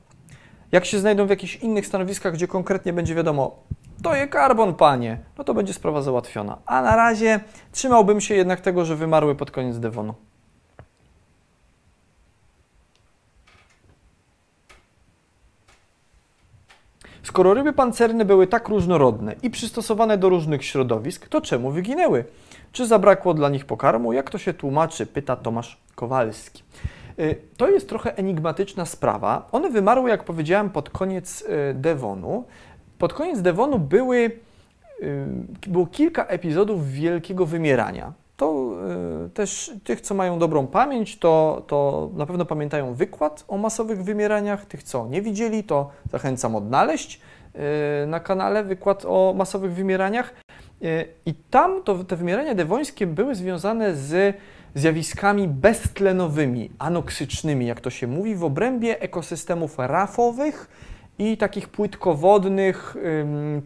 Jak 0.72 0.86
się 0.86 1.00
znajdą 1.00 1.26
w 1.26 1.30
jakichś 1.30 1.56
innych 1.56 1.88
stanowiskach, 1.88 2.34
gdzie 2.34 2.48
konkretnie 2.48 2.94
będzie 2.94 3.16
wiadomo, 3.16 3.64
to 4.04 4.16
je 4.16 4.28
karbon, 4.28 4.76
panie, 4.76 5.18
no 5.38 5.44
to 5.44 5.54
będzie 5.54 5.74
sprawa 5.74 6.02
załatwiona. 6.02 6.58
A 6.66 6.82
na 6.82 6.96
razie 6.96 7.40
trzymałbym 7.72 8.22
się 8.22 8.36
jednak 8.36 8.62
tego, 8.62 8.86
że 8.86 8.96
wymarły 8.96 9.36
pod 9.36 9.52
koniec 9.52 9.80
Devonu. 9.80 10.14
Skoro 17.24 17.54
ryby 17.54 17.74
pancerne 17.74 18.26
były 18.26 18.48
tak 18.48 18.68
różnorodne 18.68 19.36
i 19.44 19.50
przystosowane 19.50 20.18
do 20.18 20.30
różnych 20.30 20.66
środowisk, 20.66 21.28
to 21.28 21.42
czemu 21.42 21.72
wyginęły? 21.72 22.26
Czy 22.72 22.88
zabrakło 22.88 23.34
dla 23.34 23.50
nich 23.50 23.66
pokarmu? 23.66 24.14
Jak 24.14 24.30
to 24.30 24.38
się 24.38 24.54
tłumaczy? 24.54 25.06
Pyta 25.06 25.36
Tomasz 25.36 25.78
Kowalski. 25.96 26.64
Y, 27.20 27.36
to 27.58 27.70
jest 27.70 27.90
trochę 27.90 28.18
enigmatyczna 28.18 28.86
sprawa. 28.86 29.48
One 29.52 29.70
wymarły, 29.70 30.10
jak 30.10 30.24
powiedziałem, 30.24 30.70
pod 30.70 30.90
koniec 30.90 31.42
y, 31.42 31.74
Devonu. 31.74 32.44
Pod 32.98 33.14
koniec 33.14 33.42
Devonu 33.42 33.80
były, 33.80 34.18
y, 35.02 35.28
było 35.68 35.88
kilka 35.88 36.26
epizodów 36.26 36.92
wielkiego 36.92 37.46
wymierania. 37.46 38.14
to 38.38 38.72
też 39.34 39.72
tych, 39.84 40.02
co 40.02 40.16
mają 40.16 40.40
dobrą 40.40 40.68
pamięć, 40.68 41.20
to, 41.20 41.64
to 41.68 42.10
na 42.16 42.26
pewno 42.26 42.46
pamiętają 42.46 42.94
wykład 42.94 43.44
o 43.48 43.58
masowych 43.58 44.04
wymieraniach. 44.04 44.66
Tych, 44.66 44.84
co 44.84 45.08
nie 45.08 45.22
widzieli, 45.22 45.64
to 45.64 45.90
zachęcam 46.12 46.56
odnaleźć 46.56 47.22
na 48.08 48.20
kanale 48.20 48.64
wykład 48.64 49.06
o 49.08 49.34
masowych 49.38 49.74
wymieraniach. 49.74 50.34
I 51.26 51.34
tam 51.34 51.84
to, 51.84 52.04
te 52.04 52.16
wymierania 52.16 52.56
dewońskie 52.56 53.08
były 53.08 53.36
związane 53.36 53.96
z 53.96 54.38
zjawiskami 54.76 55.48
beztlenowymi, 55.48 56.72
anoksycznymi, 56.80 57.66
jak 57.66 57.82
to 57.82 57.90
się 57.90 58.08
mówi, 58.08 58.36
w 58.36 58.44
obrębie 58.44 59.02
ekosystemów 59.02 59.76
rafowych 59.78 60.70
i 61.20 61.38
takich 61.38 61.70
płytkowodnych 61.70 62.96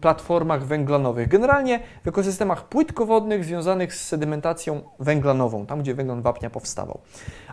platformach 0.00 0.64
węglanowych. 0.64 1.28
Generalnie 1.28 1.80
w 2.04 2.08
ekosystemach 2.08 2.68
płytkowodnych 2.68 3.44
związanych 3.44 3.94
z 3.94 4.06
sedymentacją 4.06 4.82
węglanową, 4.98 5.66
tam 5.66 5.80
gdzie 5.80 5.94
węglan 5.94 6.22
wapnia 6.22 6.50
powstawał. 6.50 7.00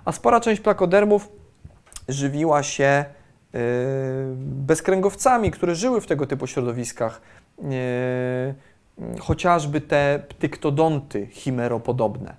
A 0.05 0.11
spora 0.11 0.39
część 0.39 0.61
plakodermów 0.61 1.29
żywiła 2.09 2.63
się 2.63 3.05
yy, 3.53 3.59
bezkręgowcami, 4.37 5.51
które 5.51 5.75
żyły 5.75 6.01
w 6.01 6.07
tego 6.07 6.27
typu 6.27 6.47
środowiskach. 6.47 7.21
Yy, 7.57 9.19
chociażby 9.19 9.81
te 9.81 10.23
ptyktodonty 10.29 11.27
chimeropodobne. 11.27 12.35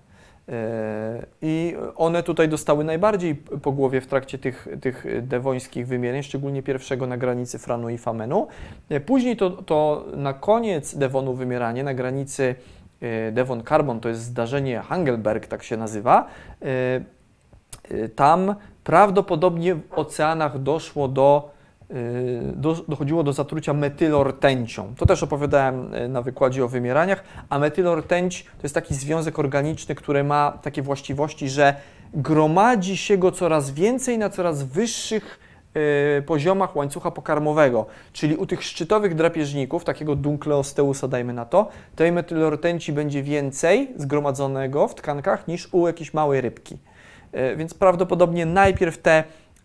E, 0.53 1.27
I 1.43 1.77
one 1.97 2.23
tutaj 2.23 2.49
dostały 2.49 2.85
najbardziej 2.85 3.35
po 3.35 3.73
głowie 3.73 4.01
w 4.01 4.07
trakcie 4.07 4.39
tych, 4.39 4.69
tych 4.81 5.07
dewońskich 5.23 5.87
wymienień, 5.87 6.23
szczególnie 6.23 6.63
pierwszego 6.63 7.07
na 7.07 7.17
granicy 7.17 7.59
Franu 7.59 7.89
i 7.89 7.99
Famenu. 7.99 8.47
E, 8.89 9.01
później 9.01 9.37
to, 9.37 9.51
to 9.51 10.05
na 10.17 10.33
koniec 10.33 10.95
Devonu 10.95 11.35
wymieranie, 11.35 11.85
na 11.85 11.95
granicy 11.95 12.55
e, 13.01 13.33
Devon 13.33 13.63
Carbon, 13.63 14.01
to 14.01 14.09
jest 14.09 14.21
zdarzenie 14.21 14.81
Hangelberg, 14.81 15.47
tak 15.47 15.63
się 15.63 15.77
nazywa. 15.77 16.27
Tam 18.17 18.55
prawdopodobnie 18.85 19.75
w 19.75 19.83
oceanach 19.93 20.63
doszło 20.63 21.09
do 21.09 21.13
do, 21.13 21.51
dochodziło 22.89 23.23
do 23.23 23.33
zatrucia 23.33 23.73
metylortęcią. 23.73 24.95
To 24.97 25.07
też 25.07 25.23
opowiadałem 25.23 25.95
y, 25.95 26.09
na 26.09 26.23
wykładzie 26.23 26.65
o 26.65 26.69
wymieraniach, 26.69 27.25
a 27.49 27.59
metylortęć 27.59 28.45
to 28.45 28.63
jest 28.63 28.75
taki 28.75 28.95
związek 28.95 29.39
organiczny, 29.39 29.95
który 29.95 30.25
ma 30.25 30.59
takie 30.63 30.83
właściwości, 30.83 31.49
że 31.49 31.75
gromadzi 32.15 32.97
się 32.97 33.19
go 33.19 33.33
coraz 33.33 33.71
więcej 33.71 34.19
na 34.19 34.31
coraz 34.31 34.63
wyższych 34.63 35.41
y, 36.19 36.23
poziomach 36.23 36.77
łańcucha 36.77 37.11
pokarmowego, 37.11 37.87
czyli 38.13 38.37
u 38.37 38.47
tych 38.47 38.63
szczytowych 38.63 39.15
drapieżników, 39.15 39.85
takiego 39.85 40.17
dunkleosteusa 40.17 41.09
dajmy 41.09 41.33
na 41.33 41.45
to, 41.45 41.69
tej 41.97 42.13
metylortęci 42.13 42.93
będzie 42.93 43.23
więcej 43.23 43.91
zgromadzonego 43.97 44.89
w 44.89 44.95
tkankach 44.95 45.49
niż 45.49 45.69
u 45.73 45.87
jakiejś 45.87 46.15
małej 46.15 46.41
rybki. 46.41 46.79
Więc 47.57 47.75
prawdopodobnie 47.75 48.47
najpierw 48.47 48.99
te, 48.99 49.25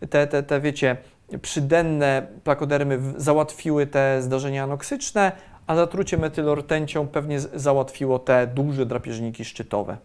te, 0.10 0.28
te, 0.28 0.44
te 0.44 0.62
wiecie, 0.62 0.98
przydenne 1.42 2.28
plakodermy 2.44 3.00
załatwiły 3.18 3.88
te 3.88 4.22
zdarzenia 4.22 4.64
anoksyczne, 4.64 5.32
a 5.68 5.76
zatrucie 5.76 6.18
metylortęcią 6.18 7.08
pewnie 7.08 7.40
załatwiło 7.40 8.20
te 8.20 8.48
duże 8.48 8.86
drapieżniki 8.86 9.46
szczytowe. 9.46 9.98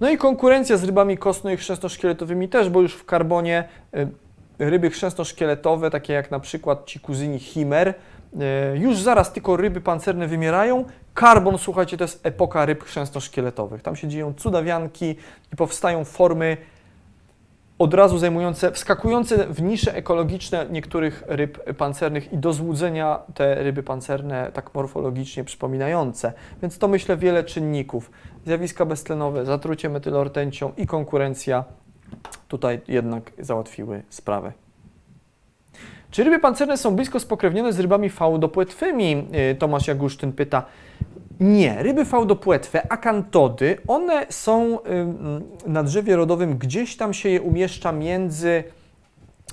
No 0.00 0.10
i 0.10 0.18
konkurencja 0.18 0.76
z 0.76 0.84
rybami 0.84 1.18
kostno- 1.18 1.50
i 1.50 1.56
chrzęsno-szkieletowymi 1.56 2.48
też, 2.48 2.68
bo 2.68 2.80
już 2.80 2.94
w 2.94 3.04
karbonie 3.04 3.68
y, 3.94 4.08
ryby 4.58 4.90
chrzęsno-szkieletowe, 4.90 5.90
takie 5.90 6.12
jak 6.12 6.30
na 6.30 6.40
przykład 6.40 6.86
ci 6.86 7.00
kuzyni 7.00 7.38
chimer, 7.38 7.88
y, 8.74 8.78
już 8.78 8.98
zaraz 8.98 9.32
tylko 9.32 9.56
ryby 9.56 9.80
pancerne 9.80 10.26
wymierają. 10.26 10.84
Karbon, 11.14 11.58
słuchajcie, 11.58 11.96
to 11.96 12.04
jest 12.04 12.26
epoka 12.26 12.66
ryb 12.66 12.84
chrzęsno-szkieletowych. 12.84 13.82
Tam 13.82 13.96
się 13.96 14.08
dzieją 14.08 14.34
cudawianki 14.34 15.16
i 15.52 15.56
powstają 15.56 16.04
formy 16.04 16.56
od 17.80 17.94
razu 17.94 18.18
zajmujące, 18.18 18.72
wskakujące 18.72 19.46
w 19.46 19.62
nisze 19.62 19.94
ekologiczne 19.94 20.66
niektórych 20.70 21.22
ryb 21.26 21.74
pancernych 21.74 22.32
i 22.32 22.38
do 22.38 22.52
złudzenia 22.52 23.20
te 23.34 23.54
ryby 23.54 23.82
pancerne 23.82 24.50
tak 24.52 24.74
morfologicznie 24.74 25.44
przypominające. 25.44 26.32
Więc 26.62 26.78
to 26.78 26.88
myślę 26.88 27.16
wiele 27.16 27.44
czynników. 27.44 28.10
Zjawiska 28.46 28.84
beztlenowe, 28.84 29.44
zatrucie 29.44 29.88
metylortęcią 29.88 30.72
i 30.76 30.86
konkurencja 30.86 31.64
tutaj 32.48 32.80
jednak 32.88 33.32
załatwiły 33.38 34.02
sprawę. 34.10 34.52
Czy 36.10 36.24
ryby 36.24 36.38
pancerne 36.38 36.76
są 36.76 36.96
blisko 36.96 37.20
spokrewnione 37.20 37.72
z 37.72 37.80
rybami 37.80 38.10
fałdopłetwymi? 38.10 39.26
Y, 39.52 39.54
Tomasz 39.54 39.86
Jagusztyn 39.88 40.32
pyta. 40.32 40.62
Nie, 41.40 41.82
ryby 41.82 42.04
fałdopłetwe, 42.04 42.92
akantody, 42.92 43.76
one 43.88 44.26
są 44.30 44.78
na 45.66 45.82
drzewie 45.82 46.16
rodowym, 46.16 46.58
gdzieś 46.58 46.96
tam 46.96 47.14
się 47.14 47.28
je 47.28 47.42
umieszcza 47.42 47.92
między, 47.92 48.64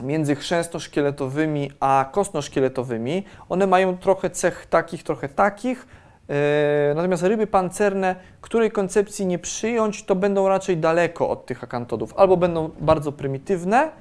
między 0.03 0.35
chrzęsto-szkieletowymi 0.35 1.71
a 1.79 2.09
kostno-szkieletowymi. 2.11 3.23
One 3.49 3.67
mają 3.67 3.97
trochę 3.97 4.29
cech 4.29 4.65
takich, 4.69 5.03
trochę 5.03 5.29
takich. 5.29 5.87
E, 6.29 6.93
natomiast 6.95 7.23
ryby 7.23 7.47
pancerne, 7.47 8.15
której 8.41 8.71
koncepcji 8.71 9.25
nie 9.25 9.39
przyjąć, 9.39 10.03
to 10.03 10.15
będą 10.15 10.47
raczej 10.47 10.77
daleko 10.77 11.29
od 11.29 11.45
tych 11.45 11.63
akantodów. 11.63 12.13
Albo 12.17 12.37
będą 12.37 12.69
bardzo 12.79 13.11
prymitywne, 13.11 13.91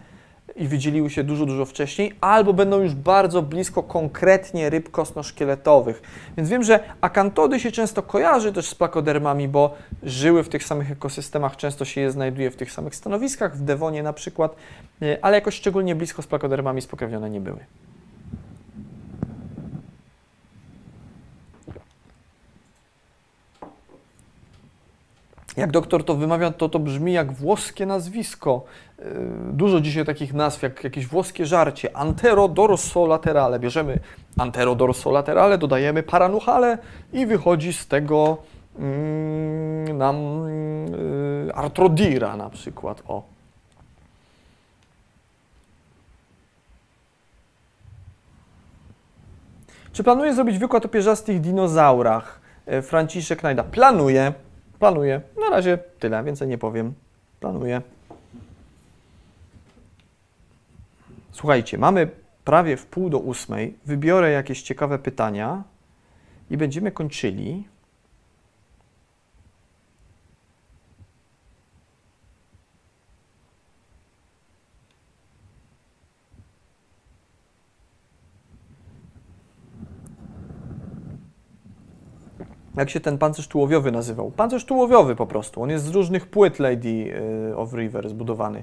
i 0.57 0.69
wydzieliły 0.69 1.11
się 1.11 1.25
dużo, 1.25 1.47
dużo 1.47 1.65
wcześniej, 1.65 2.13
albo 2.21 2.53
będą 2.53 2.81
już 2.81 2.95
bardzo 2.95 3.43
blisko 3.43 3.83
konkretnie 3.83 4.71
ryb 4.71 4.91
kostno-szkieletowych. 4.91 6.03
Więc 6.37 6.49
wiem, 6.49 6.63
że 6.63 6.81
akantody 7.01 7.61
się 7.61 7.73
często 7.73 8.03
kojarzy 8.03 8.53
też 8.53 8.67
z 8.67 8.75
plakodermami, 8.75 9.49
bo 9.49 9.75
żyły 10.03 10.45
w 10.45 10.49
tych 10.49 10.65
samych 10.65 10.91
ekosystemach, 10.91 11.57
często 11.57 11.85
się 11.85 12.01
je 12.01 12.11
znajduje 12.11 12.51
w 12.51 12.57
tych 12.57 12.73
samych 12.73 12.95
stanowiskach, 12.95 13.57
w 13.57 13.63
Devonie 13.63 14.03
na 14.03 14.13
przykład, 14.13 14.57
e, 15.03 15.19
ale 15.23 15.37
jakoś 15.37 15.55
szczególnie 15.55 15.95
blisko 15.95 16.23
z 16.23 16.27
plakodermami 16.27 16.83
spokrewnione 16.83 17.31
nie 17.31 17.41
były. 17.41 17.61
Jak 25.57 25.71
doktor 25.71 26.05
to 26.05 26.15
wymawia, 26.15 26.51
to 26.51 26.69
to 26.69 26.79
brzmi 26.79 27.13
jak 27.13 27.33
włoskie 27.33 27.87
nazwisko. 27.87 28.65
Y, 28.99 29.53
dużo 29.53 29.81
dzisiaj 29.81 30.05
takich 30.05 30.35
nazw, 30.35 30.63
jak 30.63 30.85
jakieś 30.85 31.07
włoskie 31.07 31.47
żarcie. 31.47 31.97
Antero 31.97 32.49
dorso 32.49 33.07
laterale. 33.07 33.59
Bierzemy 33.59 33.99
antero 34.39 34.75
dorso 34.75 35.11
laterale, 35.11 35.59
dodajemy 35.59 36.03
paranuchale 36.03 36.79
i 37.13 37.27
wychodzi 37.27 37.73
z 37.73 37.87
tego 37.87 38.39
mm, 38.79 39.99
nam 39.99 40.47
y, 40.47 41.55
artrodira 41.55 42.37
na 42.37 42.51
przykład. 42.51 43.03
O. 43.09 43.23
Czy 49.93 50.05
planuje 50.05 50.35
zrobić 50.35 50.59
wykład 50.59 50.85
o 50.85 50.89
pierzastych 50.89 51.41
dinozaurach? 51.41 52.41
Y, 52.73 52.83
Franciszek 52.83 53.43
Najda. 53.43 53.65
Planuje. 53.65 54.33
Planuję. 54.79 55.21
Na 55.41 55.51
razie 55.51 55.79
tyle, 55.79 56.25
więcej 56.25 56.49
nie 56.49 56.59
powiem. 56.59 56.95
Planuję. 57.41 57.83
Słuchajcie, 61.37 61.79
mamy 61.79 62.11
prawie 62.45 62.77
w 62.77 62.87
pół 62.87 63.11
do 63.11 63.19
ósmej. 63.19 63.79
Wybiorę 63.87 64.31
jakieś 64.31 64.63
ciekawe 64.63 64.99
pytania 64.99 65.65
i 66.51 66.57
będziemy 66.57 66.93
kończyli. 66.93 67.65
jak 82.77 82.91
się 82.91 83.01
ten 83.01 83.19
pancerz 83.19 83.49
tułowiowy 83.49 83.93
nazywał? 83.93 84.31
Pancerz 84.31 84.65
tułowiowy 84.65 85.17
po 85.17 85.27
prostu. 85.27 85.63
On 85.63 85.71
jest 85.71 85.85
z 85.85 85.91
różnych 85.91 86.27
płyt 86.27 86.59
Lady 86.59 87.15
y, 87.51 87.57
of 87.57 87.73
River 87.73 88.09
zbudowany. 88.09 88.63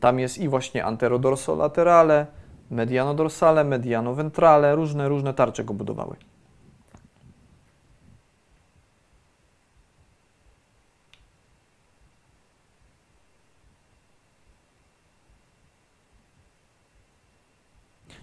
Tam 0.00 0.18
jest 0.18 0.38
i 0.38 0.48
właśnie 0.48 0.84
anterodorsolaterale, 0.84 2.26
mediano-dorsale, 2.70 3.64
mediano-ventrale, 3.64 4.74
różne, 4.74 5.08
różne 5.08 5.34
tarcze 5.34 5.64
go 5.64 5.74
budowały. 5.74 6.16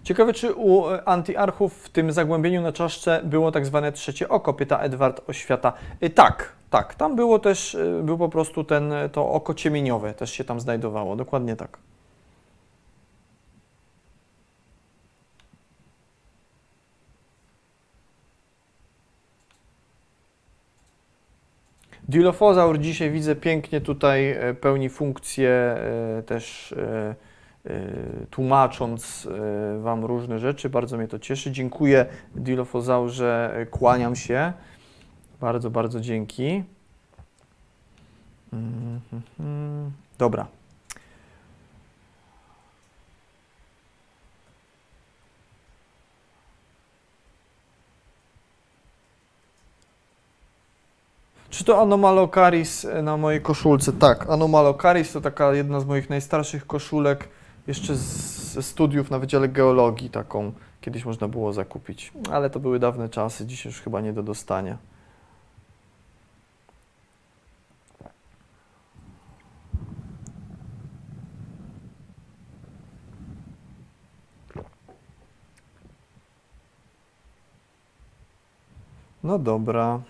Ciekawe, 0.06 0.32
czy 0.32 0.54
u 0.54 0.84
antyarchów 1.04 1.82
w 1.82 1.88
tym 1.88 2.12
zagłębieniu 2.12 2.62
na 2.62 2.72
czaszce 2.72 3.20
było 3.24 3.52
tak 3.52 3.66
zwane 3.66 3.92
trzecie 3.92 4.28
oko, 4.28 4.54
pyta 4.54 4.78
Edward 4.78 5.30
Oświata. 5.30 5.72
E, 6.00 6.10
tak, 6.10 6.52
tak, 6.70 6.94
tam 6.94 7.16
było 7.16 7.38
też, 7.38 7.74
e, 7.74 8.02
był 8.02 8.18
po 8.18 8.28
prostu 8.28 8.64
ten, 8.64 8.92
to 9.12 9.30
oko 9.30 9.54
ciemieniowe 9.54 10.14
też 10.14 10.32
się 10.32 10.44
tam 10.44 10.60
znajdowało, 10.60 11.16
dokładnie 11.16 11.56
tak. 11.56 11.78
Dilophosaur 22.08 22.78
dzisiaj 22.78 23.10
widzę 23.10 23.36
pięknie 23.36 23.80
tutaj 23.80 24.30
e, 24.30 24.54
pełni 24.54 24.88
funkcję 24.88 25.50
e, 25.50 26.22
też 26.22 26.72
e, 26.72 27.14
tłumacząc 28.30 29.28
e, 29.76 29.80
Wam 29.80 30.04
różne 30.04 30.38
rzeczy. 30.38 30.70
Bardzo 30.70 30.96
mnie 30.96 31.08
to 31.08 31.18
cieszy. 31.18 31.52
Dziękuję 31.52 32.06
Dilophosaurze, 32.34 33.52
e, 33.56 33.66
kłaniam 33.66 34.16
się. 34.16 34.52
Bardzo, 35.40 35.70
bardzo 35.70 36.00
dzięki. 36.00 36.64
Mhm, 38.52 39.00
mhm. 39.12 39.92
Dobra. 40.18 40.46
Czy 51.50 51.64
to 51.64 51.80
Anomalocaris 51.80 52.86
na 53.02 53.16
mojej 53.16 53.40
koszulce? 53.40 53.92
Tak, 53.92 54.30
Anomalocaris 54.30 55.12
to 55.12 55.20
taka 55.20 55.52
jedna 55.52 55.80
z 55.80 55.84
moich 55.84 56.10
najstarszych 56.10 56.66
koszulek, 56.66 57.28
jeszcze 57.66 57.96
ze 57.96 58.62
studiów 58.62 59.10
na 59.10 59.18
Wydziale 59.18 59.48
Geologii 59.48 60.10
taką 60.10 60.52
kiedyś 60.80 61.04
można 61.04 61.28
było 61.28 61.52
zakupić. 61.52 62.12
Ale 62.32 62.50
to 62.50 62.60
były 62.60 62.78
dawne 62.78 63.08
czasy, 63.08 63.46
dzisiaj 63.46 63.72
już 63.72 63.80
chyba 63.80 64.00
nie 64.00 64.12
do 64.12 64.22
dostania. 64.22 64.78
No 79.26 79.38
dobra. 79.38 80.00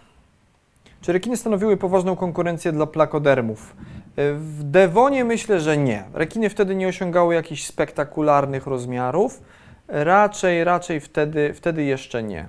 Czy 1.01 1.13
rekiny 1.13 1.37
stanowiły 1.37 1.77
poważną 1.77 2.17
konkurencję 2.17 2.73
dla 2.73 2.87
plakodermów? 2.87 3.77
W 4.17 4.63
Devonie 4.63 5.25
myślę, 5.25 5.61
że 5.61 5.77
nie. 5.77 6.05
Rekiny 6.15 6.51
wtedy 6.51 6.75
nie 6.75 6.89
osiągały 6.89 7.35
jakichś 7.35 7.65
spektakularnych 7.65 8.67
rozmiarów. 8.67 9.43
Raczej, 9.89 10.65
raczej 10.65 11.01
wtedy, 11.01 11.55
wtedy 11.55 11.85
jeszcze 11.85 12.23
nie. 12.23 12.47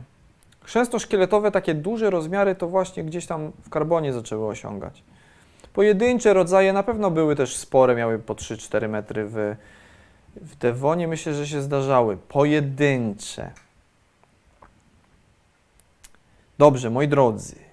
Chrzęsto-szkieletowe, 0.64 1.52
takie 1.52 1.74
duże 1.74 2.10
rozmiary, 2.10 2.56
to 2.56 2.68
właśnie 2.68 3.04
gdzieś 3.04 3.26
tam 3.26 3.52
w 3.62 3.70
karbonie 3.70 4.14
zaczęły 4.14 4.48
osiągać. 4.48 5.04
Pojedyncze 5.74 6.34
rodzaje 6.34 6.74
na 6.74 6.84
pewno 6.84 7.12
były 7.12 7.36
też 7.36 7.58
spore, 7.58 7.96
miały 7.96 8.20
po 8.20 8.36
3-4 8.36 8.90
metry 8.90 9.26
w, 9.26 9.56
w. 10.36 10.96
Myślę, 11.08 11.34
że 11.34 11.48
się 11.48 11.62
zdarzały. 11.62 12.18
Pojedyncze. 12.18 13.52
Dobrze, 16.58 16.90
moi 16.90 17.08
drodzy. 17.08 17.67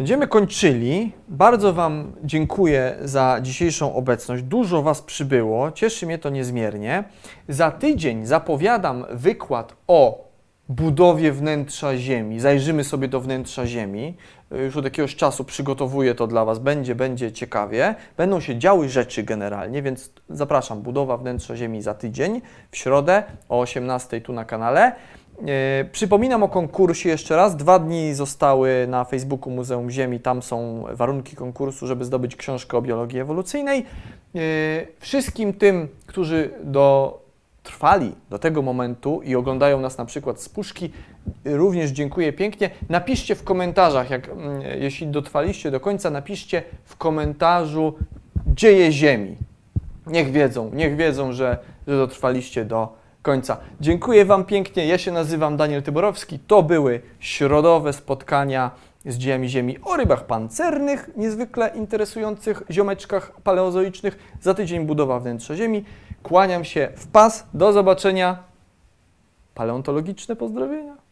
Będziemy 0.00 0.28
kończyli. 0.28 1.12
Bardzo 1.28 1.72
Wam 1.72 2.12
dziękuję 2.24 2.96
za 3.02 3.38
dzisiejszą 3.42 3.94
obecność. 3.94 4.42
Dużo 4.42 4.82
Was 4.82 5.02
przybyło. 5.02 5.72
Cieszy 5.72 6.06
mnie 6.06 6.18
to 6.18 6.30
niezmiernie. 6.30 7.04
Za 7.48 7.70
tydzień 7.70 8.26
zapowiadam 8.26 9.04
wykład 9.10 9.76
o 9.86 10.28
budowie 10.68 11.32
wnętrza 11.32 11.96
Ziemi. 11.96 12.40
Zajrzymy 12.40 12.84
sobie 12.84 13.08
do 13.08 13.20
wnętrza 13.20 13.66
Ziemi. 13.66 14.16
Już 14.50 14.76
od 14.76 14.84
jakiegoś 14.84 15.16
czasu 15.16 15.44
przygotowuję 15.44 16.14
to 16.14 16.26
dla 16.26 16.44
Was. 16.44 16.58
Będzie, 16.58 16.94
będzie 16.94 17.32
ciekawie. 17.32 17.94
Będą 18.16 18.40
się 18.40 18.58
działy 18.58 18.88
rzeczy 18.88 19.22
generalnie, 19.22 19.82
więc 19.82 20.12
zapraszam. 20.28 20.82
Budowa 20.82 21.16
wnętrza 21.16 21.56
Ziemi 21.56 21.82
za 21.82 21.94
tydzień, 21.94 22.42
w 22.70 22.76
środę 22.76 23.22
o 23.48 23.60
18 23.60 24.20
tu 24.20 24.32
na 24.32 24.44
kanale. 24.44 24.92
E, 25.46 25.84
Przypominam 25.92 26.42
o 26.42 26.48
konkursie 26.48 27.08
jeszcze 27.08 27.36
raz. 27.36 27.56
Dwa 27.56 27.78
dni 27.78 28.14
zostały 28.14 28.86
na 28.88 29.04
Facebooku 29.04 29.50
Muzeum 29.50 29.90
Ziemi. 29.90 30.20
Tam 30.20 30.42
są 30.42 30.84
warunki 30.92 31.36
konkursu, 31.36 31.86
żeby 31.86 32.04
zdobyć 32.04 32.36
książkę 32.36 32.76
o 32.76 32.82
biologii 32.82 33.20
ewolucyjnej. 33.20 33.78
E, 34.34 34.40
Wszystkim 35.00 35.52
tym, 35.52 35.88
którzy 36.06 36.50
dotrwali 36.64 38.12
do 38.30 38.38
tego 38.38 38.62
momentu 38.62 39.20
i 39.24 39.36
oglądają 39.36 39.80
nas 39.80 39.98
na 39.98 40.04
przykład 40.04 40.40
z 40.40 40.48
puszki, 40.48 40.90
również 41.44 41.90
dziękuję 41.90 42.32
pięknie. 42.32 42.70
Napiszcie 42.88 43.34
w 43.34 43.44
komentarzach, 43.44 44.10
jak, 44.10 44.28
mm, 44.28 44.62
jeśli 44.78 45.06
dotrwaliście 45.06 45.70
do 45.70 45.80
końca, 45.80 46.10
napiszcie 46.10 46.62
w 46.84 46.96
komentarzu 46.96 47.94
dzieje 48.46 48.92
Ziemi. 48.92 49.36
Niech 50.06 50.30
wiedzą, 50.32 50.70
niech 50.74 50.96
wiedzą, 50.96 51.32
że, 51.32 51.58
że 51.86 51.96
dotrwaliście 51.96 52.64
do 52.64 52.99
końca. 53.22 53.56
Dziękuję 53.80 54.24
Wam 54.24 54.44
pięknie. 54.44 54.86
Ja 54.86 54.98
się 54.98 55.12
nazywam 55.12 55.56
Daniel 55.56 55.82
Tyborowski. 55.82 56.38
To 56.38 56.62
były 56.62 57.00
środowe 57.20 57.92
spotkania 57.92 58.70
z 59.06 59.16
dziejami 59.16 59.48
Ziemi 59.48 59.78
o 59.84 59.96
rybach 59.96 60.26
pancernych, 60.26 61.10
niezwykle 61.16 61.68
interesujących 61.68 62.62
ziomeczkach 62.70 63.40
paleozoicznych. 63.40 64.18
Za 64.40 64.54
tydzień 64.54 64.86
budowa 64.86 65.20
wnętrza 65.20 65.56
Ziemi. 65.56 65.84
Kłaniam 66.22 66.64
się 66.64 66.88
w 66.96 67.06
pas. 67.06 67.46
Do 67.54 67.72
zobaczenia. 67.72 68.38
Paleontologiczne 69.54 70.36
pozdrowienia. 70.36 71.09